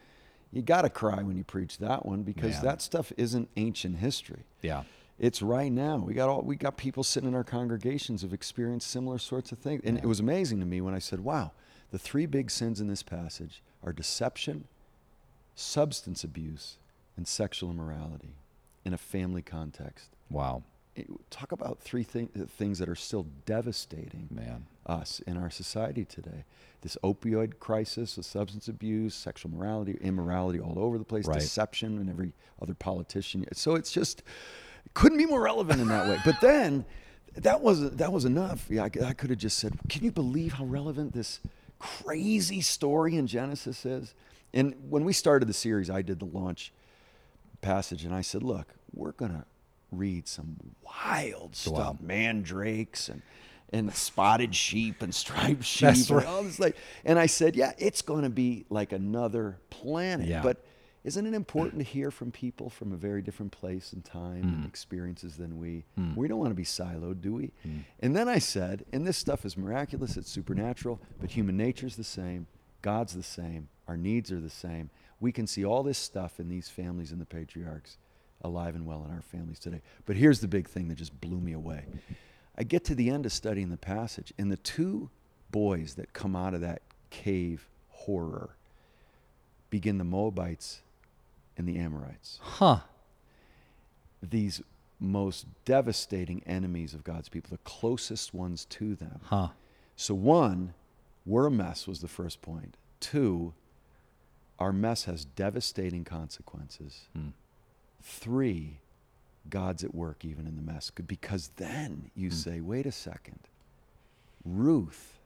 you 0.52 0.62
got 0.64 0.82
to 0.82 0.90
cry 0.90 1.22
when 1.22 1.38
you 1.38 1.44
preach 1.44 1.78
that 1.78 2.06
one 2.08 2.24
because 2.24 2.54
Man. 2.54 2.64
that 2.66 2.82
stuff 2.82 3.12
isn't 3.18 3.50
ancient 3.56 3.98
history 3.98 4.44
Yeah. 4.62 4.84
It's 5.20 5.42
right 5.42 5.72
now 5.72 5.98
we 5.98 6.14
got 6.14 6.30
all 6.30 6.42
we 6.42 6.56
got 6.56 6.78
people 6.78 7.04
sitting 7.04 7.28
in 7.30 7.36
our 7.36 7.44
congregations 7.44 8.22
who've 8.22 8.34
experienced 8.34 8.90
similar 8.90 9.18
sorts 9.18 9.52
of 9.52 9.60
things 9.60 9.82
and 9.84 9.98
it 9.98 10.06
was 10.06 10.20
amazing 10.20 10.60
to 10.60 10.66
me 10.66 10.82
when 10.82 10.94
i 10.94 11.00
said 11.00 11.20
wow 11.20 11.52
the 11.92 12.00
three 12.00 12.26
big 12.26 12.50
sins 12.50 12.80
in 12.80 12.88
this 12.88 13.04
passage 13.04 13.62
are 13.84 13.92
deception 13.94 14.66
substance 15.56 16.24
abuse 16.24 16.78
and 17.18 17.28
sexual 17.28 17.70
immorality 17.70 18.34
in 18.86 18.94
a 18.94 18.98
family 18.98 19.42
context 19.42 20.10
Wow. 20.30 20.64
it- 20.96 21.08
talk 21.32 21.52
about 21.52 21.80
three 21.80 22.04
thing, 22.04 22.28
things 22.28 22.80
that 22.80 22.88
are 22.88 22.96
still 22.96 23.26
devastating 23.46 24.28
Man. 24.32 24.68
us 24.86 25.20
in 25.28 25.36
our 25.38 25.50
society 25.50 26.06
today 26.06 26.46
this 26.82 26.98
opioid 27.04 27.60
crisis 27.60 28.16
the 28.16 28.24
substance 28.24 28.70
abuse 28.70 29.14
sexual 29.16 29.52
morality 29.52 29.98
immorality 30.02 30.60
all 30.62 30.80
over 30.80 30.98
the 30.98 31.04
place 31.04 31.26
Right. 31.28 31.40
deception 31.40 31.98
and 31.98 32.10
every 32.10 32.32
other 32.62 32.74
politician 32.74 33.46
so 33.54 33.76
it's 33.76 33.92
just 33.92 34.24
couldn't 34.94 35.18
be 35.18 35.26
more 35.26 35.42
relevant 35.42 35.80
in 35.82 35.88
that 35.88 36.08
way 36.08 36.18
but 36.26 36.40
then 36.42 36.86
that 37.36 37.62
was 37.62 37.92
that 37.92 38.12
was 38.12 38.26
enough 38.26 38.66
yeah 38.70 38.84
i, 38.84 38.92
I 39.06 39.14
could 39.14 39.30
have 39.30 39.40
just 39.40 39.58
said 39.60 39.74
can 39.88 40.04
you 40.04 40.12
believe 40.12 40.54
how 40.54 40.66
relevant 40.66 41.14
this 41.14 41.40
crazy 41.80 42.62
story 42.62 43.16
in 43.16 43.28
genesis 43.28 43.86
is 43.86 44.14
and 44.54 44.74
when 44.90 45.06
we 45.06 45.14
started 45.14 45.48
the 45.48 45.54
series 45.54 45.90
i 45.90 46.02
did 46.02 46.20
the 46.20 46.26
launch 46.26 46.74
passage 47.62 48.06
and 48.06 48.16
I 48.16 48.22
said, 48.22 48.42
look, 48.42 48.74
we're 48.94 49.12
going 49.12 49.34
to 49.34 49.44
read 49.92 50.30
some 50.30 50.56
wild 50.82 51.58
stuff, 51.58 51.74
Wow. 51.74 51.98
mandrakes 52.02 53.10
and 53.10 53.22
and 53.74 53.94
spotted 53.94 54.56
sheep 54.56 55.02
and 55.02 55.14
striped 55.14 55.64
sheep 55.76 55.88
That's 55.90 56.10
and 56.10 56.20
right. 56.20 56.26
all 56.26 56.44
this 56.44 56.58
like 56.58 56.78
and 57.04 57.20
I 57.20 57.26
said, 57.26 57.58
yeah, 57.58 57.74
it's 57.78 58.02
going 58.02 58.24
to 58.24 58.30
be 58.30 58.64
like 58.70 58.94
another 58.94 59.58
planet. 59.70 60.28
Yeah. 60.30 60.42
But 60.42 60.64
isn't 61.10 61.26
it 61.26 61.34
important 61.34 61.80
to 61.80 61.84
hear 61.84 62.12
from 62.12 62.30
people 62.30 62.70
from 62.70 62.92
a 62.92 62.96
very 62.96 63.24
different 63.24 63.52
place 63.52 63.94
and 63.94 64.06
time 64.06 64.44
and 64.44 64.58
hmm. 64.58 64.68
experiences 64.68 65.38
than 65.38 65.58
we? 65.58 65.84
Hmm. 65.96 66.14
We 66.16 66.28
don't 66.28 66.38
want 66.38 66.52
to 66.52 66.56
be 66.56 66.64
siloed, 66.64 67.20
do 67.20 67.34
we? 67.34 67.52
Hmm. 67.64 67.80
And 68.00 68.16
then 68.16 68.28
I 68.28 68.38
said, 68.38 68.86
and 68.94 69.08
this 69.08 69.18
stuff 69.18 69.44
is 69.44 69.58
miraculous, 69.58 70.18
it's 70.18 70.30
supernatural, 70.30 71.02
but 71.20 71.32
human 71.32 71.58
nature's 71.58 71.96
the 71.96 72.04
same, 72.04 72.46
God's 72.84 73.16
the 73.16 73.24
same, 73.24 73.70
our 73.88 73.98
needs 73.98 74.32
are 74.32 74.40
the 74.40 74.52
same. 74.52 74.92
We 75.20 75.32
can 75.32 75.48
see 75.48 75.66
all 75.66 75.82
this 75.82 75.98
stuff 75.98 76.40
in 76.40 76.48
these 76.48 76.70
families 76.70 77.12
and 77.12 77.20
the 77.20 77.26
patriarchs 77.26 77.98
alive 78.44 78.76
and 78.76 78.86
well 78.86 79.04
in 79.04 79.12
our 79.12 79.24
families 79.24 79.58
today. 79.58 79.82
But 80.06 80.16
here's 80.16 80.42
the 80.42 80.48
big 80.48 80.70
thing 80.70 80.90
that 80.90 80.96
just 81.00 81.20
blew 81.20 81.40
me 81.40 81.54
away. 81.54 81.86
I 82.56 82.62
get 82.62 82.86
to 82.86 82.94
the 82.94 83.10
end 83.10 83.26
of 83.26 83.34
studying 83.34 83.70
the 83.72 83.78
passage, 83.78 84.32
and 84.38 84.52
the 84.52 84.58
two 84.58 85.10
boys 85.50 85.96
that 85.96 86.14
come 86.14 86.36
out 86.36 86.54
of 86.54 86.62
that 86.62 86.84
cave 87.10 87.68
horror 87.90 88.52
begin 89.72 89.98
the 89.98 90.04
Moabites 90.04 90.82
and 91.60 91.68
the 91.68 91.78
Ammonites. 91.78 92.40
Huh. 92.42 92.80
These 94.24 94.62
most 95.00 95.46
devastating 95.66 96.42
enemies 96.46 96.94
of 96.94 97.04
God's 97.04 97.30
people, 97.30 97.50
the 97.52 97.70
closest 97.70 98.34
ones 98.34 98.66
to 98.66 98.96
them. 98.96 99.20
Huh. 99.26 99.50
So, 99.96 100.16
one, 100.16 100.74
we're 101.26 101.46
a 101.46 101.52
mess 101.52 101.86
was 101.86 102.00
the 102.00 102.08
first 102.08 102.42
point. 102.42 102.76
Two, 103.00 103.54
our 104.58 104.72
mess 104.74 105.04
has 105.04 105.26
devastating 105.26 106.04
consequences. 106.04 107.02
Hmm. 107.14 107.30
Three, 108.02 108.80
God's 109.50 109.84
at 109.84 109.94
work 109.94 110.24
even 110.24 110.48
in 110.48 110.56
the 110.56 110.62
mess. 110.62 110.92
Because 110.92 111.52
then 111.58 112.10
you 112.16 112.32
say, 112.32 112.62
wait 112.62 112.86
a 112.86 112.92
second, 112.92 113.40
Ruth 114.46 115.20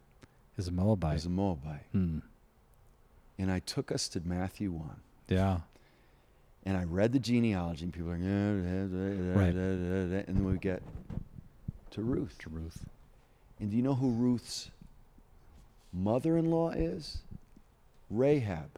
Is 0.58 0.68
a 0.68 0.72
Moabite. 0.72 1.16
is 1.18 1.26
a 1.26 1.30
Moabite. 1.30 1.86
Hmm. 1.92 2.20
And 3.38 3.52
I 3.52 3.60
took 3.60 3.92
us 3.92 4.08
to 4.10 4.22
Matthew 4.24 4.72
1. 4.72 4.90
Yeah. 5.28 5.60
And 6.66 6.78
I 6.78 6.84
read 6.86 7.12
the 7.12 7.20
genealogy, 7.20 7.84
and 7.84 7.94
people 7.94 8.10
are 8.12 8.18
like, 8.18 9.36
Right. 9.38 9.54
and 9.54 10.38
then 10.38 10.46
we 10.46 10.58
get 10.58 10.82
to 11.92 12.02
Ruth. 12.02 12.38
To 12.40 12.50
Ruth. 12.50 12.86
And 13.60 13.70
do 13.70 13.76
you 13.78 13.84
know 13.84 13.96
who 13.96 14.12
Ruth's 14.12 14.72
mother 15.92 16.38
in 16.38 16.50
law 16.50 16.70
is? 16.72 17.20
Rahab. 18.10 18.70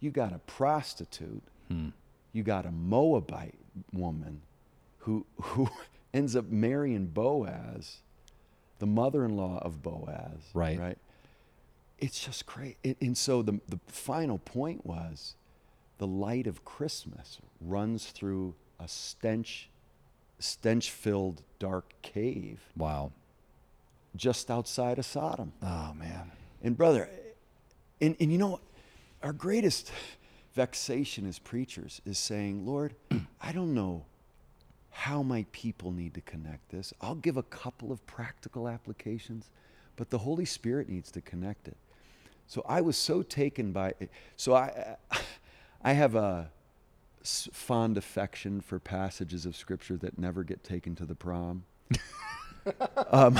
You 0.00 0.10
got 0.10 0.32
a 0.32 0.38
prostitute, 0.40 1.42
Hmm. 1.68 1.88
you 2.32 2.42
got 2.42 2.66
a 2.66 2.70
Moabite 2.70 3.58
woman 3.92 4.42
who, 4.98 5.24
who 5.40 5.68
ends 6.14 6.34
up 6.36 6.46
marrying 6.46 7.06
Boaz, 7.06 7.98
the 8.78 8.86
mother 8.86 9.24
in 9.24 9.36
law 9.36 9.58
of 9.62 9.82
Boaz. 9.82 10.50
Right. 10.52 10.78
Right? 10.78 10.98
It's 11.98 12.18
just 12.24 12.44
great. 12.46 12.76
It, 12.84 12.98
and 13.00 13.16
so 13.16 13.42
the, 13.42 13.60
the 13.68 13.78
final 13.86 14.38
point 14.38 14.84
was 14.84 15.34
the 15.98 16.06
light 16.06 16.46
of 16.46 16.64
Christmas 16.64 17.38
runs 17.60 18.06
through 18.06 18.54
a 18.78 18.88
stench, 18.88 19.70
stench 20.38 20.90
filled 20.90 21.42
dark 21.58 21.94
cave 22.02 22.60
Wow. 22.76 23.12
just 24.14 24.50
outside 24.50 24.98
of 24.98 25.06
Sodom. 25.06 25.52
Oh 25.62 25.94
man. 25.94 26.30
And 26.62 26.76
brother, 26.76 27.08
and, 28.00 28.16
and 28.20 28.30
you 28.32 28.38
know, 28.38 28.60
our 29.22 29.32
greatest 29.32 29.90
vexation 30.54 31.26
as 31.26 31.38
preachers 31.38 32.00
is 32.04 32.18
saying, 32.18 32.66
Lord, 32.66 32.94
I 33.40 33.52
don't 33.52 33.74
know 33.74 34.04
how 34.90 35.22
my 35.22 35.44
people 35.52 35.92
need 35.92 36.14
to 36.14 36.20
connect 36.22 36.70
this. 36.70 36.92
I'll 37.00 37.14
give 37.16 37.36
a 37.36 37.42
couple 37.42 37.92
of 37.92 38.04
practical 38.06 38.66
applications, 38.68 39.50
but 39.96 40.08
the 40.10 40.18
Holy 40.18 40.46
Spirit 40.46 40.88
needs 40.88 41.10
to 41.12 41.20
connect 41.20 41.68
it. 41.68 41.76
So 42.46 42.64
I 42.66 42.80
was 42.80 42.96
so 42.96 43.22
taken 43.22 43.72
by 43.72 43.92
it. 44.00 44.10
So 44.36 44.54
I, 44.54 44.96
I 45.10 45.18
have 45.92 46.14
a 46.14 46.50
fond 47.24 47.96
affection 47.98 48.60
for 48.60 48.78
passages 48.78 49.46
of 49.46 49.56
Scripture 49.56 49.96
that 49.96 50.18
never 50.18 50.44
get 50.44 50.62
taken 50.62 50.94
to 50.96 51.04
the 51.04 51.14
prom. 51.14 51.64
um, 53.10 53.38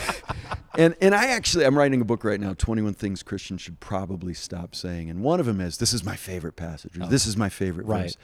and 0.78 0.94
and 1.00 1.14
I 1.14 1.26
actually 1.28 1.64
I'm 1.64 1.76
writing 1.76 2.00
a 2.00 2.04
book 2.04 2.24
right 2.24 2.40
now, 2.40 2.54
21 2.54 2.94
things 2.94 3.22
Christians 3.22 3.60
should 3.60 3.80
probably 3.80 4.34
stop 4.34 4.74
saying, 4.74 5.10
and 5.10 5.22
one 5.22 5.40
of 5.40 5.46
them 5.46 5.60
is 5.60 5.78
this 5.78 5.92
is 5.92 6.04
my 6.04 6.16
favorite 6.16 6.56
passage. 6.56 6.98
Or, 6.98 7.06
This 7.06 7.26
is 7.26 7.36
my 7.36 7.48
favorite 7.48 7.86
Right. 7.86 8.02
verse, 8.04 8.16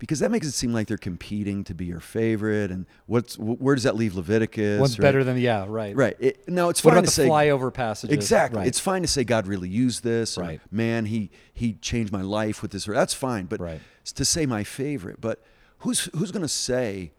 because 0.00 0.18
that 0.18 0.32
makes 0.32 0.46
it 0.48 0.52
seem 0.52 0.72
like 0.72 0.88
they're 0.88 0.96
competing 0.98 1.62
to 1.64 1.74
be 1.74 1.84
your 1.84 2.00
favorite. 2.00 2.72
And 2.72 2.86
what's 3.06 3.38
where 3.38 3.76
does 3.76 3.84
that 3.84 3.94
leave 3.94 4.16
Leviticus? 4.16 4.80
What's 4.80 4.98
right? 4.98 5.02
better 5.04 5.22
than 5.22 5.38
yeah, 5.38 5.66
right. 5.68 5.94
Right. 5.94 6.16
It, 6.18 6.48
no, 6.48 6.68
it's 6.70 6.82
What 6.82 6.90
fine 6.92 6.98
about 6.98 7.10
to 7.10 7.16
the 7.16 7.22
say 7.22 7.28
flyover 7.28 7.72
passages? 7.72 8.12
Exactly. 8.12 8.58
Right. 8.58 8.66
It's 8.66 8.80
fine 8.80 9.02
to 9.02 9.08
say 9.08 9.22
God 9.22 9.46
really 9.46 9.68
used 9.68 10.02
this. 10.02 10.36
Right. 10.36 10.60
Man, 10.72 11.04
he 11.04 11.30
he 11.52 11.74
changed 11.74 12.12
my 12.12 12.22
life 12.22 12.62
with 12.62 12.72
this. 12.72 12.86
That's 12.86 13.14
fine. 13.14 13.44
But 13.46 13.60
Right. 13.60 13.80
to 14.14 14.24
say 14.24 14.46
my 14.46 14.64
favorite, 14.64 15.20
but 15.20 15.40
who's 15.78 16.08
who's 16.16 16.32
going 16.32 16.42
to 16.42 16.48
say 16.48 17.12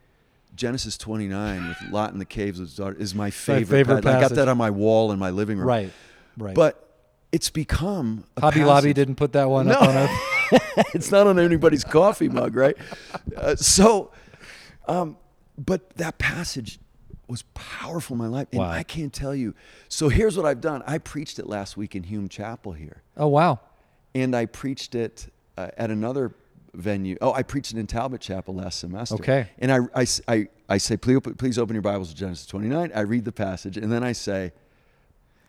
Genesis 0.55 0.97
29 0.97 1.67
with 1.69 1.77
Lot 1.91 2.11
in 2.11 2.19
the 2.19 2.25
caves 2.25 2.59
of 2.59 2.65
his 2.65 2.75
daughter 2.75 2.95
is 2.99 3.15
my 3.15 3.29
favorite? 3.29 3.85
favorite 3.87 4.05
I 4.05 4.19
got 4.19 4.31
that 4.31 4.47
on 4.49 4.57
my 4.57 4.69
wall 4.71 5.11
in 5.13 5.19
my 5.19 5.29
living 5.29 5.57
room. 5.57 5.67
right. 5.67 5.91
Right. 6.37 6.55
But 6.55 6.87
it's 7.31 7.49
become 7.49 8.23
a 8.37 8.41
Hobby 8.41 8.63
Lobby 8.63 8.93
didn't 8.93 9.15
put 9.15 9.33
that 9.33 9.49
one 9.49 9.67
No. 9.67 9.73
up 9.75 9.81
on 9.89 9.95
it's 10.93 11.11
not 11.11 11.27
on 11.27 11.39
anybody's 11.39 11.83
coffee 11.83 12.29
mug, 12.29 12.55
right? 12.55 12.75
Uh, 13.35 13.55
so, 13.55 14.11
um, 14.87 15.17
but 15.57 15.89
that 15.97 16.17
passage 16.17 16.79
was 17.27 17.43
powerful 17.53 18.13
in 18.15 18.17
my 18.17 18.27
life, 18.27 18.47
and 18.51 18.59
Wow. 18.59 18.71
I 18.71 18.83
can't 18.83 19.13
tell 19.13 19.33
you. 19.33 19.55
So 19.87 20.09
here's 20.09 20.35
what 20.35 20.45
I've 20.45 20.59
done. 20.61 20.83
I 20.85 20.97
preached 20.97 21.39
it 21.39 21.47
last 21.47 21.77
week 21.77 21.95
in 21.95 22.03
Hume 22.03 22.27
Chapel 22.27 22.73
here, 22.73 23.01
Oh 23.15 23.27
wow. 23.27 23.59
and 24.13 24.35
I 24.35 24.45
preached 24.47 24.95
it 24.95 25.31
uh, 25.57 25.69
at 25.77 25.91
another 25.91 26.33
venue. 26.73 27.17
Oh, 27.21 27.31
I 27.33 27.43
preached 27.43 27.73
it 27.73 27.77
in 27.79 27.87
Talbot 27.87 28.19
Chapel 28.21 28.55
last 28.55 28.79
semester. 28.79 29.15
Okay. 29.15 29.49
And 29.59 29.71
I, 29.71 29.79
I, 29.95 30.05
I, 30.27 30.47
I 30.69 30.77
say, 30.77 30.95
please, 30.97 31.19
please 31.37 31.57
open 31.57 31.73
your 31.75 31.81
Bibles 31.81 32.09
to 32.09 32.15
Genesis 32.15 32.45
29. 32.47 32.91
I 32.95 33.01
read 33.01 33.23
the 33.25 33.31
passage, 33.31 33.77
and 33.77 33.91
then 33.91 34.03
I 34.03 34.11
say, 34.13 34.51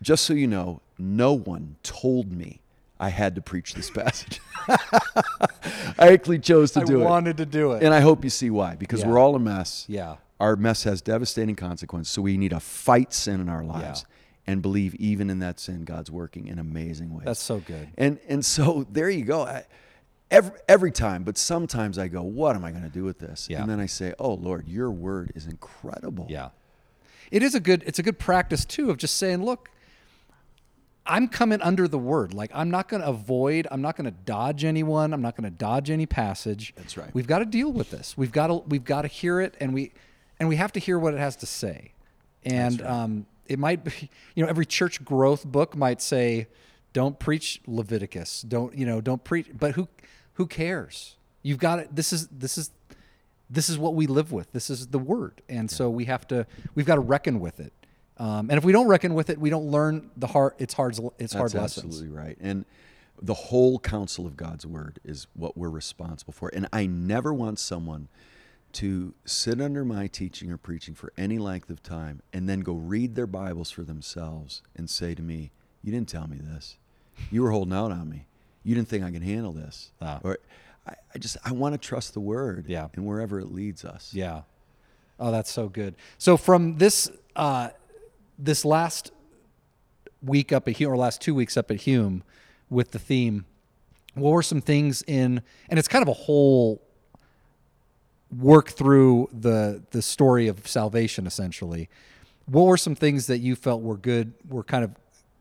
just 0.03 0.25
so 0.25 0.35
you 0.35 0.47
know, 0.49 0.81
no 0.99 1.33
one 1.33 1.77
told 1.85 2.33
me 2.33 2.61
I 3.03 3.09
had 3.09 3.35
to 3.35 3.43
preach 3.43 3.75
this 3.75 3.91
passage. 3.91 4.41
I 5.99 6.13
actually 6.13 6.39
chose 6.39 6.71
to 6.73 6.81
I 6.81 6.85
do 6.85 7.01
it. 7.01 7.05
I 7.05 7.09
wanted 7.09 7.37
to 7.39 7.47
do 7.47 7.73
it. 7.73 7.83
And 7.83 7.93
I 7.93 8.01
hope 8.01 8.25
you 8.25 8.31
see 8.31 8.49
why, 8.49 8.77
because 8.77 9.01
Yeah. 9.01 9.09
we're 9.09 9.19
all 9.19 9.35
a 9.35 9.41
mess. 9.41 9.85
yeah. 9.89 10.17
Our 10.41 10.57
mess 10.57 10.83
has 10.85 11.01
devastating 11.03 11.55
consequences. 11.55 12.13
So 12.13 12.23
we 12.23 12.37
need 12.37 12.51
to 12.51 12.59
fight 12.61 13.13
sin 13.13 13.41
in 13.41 13.49
our 13.49 13.63
lives 13.63 14.05
and 14.47 14.61
believe 14.61 14.95
even 14.97 15.31
in 15.31 15.39
that 15.39 15.61
sin, 15.61 15.85
God's 15.85 16.11
working 16.11 16.49
in 16.49 16.59
amazing 16.59 17.15
ways. 17.15 17.27
That's 17.27 17.41
so 17.43 17.59
good. 17.61 17.89
and 17.97 18.19
and 18.29 18.45
so 18.45 18.85
there 18.91 19.09
you 19.09 19.25
go. 19.25 19.43
I, 19.43 19.65
every 20.33 20.59
every 20.69 20.91
time, 20.91 21.23
but 21.23 21.39
sometimes 21.39 21.97
I 21.97 22.09
go, 22.09 22.23
what 22.23 22.57
am 22.57 22.65
I 22.65 22.73
going 22.73 22.83
to 22.83 22.89
do 22.89 23.05
with 23.05 23.21
this? 23.21 23.47
Yeah. 23.49 23.61
And 23.61 23.71
then 23.71 23.79
I 23.79 23.87
say, 23.87 24.15
oh 24.19 24.35
Lord, 24.35 24.67
your 24.67 24.91
word 24.91 25.31
is 25.37 25.47
incredible. 25.47 26.27
Yeah. 26.29 26.49
It 27.31 27.43
is 27.45 27.55
a 27.55 27.61
good 27.61 27.85
it's 27.87 28.01
a 28.01 28.03
good 28.03 28.19
practice 28.19 28.65
too 28.65 28.91
of 28.91 28.97
just 28.97 29.17
saying, 29.17 29.45
look, 29.45 29.71
I'm 31.13 31.29
coming 31.29 31.61
under 31.61 31.87
the 31.87 31.99
word. 31.99 32.33
Like 32.33 32.51
I'm 32.55 32.71
not 32.71 32.89
going 32.89 33.03
to 33.03 33.09
avoid, 33.09 33.69
I'm 33.71 33.83
not 33.83 33.97
going 33.99 34.07
to 34.07 34.17
dodge 34.25 34.65
anyone, 34.65 35.13
I'm 35.13 35.21
not 35.21 35.37
going 35.37 35.45
to 35.45 35.55
dodge 35.55 35.91
any 35.91 36.07
passage. 36.07 36.73
That's 36.75 36.97
right. 36.97 37.13
We've 37.13 37.27
got 37.27 37.41
to 37.41 37.45
deal 37.45 37.71
with 37.71 37.91
this. 37.91 38.17
We've 38.17 38.33
got 38.33 38.47
to 38.47 38.55
we've 38.67 38.85
got 38.85 39.03
to 39.03 39.09
hear 39.09 39.39
it 39.39 39.55
and 39.61 39.75
we 39.75 39.93
and 40.41 40.49
we 40.49 40.57
have 40.57 40.73
to 40.73 40.81
hear 40.81 40.99
what 40.99 41.13
it 41.13 41.21
has 41.21 41.37
to 41.37 41.47
say. 41.47 41.93
And 42.45 42.81
um 42.81 43.27
it 43.47 43.59
might 43.59 43.85
be, 43.85 43.93
you 44.35 44.43
know, 44.43 44.49
every 44.49 44.65
church 44.65 45.05
growth 45.05 45.45
book 45.45 45.77
might 45.77 46.01
say 46.01 46.49
don't 46.95 47.19
preach 47.19 47.61
Leviticus. 47.67 48.41
Don't, 48.43 48.75
you 48.75 48.87
know, 48.87 49.03
don't 49.03 49.23
preach 49.23 49.49
but 49.53 49.73
who 49.73 49.89
who 50.35 50.47
cares? 50.47 51.17
You've 51.43 51.59
got 51.59 51.79
it. 51.79 51.95
This 51.95 52.15
is 52.15 52.27
this 52.29 52.57
is 52.57 52.71
this 53.51 53.69
is 53.69 53.77
what 53.77 53.95
we 53.95 54.07
live 54.07 54.33
with. 54.33 54.51
This 54.53 54.71
is 54.71 54.87
the 54.87 54.99
word, 54.99 55.43
and 55.47 55.71
so 55.71 55.91
we 55.91 56.07
have 56.07 56.27
to 56.29 56.47
we've 56.75 56.87
got 56.87 56.95
to 56.95 57.03
reckon 57.03 57.39
with 57.39 57.61
it. 57.61 57.75
Um, 58.23 58.51
and 58.51 58.57
if 58.57 58.63
we 58.65 58.71
don't 58.71 58.87
reckon 58.87 59.15
with 59.15 59.31
it, 59.31 59.39
we 59.41 59.51
don't 59.51 59.67
learn 59.67 60.11
the 60.17 60.29
hard. 60.29 60.53
It's 60.59 60.75
hard. 60.75 60.97
It's 61.19 61.33
hard 61.33 61.47
That's 61.51 61.55
lessons. 61.55 61.87
absolutely 61.87 62.17
right. 62.17 62.39
And 62.41 62.65
the 63.21 63.35
whole 63.35 63.81
counsel 63.81 64.27
of 64.27 64.37
God's 64.37 64.65
word 64.65 65.01
is 65.05 65.27
what 65.35 65.57
we're 65.57 65.69
responsible 65.71 66.33
for. 66.33 66.49
And 66.55 66.69
I 66.73 66.87
never 66.87 67.35
want 67.35 67.59
someone 67.59 68.07
to 68.75 69.13
sit 69.25 69.61
under 69.61 69.85
my 69.85 70.07
teaching 70.07 70.53
or 70.53 70.57
preaching 70.57 70.95
for 70.95 71.13
any 71.19 71.39
length 71.39 71.69
of 71.69 71.83
time 71.83 72.23
and 72.33 72.49
then 72.49 72.61
go 72.61 72.75
read 72.75 73.17
their 73.17 73.27
Bibles 73.27 73.73
for 73.73 73.83
themselves 73.83 74.63
and 74.77 74.89
say 74.89 75.15
to 75.17 75.23
me, 75.23 75.51
You 75.83 75.91
didn't 75.91 76.09
tell 76.09 76.29
me 76.29 76.39
this. 76.41 76.79
You 77.31 77.43
were 77.43 77.51
holding 77.51 77.75
out 77.75 77.91
on 77.91 78.09
me. 78.09 78.27
You 78.63 78.77
didn't 78.77 78.89
think 78.89 79.05
I 79.05 79.11
could 79.11 79.25
handle 79.25 79.53
this. 79.53 79.91
Ah. 80.01 80.21
Or 80.23 80.39
I, 80.87 80.95
I 81.15 81.19
just 81.19 81.37
I 81.45 81.51
want 81.53 81.75
to 81.75 81.79
trust 81.79 82.15
the 82.15 82.21
word 82.21 82.67
Yeah. 82.69 82.87
and 82.95 83.05
wherever 83.05 83.41
it 83.41 83.53
leads 83.53 83.85
us. 83.85 84.15
Yeah. 84.15 84.43
Oh, 85.19 85.33
that's 85.33 85.51
so 85.51 85.69
good. 85.69 85.97
So 86.19 86.37
from 86.37 86.79
this 86.79 87.11
uh, 87.37 87.71
this 88.43 88.65
last 88.65 89.13
week 90.23 90.53
up 90.53 90.69
at 90.69 90.77
Hume, 90.77 90.93
or 90.93 90.97
last 90.97 91.21
two 91.21 91.35
weeks 91.35 91.57
up 91.57 91.71
at 91.71 91.79
Hume, 91.79 92.23
with 92.69 92.91
the 92.91 92.99
theme, 92.99 93.45
what 94.15 94.31
were 94.31 94.43
some 94.43 94.61
things 94.61 95.03
in? 95.07 95.43
And 95.69 95.79
it's 95.79 95.89
kind 95.89 96.03
of 96.03 96.09
a 96.09 96.13
whole 96.13 96.83
work 98.37 98.71
through 98.71 99.29
the 99.33 99.83
the 99.91 100.03
story 100.03 100.49
of 100.49 100.67
salvation, 100.67 101.27
essentially. 101.27 101.89
What 102.47 102.65
were 102.65 102.77
some 102.77 102.95
things 102.95 103.27
that 103.29 103.39
you 103.39 103.55
felt 103.55 103.83
were 103.83 103.97
good? 103.97 104.33
Were 104.49 104.65
kind 104.65 104.85
of 104.85 104.91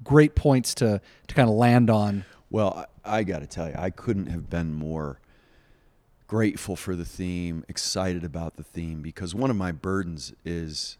great 0.03 0.35
points 0.35 0.73
to 0.75 1.01
to 1.27 1.35
kind 1.35 1.49
of 1.49 1.55
land 1.55 1.89
on. 1.89 2.25
Well, 2.49 2.85
I, 3.03 3.19
I 3.19 3.23
got 3.23 3.39
to 3.39 3.47
tell 3.47 3.67
you, 3.67 3.75
I 3.77 3.89
couldn't 3.89 4.27
have 4.27 4.49
been 4.49 4.73
more 4.73 5.19
grateful 6.27 6.75
for 6.75 6.95
the 6.95 7.05
theme, 7.05 7.65
excited 7.67 8.23
about 8.23 8.55
the 8.55 8.63
theme, 8.63 9.01
because 9.01 9.35
one 9.35 9.49
of 9.49 9.55
my 9.55 9.71
burdens 9.71 10.33
is 10.45 10.97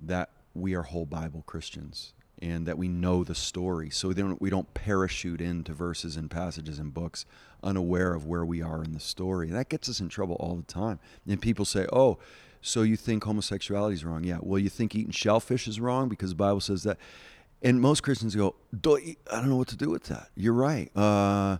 that 0.00 0.30
we 0.54 0.74
are 0.74 0.82
whole 0.82 1.06
Bible 1.06 1.42
Christians 1.46 2.12
and 2.40 2.66
that 2.66 2.76
we 2.76 2.88
know 2.88 3.24
the 3.24 3.34
story. 3.34 3.90
So 3.90 4.08
we 4.08 4.14
don't, 4.14 4.40
we 4.40 4.50
don't 4.50 4.72
parachute 4.74 5.40
into 5.40 5.72
verses 5.72 6.16
and 6.16 6.30
passages 6.30 6.78
and 6.78 6.92
books 6.92 7.26
unaware 7.62 8.12
of 8.12 8.26
where 8.26 8.44
we 8.44 8.60
are 8.60 8.82
in 8.82 8.92
the 8.92 9.00
story. 9.00 9.48
That 9.50 9.68
gets 9.68 9.88
us 9.88 10.00
in 10.00 10.08
trouble 10.08 10.36
all 10.40 10.56
the 10.56 10.62
time. 10.62 10.98
And 11.26 11.40
people 11.40 11.64
say, 11.64 11.86
oh, 11.92 12.18
so 12.60 12.82
you 12.82 12.96
think 12.96 13.24
homosexuality 13.24 13.94
is 13.94 14.04
wrong? 14.04 14.24
Yeah. 14.24 14.38
Well, 14.40 14.58
you 14.58 14.68
think 14.68 14.94
eating 14.94 15.12
shellfish 15.12 15.68
is 15.68 15.80
wrong 15.80 16.08
because 16.08 16.30
the 16.30 16.36
Bible 16.36 16.60
says 16.60 16.82
that. 16.84 16.98
And 17.62 17.80
most 17.80 18.02
Christians 18.02 18.36
go, 18.36 18.56
"Don't 18.78 19.02
eat- 19.02 19.18
I 19.30 19.36
don't 19.36 19.48
know 19.48 19.56
what 19.56 19.68
to 19.68 19.76
do 19.76 19.88
with 19.88 20.04
that. 20.04 20.28
You're 20.34 20.52
right. 20.52 20.94
Uh, 20.94 21.58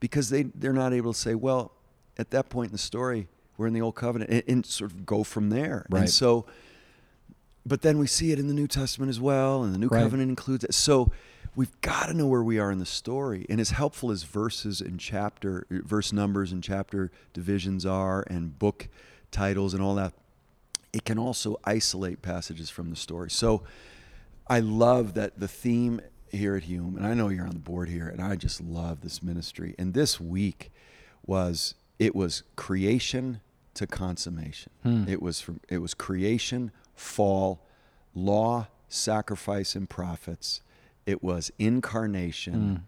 because 0.00 0.30
they, 0.30 0.44
they're 0.44 0.72
not 0.72 0.92
able 0.92 1.12
to 1.12 1.18
say, 1.18 1.34
well, 1.34 1.72
at 2.18 2.30
that 2.30 2.48
point 2.48 2.68
in 2.68 2.72
the 2.72 2.78
story, 2.78 3.28
we're 3.56 3.66
in 3.66 3.74
the 3.74 3.80
old 3.80 3.94
covenant 3.94 4.30
and, 4.30 4.42
and 4.48 4.66
sort 4.66 4.90
of 4.90 5.04
go 5.04 5.24
from 5.24 5.50
there. 5.50 5.86
Right. 5.90 6.00
And 6.00 6.10
so, 6.10 6.46
but 7.64 7.82
then 7.82 7.98
we 7.98 8.06
see 8.06 8.32
it 8.32 8.38
in 8.38 8.48
the 8.48 8.54
New 8.54 8.66
Testament 8.66 9.10
as 9.10 9.20
well, 9.20 9.62
and 9.62 9.74
the 9.74 9.78
New 9.78 9.88
Right. 9.88 10.02
Covenant 10.02 10.28
includes 10.28 10.64
it. 10.64 10.74
So 10.74 11.10
we've 11.54 11.80
got 11.80 12.06
to 12.06 12.14
know 12.14 12.26
where 12.26 12.42
we 12.42 12.58
are 12.58 12.70
in 12.70 12.78
the 12.78 12.86
story. 12.86 13.46
And 13.48 13.60
as 13.60 13.70
helpful 13.70 14.10
as 14.10 14.22
verses 14.24 14.80
and 14.80 14.98
chapter, 14.98 15.66
verse 15.70 16.12
numbers 16.12 16.52
and 16.52 16.62
chapter 16.62 17.10
divisions 17.32 17.86
are, 17.86 18.24
and 18.28 18.58
book 18.58 18.88
titles 19.30 19.74
and 19.74 19.82
all 19.82 19.94
that, 19.96 20.12
it 20.92 21.04
can 21.04 21.18
also 21.18 21.58
isolate 21.64 22.22
passages 22.22 22.68
from 22.70 22.90
the 22.90 22.96
story. 22.96 23.30
So 23.30 23.62
I 24.46 24.60
love 24.60 25.14
that 25.14 25.38
the 25.38 25.48
theme 25.48 26.00
here 26.30 26.56
at 26.56 26.64
Hume, 26.64 26.96
and 26.96 27.06
I 27.06 27.14
know 27.14 27.28
you're 27.28 27.46
on 27.46 27.52
the 27.52 27.58
board 27.58 27.88
here, 27.88 28.08
and 28.08 28.20
I 28.20 28.36
just 28.36 28.60
love 28.60 29.02
this 29.02 29.22
ministry. 29.22 29.74
And 29.78 29.94
this 29.94 30.20
week 30.20 30.72
was 31.26 31.74
it 31.98 32.14
was 32.14 32.42
creation 32.56 33.40
to 33.74 33.86
consummation. 33.86 34.72
Hmm. 34.82 35.04
It 35.06 35.22
was 35.22 35.40
from 35.40 35.60
it 35.68 35.78
was 35.78 35.94
creation, 35.94 36.72
fall, 36.94 37.60
law, 38.14 38.68
sacrifice, 38.88 39.74
and 39.74 39.88
prophets. 39.88 40.60
It 41.06 41.22
was 41.22 41.50
incarnation, 41.58 42.84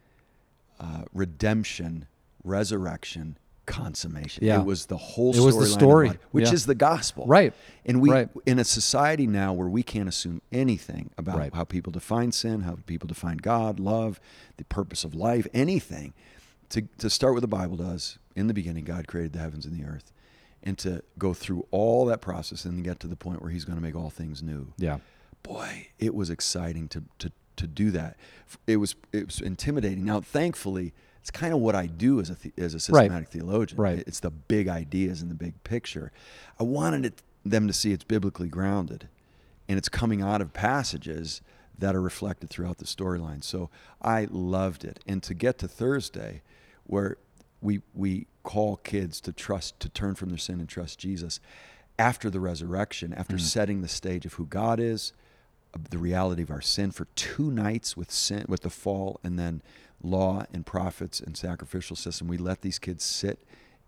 uh, 0.78 1.04
redemption, 1.12 2.06
resurrection, 2.42 3.38
consummation. 3.66 4.44
Yeah. 4.44 4.60
It 4.60 4.66
was 4.66 4.86
the 4.86 4.96
whole 4.98 5.34
It 5.34 5.40
was 5.40 5.56
the 5.56 5.66
story. 5.66 6.08
life, 6.08 6.18
which 6.32 6.48
Yeah. 6.48 6.52
is 6.52 6.66
the 6.66 6.74
gospel. 6.74 7.26
Right. 7.26 7.54
And 7.86 8.00
we 8.02 8.10
Right. 8.10 8.28
in 8.44 8.58
a 8.58 8.64
society 8.64 9.26
now 9.26 9.54
where 9.54 9.68
we 9.68 9.82
can't 9.82 10.08
assume 10.08 10.42
anything 10.52 11.10
about 11.16 11.38
Right. 11.38 11.54
how 11.54 11.64
people 11.64 11.90
define 11.90 12.30
sin, 12.32 12.60
how 12.60 12.76
people 12.86 13.06
define 13.06 13.38
God, 13.38 13.80
love, 13.80 14.20
the 14.58 14.64
purpose 14.64 15.02
of 15.02 15.14
life, 15.14 15.46
anything. 15.54 16.12
To 16.70 16.82
to 16.98 17.08
start 17.08 17.34
with 17.34 17.40
the 17.42 17.48
Bible 17.48 17.76
does, 17.76 18.18
in 18.36 18.46
the 18.48 18.54
beginning 18.54 18.84
God 18.84 19.06
created 19.06 19.32
the 19.32 19.38
heavens 19.38 19.64
and 19.64 19.74
the 19.74 19.86
earth. 19.86 20.12
And 20.66 20.78
to 20.78 21.02
go 21.18 21.34
through 21.34 21.66
all 21.70 22.06
that 22.06 22.22
process 22.22 22.64
and 22.64 22.82
get 22.82 22.98
to 23.00 23.06
the 23.06 23.16
point 23.16 23.42
where 23.42 23.50
he's 23.50 23.66
going 23.66 23.76
to 23.76 23.82
make 23.82 23.94
all 23.94 24.08
things 24.08 24.42
new. 24.42 24.72
Yeah. 24.78 24.98
Boy, 25.42 25.88
it 25.98 26.14
was 26.14 26.30
exciting 26.30 26.88
to 26.88 27.04
to 27.18 27.30
to 27.56 27.66
do 27.66 27.90
that. 27.90 28.16
It 28.66 28.76
was 28.78 28.94
it 29.12 29.26
was 29.26 29.40
intimidating. 29.40 30.04
Now, 30.04 30.20
thankfully, 30.20 30.94
it's 31.20 31.30
kind 31.30 31.52
of 31.54 31.60
what 31.60 31.74
I 31.74 31.86
do 31.86 32.20
as 32.20 32.30
a 32.30 32.34
the, 32.34 32.52
as 32.58 32.74
a 32.74 32.80
systematic 32.80 33.28
theologian. 33.28 33.80
Right. 33.80 34.04
It's 34.06 34.20
the 34.20 34.30
big 34.30 34.68
ideas 34.68 35.22
and 35.22 35.30
the 35.30 35.34
big 35.34 35.62
picture. 35.64 36.12
I 36.58 36.62
wanted 36.62 37.06
it, 37.06 37.22
them 37.44 37.66
to 37.66 37.72
see 37.72 37.92
it's 37.92 38.04
biblically 38.04 38.48
grounded, 38.48 39.08
and 39.68 39.78
it's 39.78 39.88
coming 39.88 40.22
out 40.22 40.40
of 40.40 40.52
passages 40.52 41.40
that 41.78 41.94
are 41.94 42.00
reflected 42.00 42.50
throughout 42.50 42.78
the 42.78 42.84
storyline. 42.84 43.42
So 43.42 43.70
I 44.00 44.28
loved 44.30 44.84
it. 44.84 45.00
And 45.06 45.22
to 45.24 45.34
get 45.34 45.58
to 45.58 45.68
Thursday, 45.68 46.42
where 46.84 47.16
we 47.64 47.80
we 47.94 48.26
call 48.42 48.76
kids 48.76 49.20
to 49.22 49.32
trust 49.32 49.80
to 49.80 49.88
turn 49.88 50.14
from 50.14 50.28
their 50.28 50.38
sin 50.38 50.60
and 50.60 50.68
trust 50.68 50.98
Jesus 50.98 51.40
after 51.98 52.28
the 52.28 52.40
resurrection, 52.40 53.12
after 53.14 53.36
mm. 53.36 53.40
setting 53.40 53.80
the 53.80 53.88
stage 53.88 54.26
of 54.26 54.34
who 54.34 54.46
God 54.46 54.78
is, 54.78 55.12
the 55.90 55.98
reality 55.98 56.42
of 56.42 56.50
our 56.50 56.60
sin 56.60 56.90
for 56.90 57.06
two 57.16 57.50
nights 57.50 57.96
with 57.96 58.10
sin 58.10 58.44
with 58.48 58.60
the 58.60 58.70
fall 58.70 59.18
and 59.24 59.38
then 59.38 59.62
law 60.02 60.44
and 60.52 60.66
prophets 60.66 61.20
and 61.20 61.36
sacrificial 61.36 61.96
system. 61.96 62.28
We 62.28 62.36
let 62.36 62.60
these 62.60 62.78
kids 62.78 63.04
sit 63.04 63.40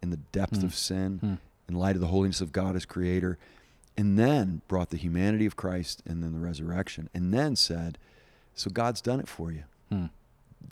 in 0.02 0.10
the 0.10 0.16
depth 0.16 0.60
mm. 0.60 0.64
of 0.64 0.74
sin, 0.74 1.20
mm. 1.22 1.38
in 1.68 1.74
light 1.74 1.94
of 1.94 2.00
the 2.00 2.08
holiness 2.08 2.40
of 2.40 2.52
God 2.52 2.74
as 2.76 2.86
creator, 2.86 3.38
and 3.96 4.18
then 4.18 4.62
brought 4.68 4.90
the 4.90 4.96
humanity 4.96 5.46
of 5.46 5.56
Christ 5.56 6.02
and 6.06 6.22
then 6.22 6.32
the 6.32 6.38
resurrection, 6.38 7.08
and 7.14 7.32
then 7.32 7.56
said, 7.56 7.98
So 8.54 8.70
God's 8.70 9.00
done 9.00 9.20
it 9.20 9.28
for 9.28 9.52
you. 9.52 9.64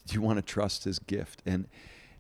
Do 0.07 0.15
you 0.15 0.23
want 0.23 0.39
to 0.39 0.43
trust 0.43 0.85
his 0.85 0.99
gift? 0.99 1.43
And 1.47 1.67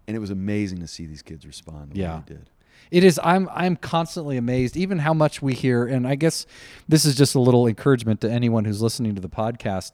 and 0.07 0.17
it 0.17 0.21
was 0.21 0.31
amazing 0.31 0.81
to 0.81 0.87
see 0.87 1.07
these 1.07 1.23
kids 1.23 1.47
respond 1.47 1.93
the 1.93 1.99
Yeah. 2.01 2.17
way 2.17 2.23
they 2.27 2.35
did. 2.35 2.51
It 2.91 3.03
is. 3.05 3.19
I'm. 3.25 3.49
I'm 3.53 3.77
constantly 3.77 4.37
amazed, 4.37 4.77
even 4.77 4.99
how 4.99 5.15
much 5.15 5.41
we 5.41 5.55
hear. 5.55 5.85
And 5.87 6.07
I 6.07 6.15
guess 6.17 6.47
this 6.89 7.05
is 7.05 7.17
just 7.17 7.35
a 7.35 7.41
little 7.41 7.67
encouragement 7.67 8.21
to 8.21 8.31
anyone 8.31 8.65
who's 8.67 8.83
listening 8.83 9.15
to 9.15 9.21
the 9.21 9.29
podcast. 9.29 9.93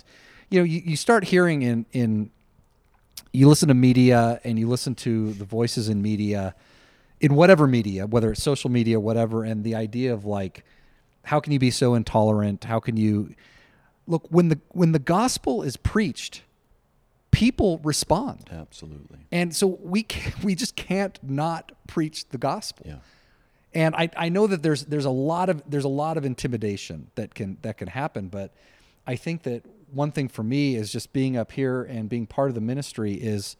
You 0.50 0.58
know, 0.60 0.64
you, 0.64 0.82
you 0.84 0.96
start 0.96 1.24
hearing 1.24 1.62
in 1.62 1.86
in 1.92 2.30
you 3.32 3.48
listen 3.48 3.68
to 3.68 3.74
media 3.74 4.40
and 4.42 4.58
you 4.58 4.68
listen 4.68 4.94
to 4.96 5.32
the 5.34 5.44
voices 5.44 5.88
in 5.88 6.02
media, 6.02 6.54
in 7.20 7.36
whatever 7.36 7.66
media, 7.68 8.06
whether 8.06 8.32
it's 8.32 8.42
social 8.42 8.70
media, 8.70 8.98
whatever, 8.98 9.44
and 9.44 9.62
the 9.62 9.76
idea 9.76 10.12
of 10.12 10.24
like, 10.24 10.64
how 11.22 11.38
can 11.38 11.52
you 11.52 11.60
be 11.60 11.70
so 11.70 11.94
intolerant? 11.94 12.64
How 12.64 12.80
can 12.80 12.96
you 12.96 13.34
look 14.08 14.26
when 14.30 14.48
the 14.48 14.58
when 14.70 14.90
the 14.92 14.98
gospel 14.98 15.62
is 15.62 15.76
preached, 15.76 16.42
people 17.30 17.78
respond. 17.84 18.48
Absolutely. 18.50 19.18
And 19.30 19.54
so 19.54 19.66
we 19.66 20.06
we 20.42 20.54
just 20.54 20.76
can't 20.76 21.18
not 21.22 21.72
preach 21.86 22.28
the 22.28 22.38
gospel. 22.38 22.86
Yeah. 22.88 22.96
And 23.72 23.94
I, 23.94 24.10
I 24.16 24.28
know 24.30 24.46
that 24.48 24.62
there's 24.62 24.84
there's 24.86 25.04
a 25.04 25.10
lot 25.10 25.48
of 25.48 25.62
there's 25.68 25.84
a 25.84 25.88
lot 25.88 26.16
of 26.16 26.24
intimidation 26.24 27.10
that 27.14 27.34
can 27.34 27.56
that 27.62 27.78
can 27.78 27.88
happen, 27.88 28.28
but 28.28 28.52
I 29.06 29.16
think 29.16 29.42
that 29.44 29.64
one 29.92 30.12
thing 30.12 30.28
for 30.28 30.42
me 30.42 30.76
is 30.76 30.92
just 30.92 31.12
being 31.12 31.36
up 31.36 31.52
here 31.52 31.82
and 31.82 32.08
being 32.08 32.26
part 32.26 32.48
of 32.48 32.54
the 32.54 32.60
ministry 32.60 33.14
is 33.14 33.56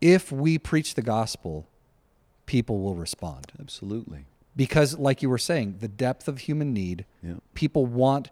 if 0.00 0.32
we 0.32 0.58
preach 0.58 0.94
the 0.94 1.02
gospel, 1.02 1.66
people 2.46 2.80
will 2.80 2.94
respond. 2.94 3.52
Absolutely. 3.60 4.24
Because 4.56 4.98
like 4.98 5.22
you 5.22 5.30
were 5.30 5.38
saying, 5.38 5.76
the 5.80 5.88
depth 5.88 6.26
of 6.28 6.38
human 6.40 6.72
need, 6.72 7.04
Yeah. 7.22 7.34
people 7.54 7.86
want 7.86 8.30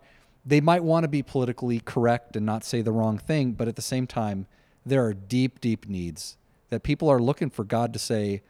they 0.48 0.60
might 0.62 0.82
want 0.82 1.04
to 1.04 1.08
be 1.08 1.22
politically 1.22 1.78
correct 1.80 2.34
and 2.34 2.46
not 2.46 2.64
say 2.64 2.80
the 2.80 2.90
wrong 2.92 3.18
thing, 3.18 3.52
but 3.52 3.68
at 3.68 3.76
the 3.76 3.82
same 3.82 4.06
time, 4.06 4.46
there 4.86 5.04
are 5.04 5.12
deep, 5.12 5.60
deep 5.60 5.86
needs 5.86 6.38
that 6.70 6.82
people 6.82 7.08
are 7.10 7.20
looking 7.20 7.50
for 7.50 7.64
God 7.64 7.92
to 7.92 7.98
say, 7.98 8.40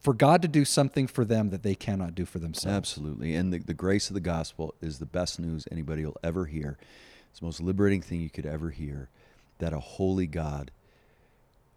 for 0.00 0.12
God 0.14 0.42
to 0.42 0.48
do 0.48 0.64
something 0.64 1.06
for 1.06 1.24
them 1.24 1.50
that 1.50 1.62
they 1.62 1.76
cannot 1.76 2.14
do 2.16 2.24
for 2.24 2.40
themselves. 2.40 2.76
Absolutely. 2.76 3.36
And 3.36 3.52
the, 3.52 3.58
the 3.58 3.72
grace 3.74 4.10
of 4.10 4.14
the 4.14 4.20
gospel 4.20 4.74
is 4.82 4.98
the 4.98 5.06
best 5.06 5.38
news 5.38 5.66
anybody 5.70 6.04
will 6.04 6.16
ever 6.24 6.46
hear. 6.46 6.76
It's 7.30 7.38
the 7.38 7.46
most 7.46 7.60
liberating 7.60 8.02
thing 8.02 8.20
you 8.20 8.30
could 8.30 8.46
ever 8.46 8.70
hear 8.70 9.08
that 9.58 9.72
a 9.72 9.78
holy 9.78 10.26
God, 10.26 10.72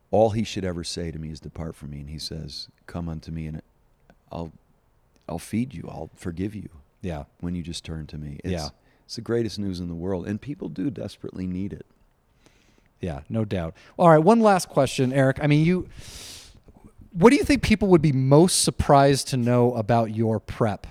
all 0.10 0.32
he 0.32 0.44
should 0.44 0.66
ever 0.66 0.84
say 0.84 1.12
to 1.12 1.20
me 1.20 1.30
is, 1.30 1.40
Depart 1.40 1.76
from 1.76 1.92
me. 1.92 2.00
And 2.00 2.10
he 2.10 2.20
says, 2.20 2.68
Come 2.88 3.08
unto 3.08 3.32
me 3.32 3.46
and 3.46 3.62
I'll, 4.32 4.52
I'll 5.30 5.40
feed 5.40 5.74
you, 5.76 5.88
I'll 5.88 6.10
forgive 6.16 6.56
you 6.56 6.70
Yeah. 7.04 7.26
when 7.42 7.54
you 7.54 7.62
just 7.62 7.86
turn 7.86 8.08
to 8.08 8.18
me. 8.18 8.40
It's, 8.44 8.52
Yeah. 8.52 8.70
It's 9.08 9.16
the 9.16 9.22
greatest 9.22 9.58
news 9.58 9.80
in 9.80 9.88
the 9.88 9.96
world. 9.96 10.28
And 10.28 10.42
people 10.42 10.68
do 10.68 10.90
desperately 10.90 11.48
need 11.48 11.72
it. 11.72 11.86
Yeah, 13.00 13.22
no 13.30 13.46
doubt. 13.46 13.74
All 13.98 14.10
right, 14.10 14.18
one 14.18 14.42
last 14.42 14.68
question, 14.68 15.14
Erik. 15.14 15.40
I 15.42 15.48
mean, 15.48 15.66
you 15.66 15.88
what 17.14 17.30
do 17.30 17.38
you 17.38 17.46
think 17.46 17.64
people 17.64 17.88
would 17.88 18.02
be 18.02 18.12
most 18.12 18.64
surprised 18.64 19.30
to 19.30 19.38
know 19.38 19.74
about 19.76 20.14
your 20.14 20.42
prep? 20.42 20.86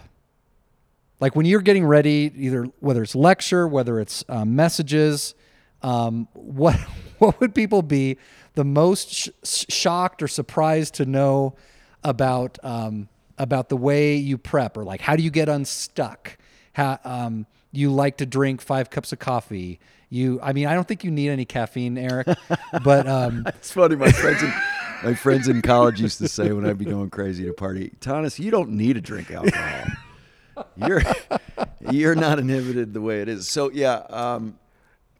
Like 1.20 1.36
when 1.36 1.44
you're 1.44 1.60
getting 1.60 1.84
ready, 1.84 2.32
either 2.34 2.64
whether 2.80 3.02
it's 3.02 3.14
lecture, 3.14 3.68
whether 3.68 4.00
it's 4.00 4.24
um, 4.30 4.56
messages, 4.56 5.34
um, 5.82 6.26
what 6.32 6.76
what 7.18 7.38
would 7.38 7.54
people 7.54 7.82
be 7.82 8.16
the 8.54 8.64
most 8.64 9.10
sh- 9.10 9.28
shocked 9.68 10.22
or 10.22 10.28
surprised 10.28 10.94
to 10.94 11.04
know 11.04 11.54
about 12.02 12.58
um, 12.62 13.10
about 13.36 13.68
the 13.68 13.76
way 13.76 14.16
you 14.16 14.38
prep, 14.38 14.78
or 14.78 14.84
like 14.84 15.02
how 15.02 15.16
do 15.16 15.22
you 15.22 15.30
get 15.30 15.50
unstuck? 15.50 16.38
How 16.72 16.98
um, 17.04 17.46
you 17.72 17.90
like 17.90 18.18
to 18.18 18.26
drink 18.26 18.60
five 18.60 18.90
cups 18.90 19.12
of 19.12 19.18
coffee? 19.18 19.78
You, 20.08 20.38
I 20.42 20.52
mean, 20.52 20.66
I 20.66 20.74
don't 20.74 20.86
think 20.86 21.02
you 21.04 21.10
need 21.10 21.30
any 21.30 21.44
caffeine, 21.44 21.98
Erik, 21.98 22.28
but 22.84 23.06
um, 23.08 23.44
It's 23.56 23.72
funny. 23.72 23.96
My 23.96 24.12
friends 24.12 24.42
in 24.42 24.52
my 25.04 25.14
friends 25.14 25.48
in 25.48 25.62
college 25.62 26.00
used 26.00 26.18
to 26.18 26.28
say 26.28 26.52
when 26.52 26.64
I'd 26.64 26.78
be 26.78 26.84
going 26.84 27.10
crazy 27.10 27.44
to 27.44 27.52
party, 27.52 27.92
Thoennes, 28.00 28.38
you 28.38 28.50
don't 28.50 28.70
need 28.70 28.94
to 28.94 29.00
drink 29.00 29.30
alcohol. 29.30 29.84
You're 30.76 31.02
you're 31.90 32.14
not 32.14 32.38
inhibited 32.38 32.94
the 32.94 33.00
way 33.00 33.20
it 33.20 33.28
is. 33.28 33.48
So 33.48 33.70
yeah, 33.70 33.96
um, 34.08 34.58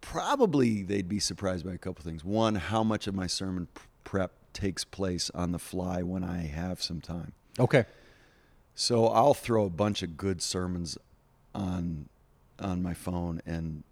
probably 0.01 0.83
they'd 0.83 1.07
be 1.09 1.19
surprised 1.19 1.65
by 1.65 1.73
a 1.73 1.77
couple 1.77 2.03
things. 2.03 2.23
One, 2.23 2.55
how 2.55 2.83
much 2.83 3.07
of 3.07 3.13
my 3.13 3.27
sermon 3.27 3.67
prep 4.03 4.31
takes 4.53 4.83
place 4.83 5.29
on 5.35 5.51
the 5.51 5.59
fly 5.59 6.01
when 6.01 6.23
I 6.23 6.47
have 6.47 6.81
some 6.81 7.01
time. 7.01 7.33
okay, 7.59 7.85
So 8.73 9.07
I'll 9.07 9.33
throw 9.35 9.65
a 9.65 9.69
bunch 9.69 10.01
of 10.01 10.17
good 10.17 10.41
sermons 10.41 10.97
on 11.53 12.09
on 12.59 12.81
my 12.81 12.93
phone, 12.93 13.41
and 13.45 13.83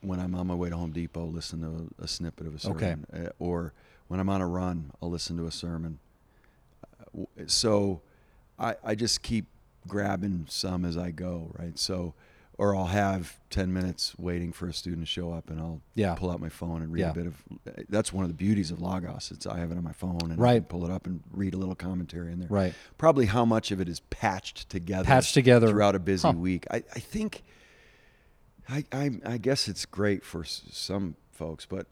when 0.00 0.20
I'm 0.20 0.34
on 0.34 0.46
my 0.46 0.54
way 0.54 0.70
to 0.70 0.76
Home 0.76 0.92
Depot, 0.92 1.24
listen 1.26 1.60
to 1.62 1.88
a, 2.00 2.04
a 2.04 2.08
snippet 2.08 2.46
of 2.46 2.52
a 2.54 2.68
Okay. 2.70 2.90
sermon. 2.90 3.06
Uh, 3.12 3.30
or 3.38 3.72
when 4.08 4.20
I'm 4.20 4.28
on 4.28 4.40
a 4.40 4.46
run, 4.46 4.92
I'll 5.02 5.10
listen 5.10 5.36
to 5.38 5.46
a 5.46 5.52
sermon. 5.52 5.98
Uh, 7.16 7.24
So 7.46 8.00
I 8.58 8.76
I 8.84 8.94
just 8.94 9.22
keep 9.22 9.46
grabbing 9.86 10.46
some 10.48 10.84
as 10.84 10.96
I 10.96 11.10
go, 11.10 11.52
right? 11.58 11.78
So. 11.78 12.14
Or 12.58 12.74
I'll 12.74 12.86
have 12.86 13.38
ten 13.50 13.70
minutes 13.70 14.14
waiting 14.18 14.50
for 14.50 14.66
a 14.66 14.72
student 14.72 15.02
to 15.02 15.06
show 15.06 15.30
up, 15.30 15.50
and 15.50 15.60
I'll 15.60 15.82
Yeah. 15.94 16.14
pull 16.14 16.30
out 16.30 16.40
my 16.40 16.48
phone 16.48 16.80
and 16.80 16.90
read 16.90 17.00
Yeah. 17.02 17.10
a 17.10 17.12
bit 17.12 17.26
of. 17.26 17.44
That's 17.90 18.14
one 18.14 18.24
of 18.24 18.30
the 18.30 18.34
beauties 18.34 18.70
of 18.70 18.80
Logos. 18.80 19.30
It's 19.30 19.46
I 19.46 19.58
have 19.58 19.70
it 19.72 19.76
on 19.76 19.84
my 19.84 19.92
phone 19.92 20.30
and 20.30 20.38
Right. 20.38 20.66
pull 20.66 20.82
it 20.86 20.90
up 20.90 21.06
and 21.06 21.22
read 21.32 21.52
a 21.52 21.58
little 21.58 21.74
commentary 21.74 22.32
in 22.32 22.38
there 22.38 22.48
right, 22.48 22.72
probably 22.96 23.26
how 23.26 23.44
much 23.44 23.72
of 23.72 23.80
it 23.82 23.90
is 23.90 24.00
patched 24.08 24.70
together 24.70 25.04
Patched 25.04 25.34
together. 25.34 25.68
throughout 25.68 25.94
a 25.96 25.98
busy 25.98 26.28
Huh. 26.28 26.32
week 26.32 26.66
I, 26.70 26.76
I 26.76 26.98
think 26.98 27.42
I, 28.68 28.84
I 28.92 29.10
i 29.24 29.38
guess 29.38 29.68
it's 29.68 29.84
great 29.86 30.24
for 30.24 30.44
some 30.44 31.16
folks 31.32 31.66
but 31.66 31.86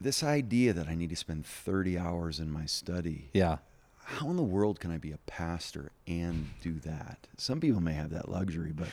this 0.00 0.22
idea 0.22 0.72
that 0.72 0.88
i 0.88 0.94
need 0.94 1.10
to 1.10 1.16
spend 1.16 1.44
30 1.46 1.98
hours 1.98 2.40
in 2.40 2.50
my 2.50 2.66
study 2.66 3.28
yeah, 3.34 3.58
how 4.04 4.30
in 4.30 4.36
the 4.36 4.42
world 4.42 4.80
can 4.80 4.90
i 4.90 4.96
be 4.98 5.12
a 5.12 5.18
pastor 5.26 5.92
and 6.06 6.50
do 6.62 6.74
that 6.80 7.26
some 7.36 7.60
people 7.60 7.80
may 7.80 7.92
have 7.94 8.10
that 8.10 8.28
luxury 8.28 8.72
but 8.72 8.88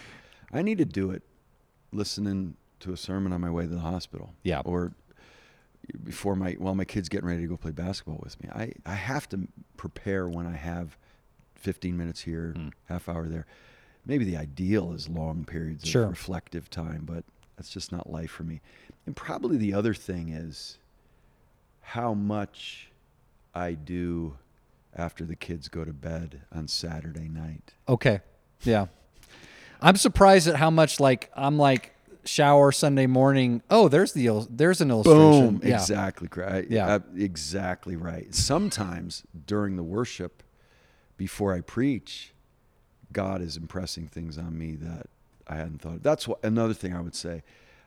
i 0.53 0.61
need 0.61 0.77
to 0.77 0.85
do 0.85 1.11
it 1.11 1.23
listening 1.91 2.55
to 2.79 2.91
a 2.93 2.97
sermon 2.97 3.31
on 3.33 3.41
my 3.41 3.49
way 3.49 3.63
to 3.63 3.69
the 3.69 3.79
hospital 3.79 4.33
Yeah. 4.43 4.61
or 4.65 4.93
before 6.03 6.35
my 6.35 6.51
while 6.59 6.75
my 6.75 6.83
kid's 6.83 7.07
getting 7.07 7.27
ready 7.27 7.41
to 7.43 7.47
go 7.47 7.55
play 7.55 7.71
basketball 7.71 8.19
with 8.21 8.41
me. 8.43 8.49
I, 8.53 8.73
I 8.85 8.95
have 8.95 9.29
to 9.29 9.47
prepare 9.77 10.27
when 10.27 10.45
I 10.45 10.51
have 10.57 10.97
15 11.55 11.95
minutes 11.95 12.21
here, 12.23 12.51
Hmm. 12.57 12.67
half 12.89 13.07
hour 13.07 13.27
there. 13.29 13.45
Maybe 14.07 14.23
the 14.25 14.37
ideal 14.37 14.93
is 14.93 15.09
long 15.09 15.43
periods 15.43 15.83
of 15.83 15.89
Sure. 15.89 16.07
reflective 16.07 16.69
time, 16.69 17.03
but 17.05 17.23
that's 17.57 17.69
just 17.69 17.91
not 17.91 18.09
life 18.09 18.31
for 18.31 18.43
me. 18.43 18.61
And 19.05 19.15
probably 19.15 19.57
the 19.57 19.73
other 19.73 19.93
thing 19.93 20.29
is 20.29 20.77
how 21.81 22.13
much 22.13 22.89
I 23.53 23.73
do 23.73 24.37
after 24.95 25.25
the 25.25 25.35
kids 25.35 25.67
go 25.67 25.83
to 25.85 25.93
bed 25.93 26.41
on 26.51 26.67
Saturday 26.67 27.27
night. 27.27 27.73
okay, 27.87 28.21
yeah. 28.63 28.87
I'm 29.81 29.95
surprised 29.95 30.47
at 30.47 30.55
how 30.55 30.71
much 30.71 30.99
like 30.99 31.29
I'm 31.35 31.57
like 31.59 31.93
shower 32.25 32.71
Sunday 32.71 33.05
morning. 33.05 33.61
Oh, 33.69 33.87
there's 33.87 34.11
the 34.13 34.25
il- 34.25 34.47
there's 34.49 34.81
an 34.81 34.89
illustration. 34.89 35.57
Boom. 35.59 35.61
Yeah. 35.63 35.75
Exactly 35.75 36.27
right. 36.35 36.65
Yeah. 36.69 36.87
Uh, 36.95 36.99
exactly 37.15 37.95
right. 37.95 38.33
Sometimes 38.33 39.21
during 39.45 39.75
the 39.75 39.83
worship, 39.83 40.41
before 41.15 41.53
I 41.53 41.61
preach, 41.61 42.33
God 43.13 43.41
is 43.41 43.57
impressing 43.57 44.07
things 44.07 44.37
on 44.37 44.57
me 44.57 44.75
that 44.75 45.07
I 45.47 45.55
hadn't 45.55 45.81
thought. 45.81 45.95
Of. 45.95 46.03
That's 46.03 46.27
what 46.27 46.43
another 46.43 46.73
thing 46.73 46.93
I 46.93 47.01
would 47.01 47.15
say. 47.15 47.43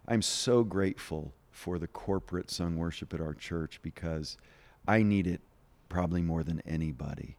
I'm 0.09 0.23
so 0.23 0.65
grateful 0.65 1.35
for 1.51 1.79
the 1.79 1.87
corporate 1.87 2.51
sung 2.51 2.77
worship 2.77 3.13
at 3.13 3.21
our 3.21 3.35
church 3.35 3.81
because 3.83 4.37
I 4.89 5.03
need 5.03 5.27
it 5.27 5.41
probably 5.89 6.23
more 6.23 6.43
than 6.43 6.63
anybody 6.67 7.37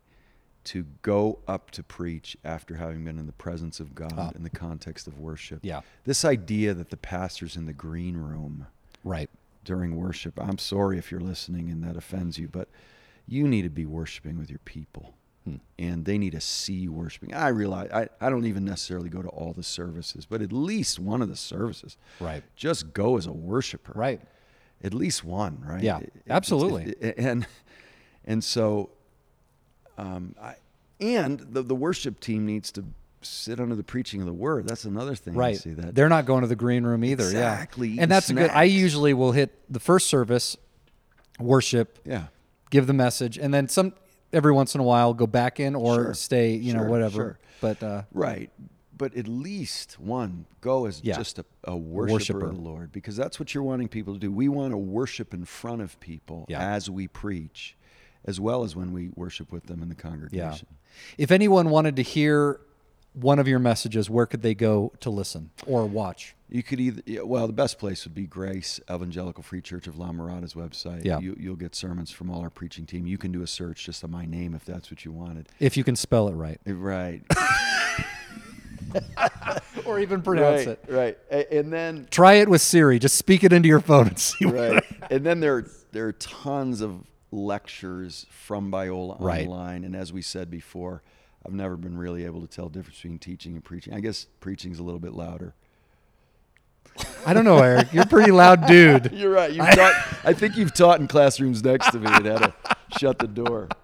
to 0.64 0.86
go 1.02 1.40
up 1.48 1.72
to 1.72 1.82
preach 1.82 2.38
after 2.46 2.76
having 2.76 3.04
been 3.04 3.18
in 3.18 3.26
the 3.26 3.32
presence 3.34 3.80
of 3.80 3.96
God 3.96 4.14
Ah. 4.16 4.32
in 4.36 4.44
the 4.44 4.50
context 4.52 5.08
of 5.08 5.18
worship. 5.18 5.60
Yeah. 5.64 5.82
This 6.04 6.24
idea 6.24 6.76
that 6.76 6.92
the 6.92 6.98
pastor's 6.98 7.56
in 7.58 7.66
the 7.66 7.74
green 7.74 8.16
room 8.18 8.68
Right. 9.04 9.30
during 9.66 9.96
worship. 9.96 10.40
I'm 10.40 10.60
sorry 10.60 11.00
if 11.00 11.10
you're 11.10 11.20
listening 11.20 11.72
and 11.72 11.84
that 11.84 11.96
offends 11.98 12.38
you, 12.38 12.48
but 12.48 12.70
you 13.26 13.48
need 13.48 13.64
to 13.64 13.70
be 13.72 13.88
worshiping 13.88 14.38
with 14.38 14.52
your 14.52 14.60
people. 14.60 15.16
Hmm. 15.46 15.56
And 15.80 16.06
they 16.06 16.18
need 16.20 16.34
to 16.34 16.42
see 16.42 16.74
you 16.74 16.92
worshiping. 16.92 17.34
I 17.34 17.48
realize 17.48 17.90
I, 17.92 18.10
I 18.20 18.30
don't 18.30 18.46
even 18.46 18.64
necessarily 18.64 19.10
go 19.10 19.22
to 19.24 19.30
all 19.30 19.54
the 19.54 19.64
services, 19.64 20.26
but 20.26 20.42
at 20.42 20.52
least 20.54 21.00
one 21.00 21.22
of 21.22 21.30
the 21.30 21.36
services. 21.36 21.98
Right. 22.20 22.44
Just 22.56 22.94
go 22.94 23.18
as 23.18 23.26
a 23.26 23.32
worshiper. 23.32 23.94
Right. 23.96 24.22
At 24.84 24.94
least 24.94 25.24
one, 25.24 25.64
right? 25.66 25.82
Yeah, 25.82 25.98
It- 26.00 26.14
it- 26.16 26.22
absolutely. 26.30 26.94
it- 27.00 27.16
and 27.18 27.48
and 28.26 28.44
so 28.44 28.92
um, 29.98 30.36
I, 30.42 30.56
and 31.00 31.40
the 31.40 31.64
the 31.64 31.76
worship 31.76 32.20
team 32.20 32.46
needs 32.46 32.72
to 32.74 32.86
sit 33.24 33.60
under 33.60 33.76
the 33.76 33.84
preaching 33.84 34.20
of 34.22 34.28
the 34.28 34.34
word. 34.34 34.68
That's 34.68 34.86
another 34.86 35.16
thing. 35.16 35.34
Right. 35.36 35.58
see 35.58 35.72
that. 35.74 35.94
They're 35.96 36.10
not 36.10 36.26
going 36.26 36.42
to 36.42 36.48
the 36.48 36.56
green 36.56 36.84
room 36.84 37.04
either. 37.04 37.24
Exactly, 37.24 37.90
Yeah. 37.90 38.04
And 38.04 38.12
that's 38.12 38.30
a 38.30 38.34
good. 38.34 38.50
I 38.52 38.64
usually 38.64 39.14
will 39.14 39.32
hit 39.32 39.60
the 39.72 39.80
first 39.80 40.08
service, 40.08 40.58
worship, 41.40 42.00
yeah. 42.06 42.26
give 42.70 42.88
the 42.88 42.94
message, 42.94 43.38
and 43.38 43.52
then 43.54 43.68
some. 43.68 43.94
Every 44.34 44.52
once 44.52 44.76
in 44.76 44.82
a 44.82 44.84
while 44.84 45.14
go 45.14 45.28
back 45.28 45.60
in 45.60 45.76
or 45.76 45.96
Sure. 45.96 46.14
stay, 46.14 46.54
you 46.56 46.74
know, 46.74 46.84
whatever. 46.84 47.14
sure. 47.16 47.40
But 47.60 47.84
uh, 47.84 48.04
Right. 48.14 48.50
But 48.98 49.16
at 49.16 49.28
least 49.28 50.00
one, 50.00 50.46
go 50.62 50.86
as 50.86 51.02
Yeah. 51.04 51.18
just 51.18 51.40
a, 51.40 51.46
a 51.64 51.76
worshiper, 51.76 52.14
worshiper. 52.14 52.46
of 52.46 52.56
the 52.56 52.62
Lord, 52.62 52.92
because 52.92 53.16
that's 53.16 53.40
what 53.40 53.54
you're 53.56 53.64
wanting 53.64 53.88
people 53.88 54.14
to 54.14 54.20
do. 54.20 54.32
We 54.32 54.48
want 54.48 54.72
to 54.74 54.78
worship 54.78 55.34
in 55.34 55.46
front 55.46 55.82
of 55.82 56.00
people 56.00 56.46
Yeah. 56.48 56.62
as 56.62 56.88
we 56.90 57.08
preach, 57.08 57.76
as 58.26 58.40
well 58.40 58.64
as 58.64 58.76
when 58.76 58.94
we 58.94 59.10
worship 59.16 59.52
with 59.52 59.66
them 59.66 59.82
in 59.82 59.90
the 59.90 59.96
yeah. 59.96 60.02
congregation. 60.02 60.68
If 61.18 61.32
anyone 61.32 61.70
wanted 61.72 61.96
to 61.96 62.04
hear 62.04 62.60
one 63.14 63.40
of 63.40 63.48
your 63.48 63.60
messages, 63.60 64.08
where 64.10 64.26
could 64.28 64.44
they 64.44 64.54
go 64.54 64.94
to 65.00 65.10
listen 65.10 65.50
or 65.66 65.86
watch? 65.88 66.36
You 66.52 66.64
could 66.64 66.82
either, 66.82 67.26
well, 67.26 67.48
the 67.48 67.54
best 67.54 67.80
place 67.80 68.04
would 68.04 68.14
be 68.14 68.28
Grace 68.28 68.80
Evangelical 68.92 69.42
Free 69.42 69.62
Church 69.62 69.88
of 69.88 69.98
La 69.98 70.10
Mirada's 70.12 70.54
website. 70.54 71.06
Yeah. 71.06 71.20
You, 71.20 71.34
you'll 71.40 71.56
get 71.56 71.74
sermons 71.76 72.12
from 72.12 72.30
all 72.30 72.42
our 72.42 72.50
preaching 72.50 72.86
team. 72.86 73.08
You 73.08 73.18
can 73.18 73.32
do 73.32 73.42
a 73.42 73.48
search 73.48 73.86
just 73.86 74.04
on 74.04 74.12
my 74.12 74.26
name 74.26 74.54
if 74.54 74.66
that's 74.66 74.92
what 74.92 75.06
you 75.06 75.14
wanted. 75.14 75.48
If 75.60 75.78
you 75.78 75.86
can 75.86 75.96
spell 75.96 76.28
it 76.28 76.34
right 76.34 76.60
eh, 76.68 76.74
Right. 76.76 77.24
or 79.86 80.00
even 80.00 80.22
pronounce 80.22 80.66
right. 80.68 80.80
it. 80.86 80.86
Right. 80.90 81.18
And 81.52 81.72
then 81.72 82.08
Try 82.12 82.34
it 82.36 82.50
with 82.50 82.62
Siri. 82.62 83.00
Just 83.00 83.16
speak 83.16 83.44
it 83.44 83.54
into 83.54 83.70
your 83.70 83.80
phone 83.80 84.08
and 84.10 84.20
see 84.20 84.46
what 84.46 84.56
right. 84.56 84.84
and 85.12 85.26
then 85.26 85.40
there 85.40 85.66
there 85.92 86.08
are 86.08 86.14
tons 86.14 86.82
of 86.82 87.06
lectures 87.32 88.26
from 88.30 88.72
Biola 88.72 89.18
Right. 89.20 89.48
online. 89.48 89.84
And 89.86 89.96
as 89.96 90.12
we 90.12 90.22
said 90.22 90.50
before, 90.52 91.02
I've 91.46 91.54
never 91.54 91.78
been 91.78 91.98
really 91.98 92.26
able 92.26 92.42
to 92.42 92.48
tell 92.48 92.68
the 92.68 92.80
difference 92.80 92.98
between 92.98 93.20
teaching 93.20 93.54
and 93.54 93.64
preaching. 93.64 93.94
I 93.94 94.00
guess 94.00 94.28
preaching's 94.42 94.80
a 94.80 94.84
little 94.84 95.00
bit 95.00 95.14
louder. 95.14 95.54
I 97.26 97.34
don't 97.34 97.46
know, 97.46 97.58
Erik. 97.58 97.94
You're 97.94 98.04
a 98.04 98.08
pretty 98.08 98.32
loud 98.32 98.66
dude. 98.68 99.12
You're 99.14 99.32
right. 99.32 99.52
You've 99.52 99.70
taught, 99.70 99.94
I 100.24 100.34
think 100.34 100.58
you've 100.58 100.74
taught 100.74 101.00
in 101.00 101.08
classrooms 101.08 101.64
next 101.64 101.92
to 101.92 102.00
me 102.00 102.08
and 102.08 102.26
had 102.26 102.38
to 102.40 102.54
shut 102.98 103.20
the 103.20 103.28
door. 103.28 103.68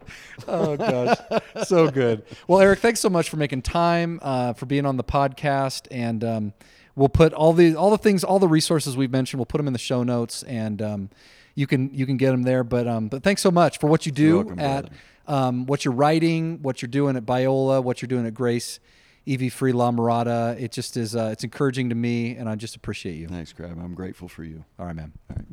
Oh 0.47 0.77
gosh, 0.77 1.17
so 1.65 1.89
good. 1.89 2.23
Well, 2.47 2.61
Erik, 2.61 2.79
thanks 2.79 3.01
so 3.01 3.09
much 3.09 3.29
for 3.29 3.35
making 3.35 3.63
time 3.63 4.19
uh, 4.21 4.53
for 4.53 4.65
being 4.65 4.85
on 4.85 4.95
the 4.95 5.03
podcast, 5.03 5.87
and 5.91 6.23
um, 6.23 6.53
we'll 6.95 7.09
put 7.09 7.33
all 7.33 7.51
the 7.51 7.75
all 7.75 7.89
the 7.89 7.97
things, 7.97 8.23
all 8.23 8.39
the 8.39 8.47
resources 8.47 8.95
we've 8.95 9.11
mentioned. 9.11 9.39
We'll 9.39 9.47
put 9.47 9.57
them 9.57 9.67
in 9.67 9.73
the 9.73 9.79
show 9.79 10.03
notes, 10.03 10.43
and 10.43 10.81
um, 10.81 11.09
you 11.55 11.67
can 11.67 11.93
you 11.93 12.05
can 12.05 12.15
get 12.15 12.31
them 12.31 12.43
there. 12.43 12.63
But 12.63 12.87
um, 12.87 13.09
but 13.09 13.23
thanks 13.23 13.41
so 13.41 13.51
much 13.51 13.79
for 13.79 13.87
what 13.87 14.05
you 14.05 14.11
do 14.13 14.37
welcome, 14.37 14.59
at 14.59 14.89
um, 15.27 15.65
what 15.65 15.83
you're 15.83 15.93
writing, 15.93 16.61
what 16.61 16.81
you're 16.81 16.87
doing 16.87 17.17
at 17.17 17.25
Biola, 17.25 17.83
what 17.83 18.01
you're 18.01 18.07
doing 18.07 18.25
at 18.25 18.33
Grace. 18.33 18.79
EV 19.27 19.51
Free 19.51 19.71
La 19.71 19.91
Mirada. 19.91 20.59
It 20.59 20.71
just 20.71 20.97
is. 20.97 21.15
Uh, 21.15 21.29
it's 21.31 21.43
encouraging 21.43 21.89
to 21.89 21.95
me, 21.95 22.35
and 22.35 22.47
I 22.47 22.55
just 22.55 22.75
appreciate 22.75 23.15
you. 23.15 23.27
Thanks, 23.27 23.53
Crab. 23.53 23.77
I'm 23.81 23.93
grateful 23.93 24.27
for 24.27 24.43
you. 24.43 24.63
All 24.79 24.85
right, 24.85 24.95
man. 24.95 25.13
All 25.29 25.35
right. 25.35 25.45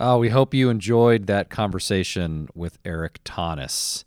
Oh, 0.00 0.18
we 0.18 0.28
hope 0.28 0.54
you 0.54 0.70
enjoyed 0.70 1.26
that 1.26 1.50
conversation 1.50 2.48
with 2.54 2.78
Erik 2.84 3.22
Thoennes. 3.24 4.04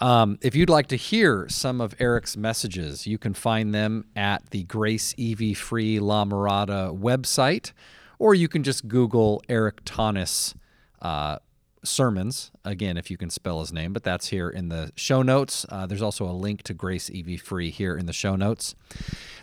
Um, 0.00 0.38
if 0.42 0.54
you'd 0.54 0.70
like 0.70 0.88
to 0.88 0.96
hear 0.96 1.48
some 1.48 1.80
of 1.80 1.94
Erik's 1.98 2.36
messages, 2.36 3.06
you 3.06 3.18
can 3.18 3.34
find 3.34 3.74
them 3.74 4.04
at 4.14 4.50
the 4.50 4.64
Grace 4.64 5.14
EV 5.18 5.56
Free 5.56 5.98
La 5.98 6.24
Mirada 6.24 6.96
website, 6.96 7.72
or 8.18 8.34
you 8.34 8.46
can 8.46 8.62
just 8.62 8.88
Google 8.88 9.42
Erik 9.48 9.84
Thoennes 9.84 10.54
uh, 11.02 11.38
sermons. 11.84 12.50
Again, 12.64 12.96
if 12.96 13.10
you 13.10 13.16
can 13.16 13.30
spell 13.30 13.60
his 13.60 13.72
name, 13.72 13.92
but 13.92 14.02
that's 14.02 14.28
here 14.28 14.48
in 14.48 14.68
the 14.68 14.92
show 14.96 15.22
notes. 15.22 15.64
Uh, 15.68 15.86
there's 15.86 16.02
also 16.02 16.28
a 16.28 16.32
link 16.32 16.62
to 16.64 16.74
Grace 16.74 17.10
EV 17.14 17.40
Free 17.40 17.70
here 17.70 17.96
in 17.96 18.06
the 18.06 18.12
show 18.12 18.36
notes. 18.36 18.74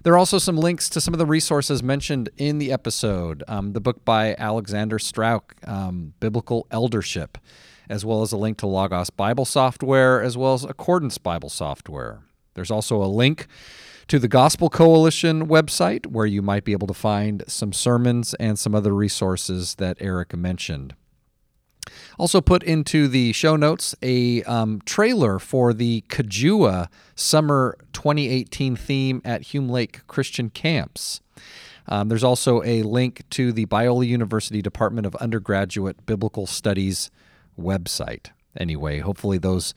There 0.03 0.13
are 0.13 0.17
also 0.17 0.38
some 0.38 0.57
links 0.57 0.89
to 0.89 1.01
some 1.01 1.13
of 1.13 1.17
the 1.17 1.25
resources 1.25 1.81
mentioned 1.81 2.29
in 2.38 2.57
the 2.57 2.71
episode. 2.71 3.43
Um, 3.47 3.73
the 3.73 3.81
book 3.81 4.03
by 4.03 4.36
Alexander 4.38 4.99
Strauch, 4.99 5.55
um, 5.65 6.13
Biblical 6.19 6.67
Eldership, 6.71 7.38
as 7.89 8.05
well 8.05 8.21
as 8.21 8.31
a 8.31 8.38
link 8.38 8.57
to 8.59 8.67
Logos 8.67 9.09
Bible 9.09 9.45
software, 9.45 10.21
as 10.21 10.38
well 10.38 10.53
as 10.53 10.63
Accordance 10.63 11.17
Bible 11.17 11.49
software. 11.49 12.23
There's 12.53 12.71
also 12.71 13.03
a 13.03 13.07
link 13.07 13.47
to 14.07 14.19
the 14.19 14.27
Gospel 14.27 14.69
Coalition 14.69 15.47
website 15.47 16.07
where 16.07 16.25
you 16.25 16.41
might 16.41 16.65
be 16.65 16.73
able 16.73 16.88
to 16.88 16.93
find 16.93 17.43
some 17.47 17.73
sermons 17.73 18.34
and 18.36 18.59
some 18.59 18.75
other 18.75 18.93
resources 18.93 19.75
that 19.75 19.97
Erik 19.99 20.36
mentioned. 20.36 20.95
Also, 22.17 22.41
put 22.41 22.63
into 22.63 23.07
the 23.07 23.34
show 23.34 23.55
notes 23.55 23.95
a 24.01 24.43
um, 24.43 24.81
trailer 24.86 25.39
for 25.39 25.73
the 25.73 26.03
Kajua 26.09 26.88
Summer 27.15 27.77
2018 27.93 28.75
theme 28.75 29.21
at 29.25 29.41
Hume 29.41 29.69
Lake 29.69 30.05
Christian 30.07 30.49
Camps. 30.49 31.21
Um, 31.88 32.07
there's 32.09 32.23
also 32.23 32.63
a 32.63 32.84
link 32.84 33.23
to 33.31 33.51
the 33.51 33.65
Biola 33.65 34.07
University 34.07 34.61
Department 34.61 35.05
of 35.05 35.15
Undergraduate 35.15 36.05
Biblical 36.05 36.47
Studies 36.47 37.11
website. 37.59 38.27
Anyway, 38.57 38.99
hopefully 38.99 39.38
those 39.38 39.73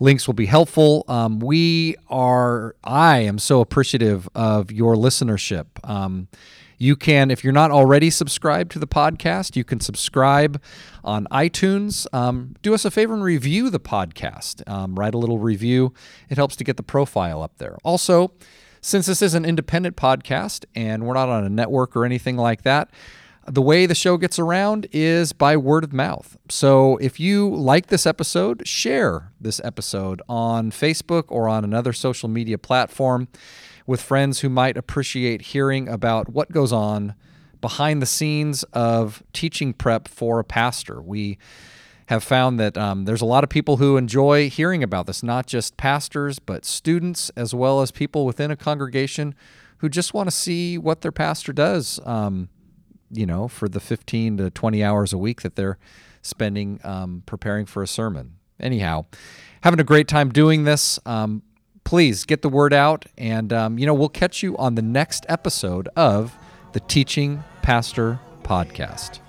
links 0.00 0.26
will 0.26 0.34
be 0.34 0.46
helpful. 0.46 1.04
Um, 1.08 1.40
we 1.40 1.96
are, 2.08 2.76
I 2.84 3.20
am 3.20 3.38
so 3.38 3.60
appreciative 3.60 4.28
of 4.34 4.70
your 4.70 4.94
listenership. 4.94 5.66
Um, 5.82 6.28
you 6.78 6.96
can, 6.96 7.30
if 7.30 7.42
you're 7.42 7.52
not 7.52 7.70
already 7.70 8.08
subscribed 8.08 8.70
to 8.72 8.78
the 8.78 8.86
podcast, 8.86 9.56
you 9.56 9.64
can 9.64 9.80
subscribe 9.80 10.62
on 11.04 11.26
iTunes. 11.32 12.06
Um, 12.14 12.54
do 12.62 12.72
us 12.72 12.84
a 12.84 12.90
favor 12.90 13.14
and 13.14 13.22
review 13.22 13.68
the 13.68 13.80
podcast. 13.80 14.66
Um, 14.68 14.94
write 14.94 15.14
a 15.14 15.18
little 15.18 15.38
review, 15.38 15.92
it 16.30 16.36
helps 16.36 16.56
to 16.56 16.64
get 16.64 16.76
the 16.76 16.82
profile 16.82 17.42
up 17.42 17.58
there. 17.58 17.76
Also, 17.82 18.32
since 18.80 19.06
this 19.06 19.20
is 19.20 19.34
an 19.34 19.44
independent 19.44 19.96
podcast 19.96 20.64
and 20.74 21.04
we're 21.04 21.14
not 21.14 21.28
on 21.28 21.44
a 21.44 21.48
network 21.48 21.96
or 21.96 22.04
anything 22.04 22.36
like 22.36 22.62
that, 22.62 22.90
the 23.46 23.62
way 23.62 23.86
the 23.86 23.94
show 23.94 24.18
gets 24.18 24.38
around 24.38 24.86
is 24.92 25.32
by 25.32 25.56
word 25.56 25.82
of 25.82 25.92
mouth. 25.92 26.36
So 26.50 26.98
if 26.98 27.18
you 27.18 27.48
like 27.48 27.86
this 27.86 28.06
episode, 28.06 28.68
share 28.68 29.32
this 29.40 29.60
episode 29.64 30.20
on 30.28 30.70
Facebook 30.70 31.24
or 31.28 31.48
on 31.48 31.64
another 31.64 31.92
social 31.92 32.28
media 32.28 32.58
platform 32.58 33.26
with 33.88 34.02
friends 34.02 34.40
who 34.40 34.50
might 34.50 34.76
appreciate 34.76 35.40
hearing 35.40 35.88
about 35.88 36.28
what 36.28 36.52
goes 36.52 36.74
on 36.74 37.14
behind 37.62 38.02
the 38.02 38.06
scenes 38.06 38.62
of 38.74 39.22
teaching 39.32 39.72
prep 39.72 40.06
for 40.06 40.38
a 40.38 40.44
pastor. 40.44 41.00
We 41.00 41.38
have 42.08 42.22
found 42.22 42.60
that 42.60 42.76
um, 42.76 43.06
there's 43.06 43.22
a 43.22 43.26
lot 43.26 43.44
of 43.44 43.50
people 43.50 43.78
who 43.78 43.96
enjoy 43.96 44.50
hearing 44.50 44.82
about 44.82 45.06
this, 45.06 45.22
not 45.22 45.46
just 45.46 45.78
pastors, 45.78 46.38
but 46.38 46.66
students, 46.66 47.30
as 47.30 47.54
well 47.54 47.80
as 47.80 47.90
people 47.90 48.26
within 48.26 48.50
a 48.50 48.56
congregation 48.56 49.34
who 49.78 49.88
just 49.88 50.12
want 50.12 50.26
to 50.26 50.36
see 50.36 50.76
what 50.76 51.00
their 51.00 51.10
pastor 51.10 51.54
does, 51.54 51.98
um, 52.04 52.50
you 53.10 53.24
know, 53.24 53.48
for 53.48 53.70
the 53.70 53.80
15 53.80 54.36
to 54.36 54.50
20 54.50 54.84
hours 54.84 55.14
a 55.14 55.18
week 55.18 55.40
that 55.40 55.56
they're 55.56 55.78
spending 56.20 56.78
um, 56.84 57.22
preparing 57.24 57.64
for 57.64 57.82
a 57.82 57.86
sermon. 57.86 58.34
Anyhow, 58.60 59.06
having 59.62 59.80
a 59.80 59.84
great 59.84 60.08
time 60.08 60.28
doing 60.28 60.64
this. 60.64 60.98
Um, 61.06 61.42
please 61.88 62.26
get 62.26 62.42
the 62.42 62.50
word 62.50 62.74
out, 62.74 63.06
and, 63.16 63.50
um, 63.50 63.78
you 63.78 63.86
know, 63.86 63.94
we'll 63.94 64.10
catch 64.10 64.42
you 64.42 64.54
on 64.58 64.74
the 64.74 64.82
next 64.82 65.24
episode 65.26 65.88
of 65.96 66.36
the 66.74 66.80
Teaching 66.80 67.42
Pastor 67.62 68.20
Podcast. 68.42 69.20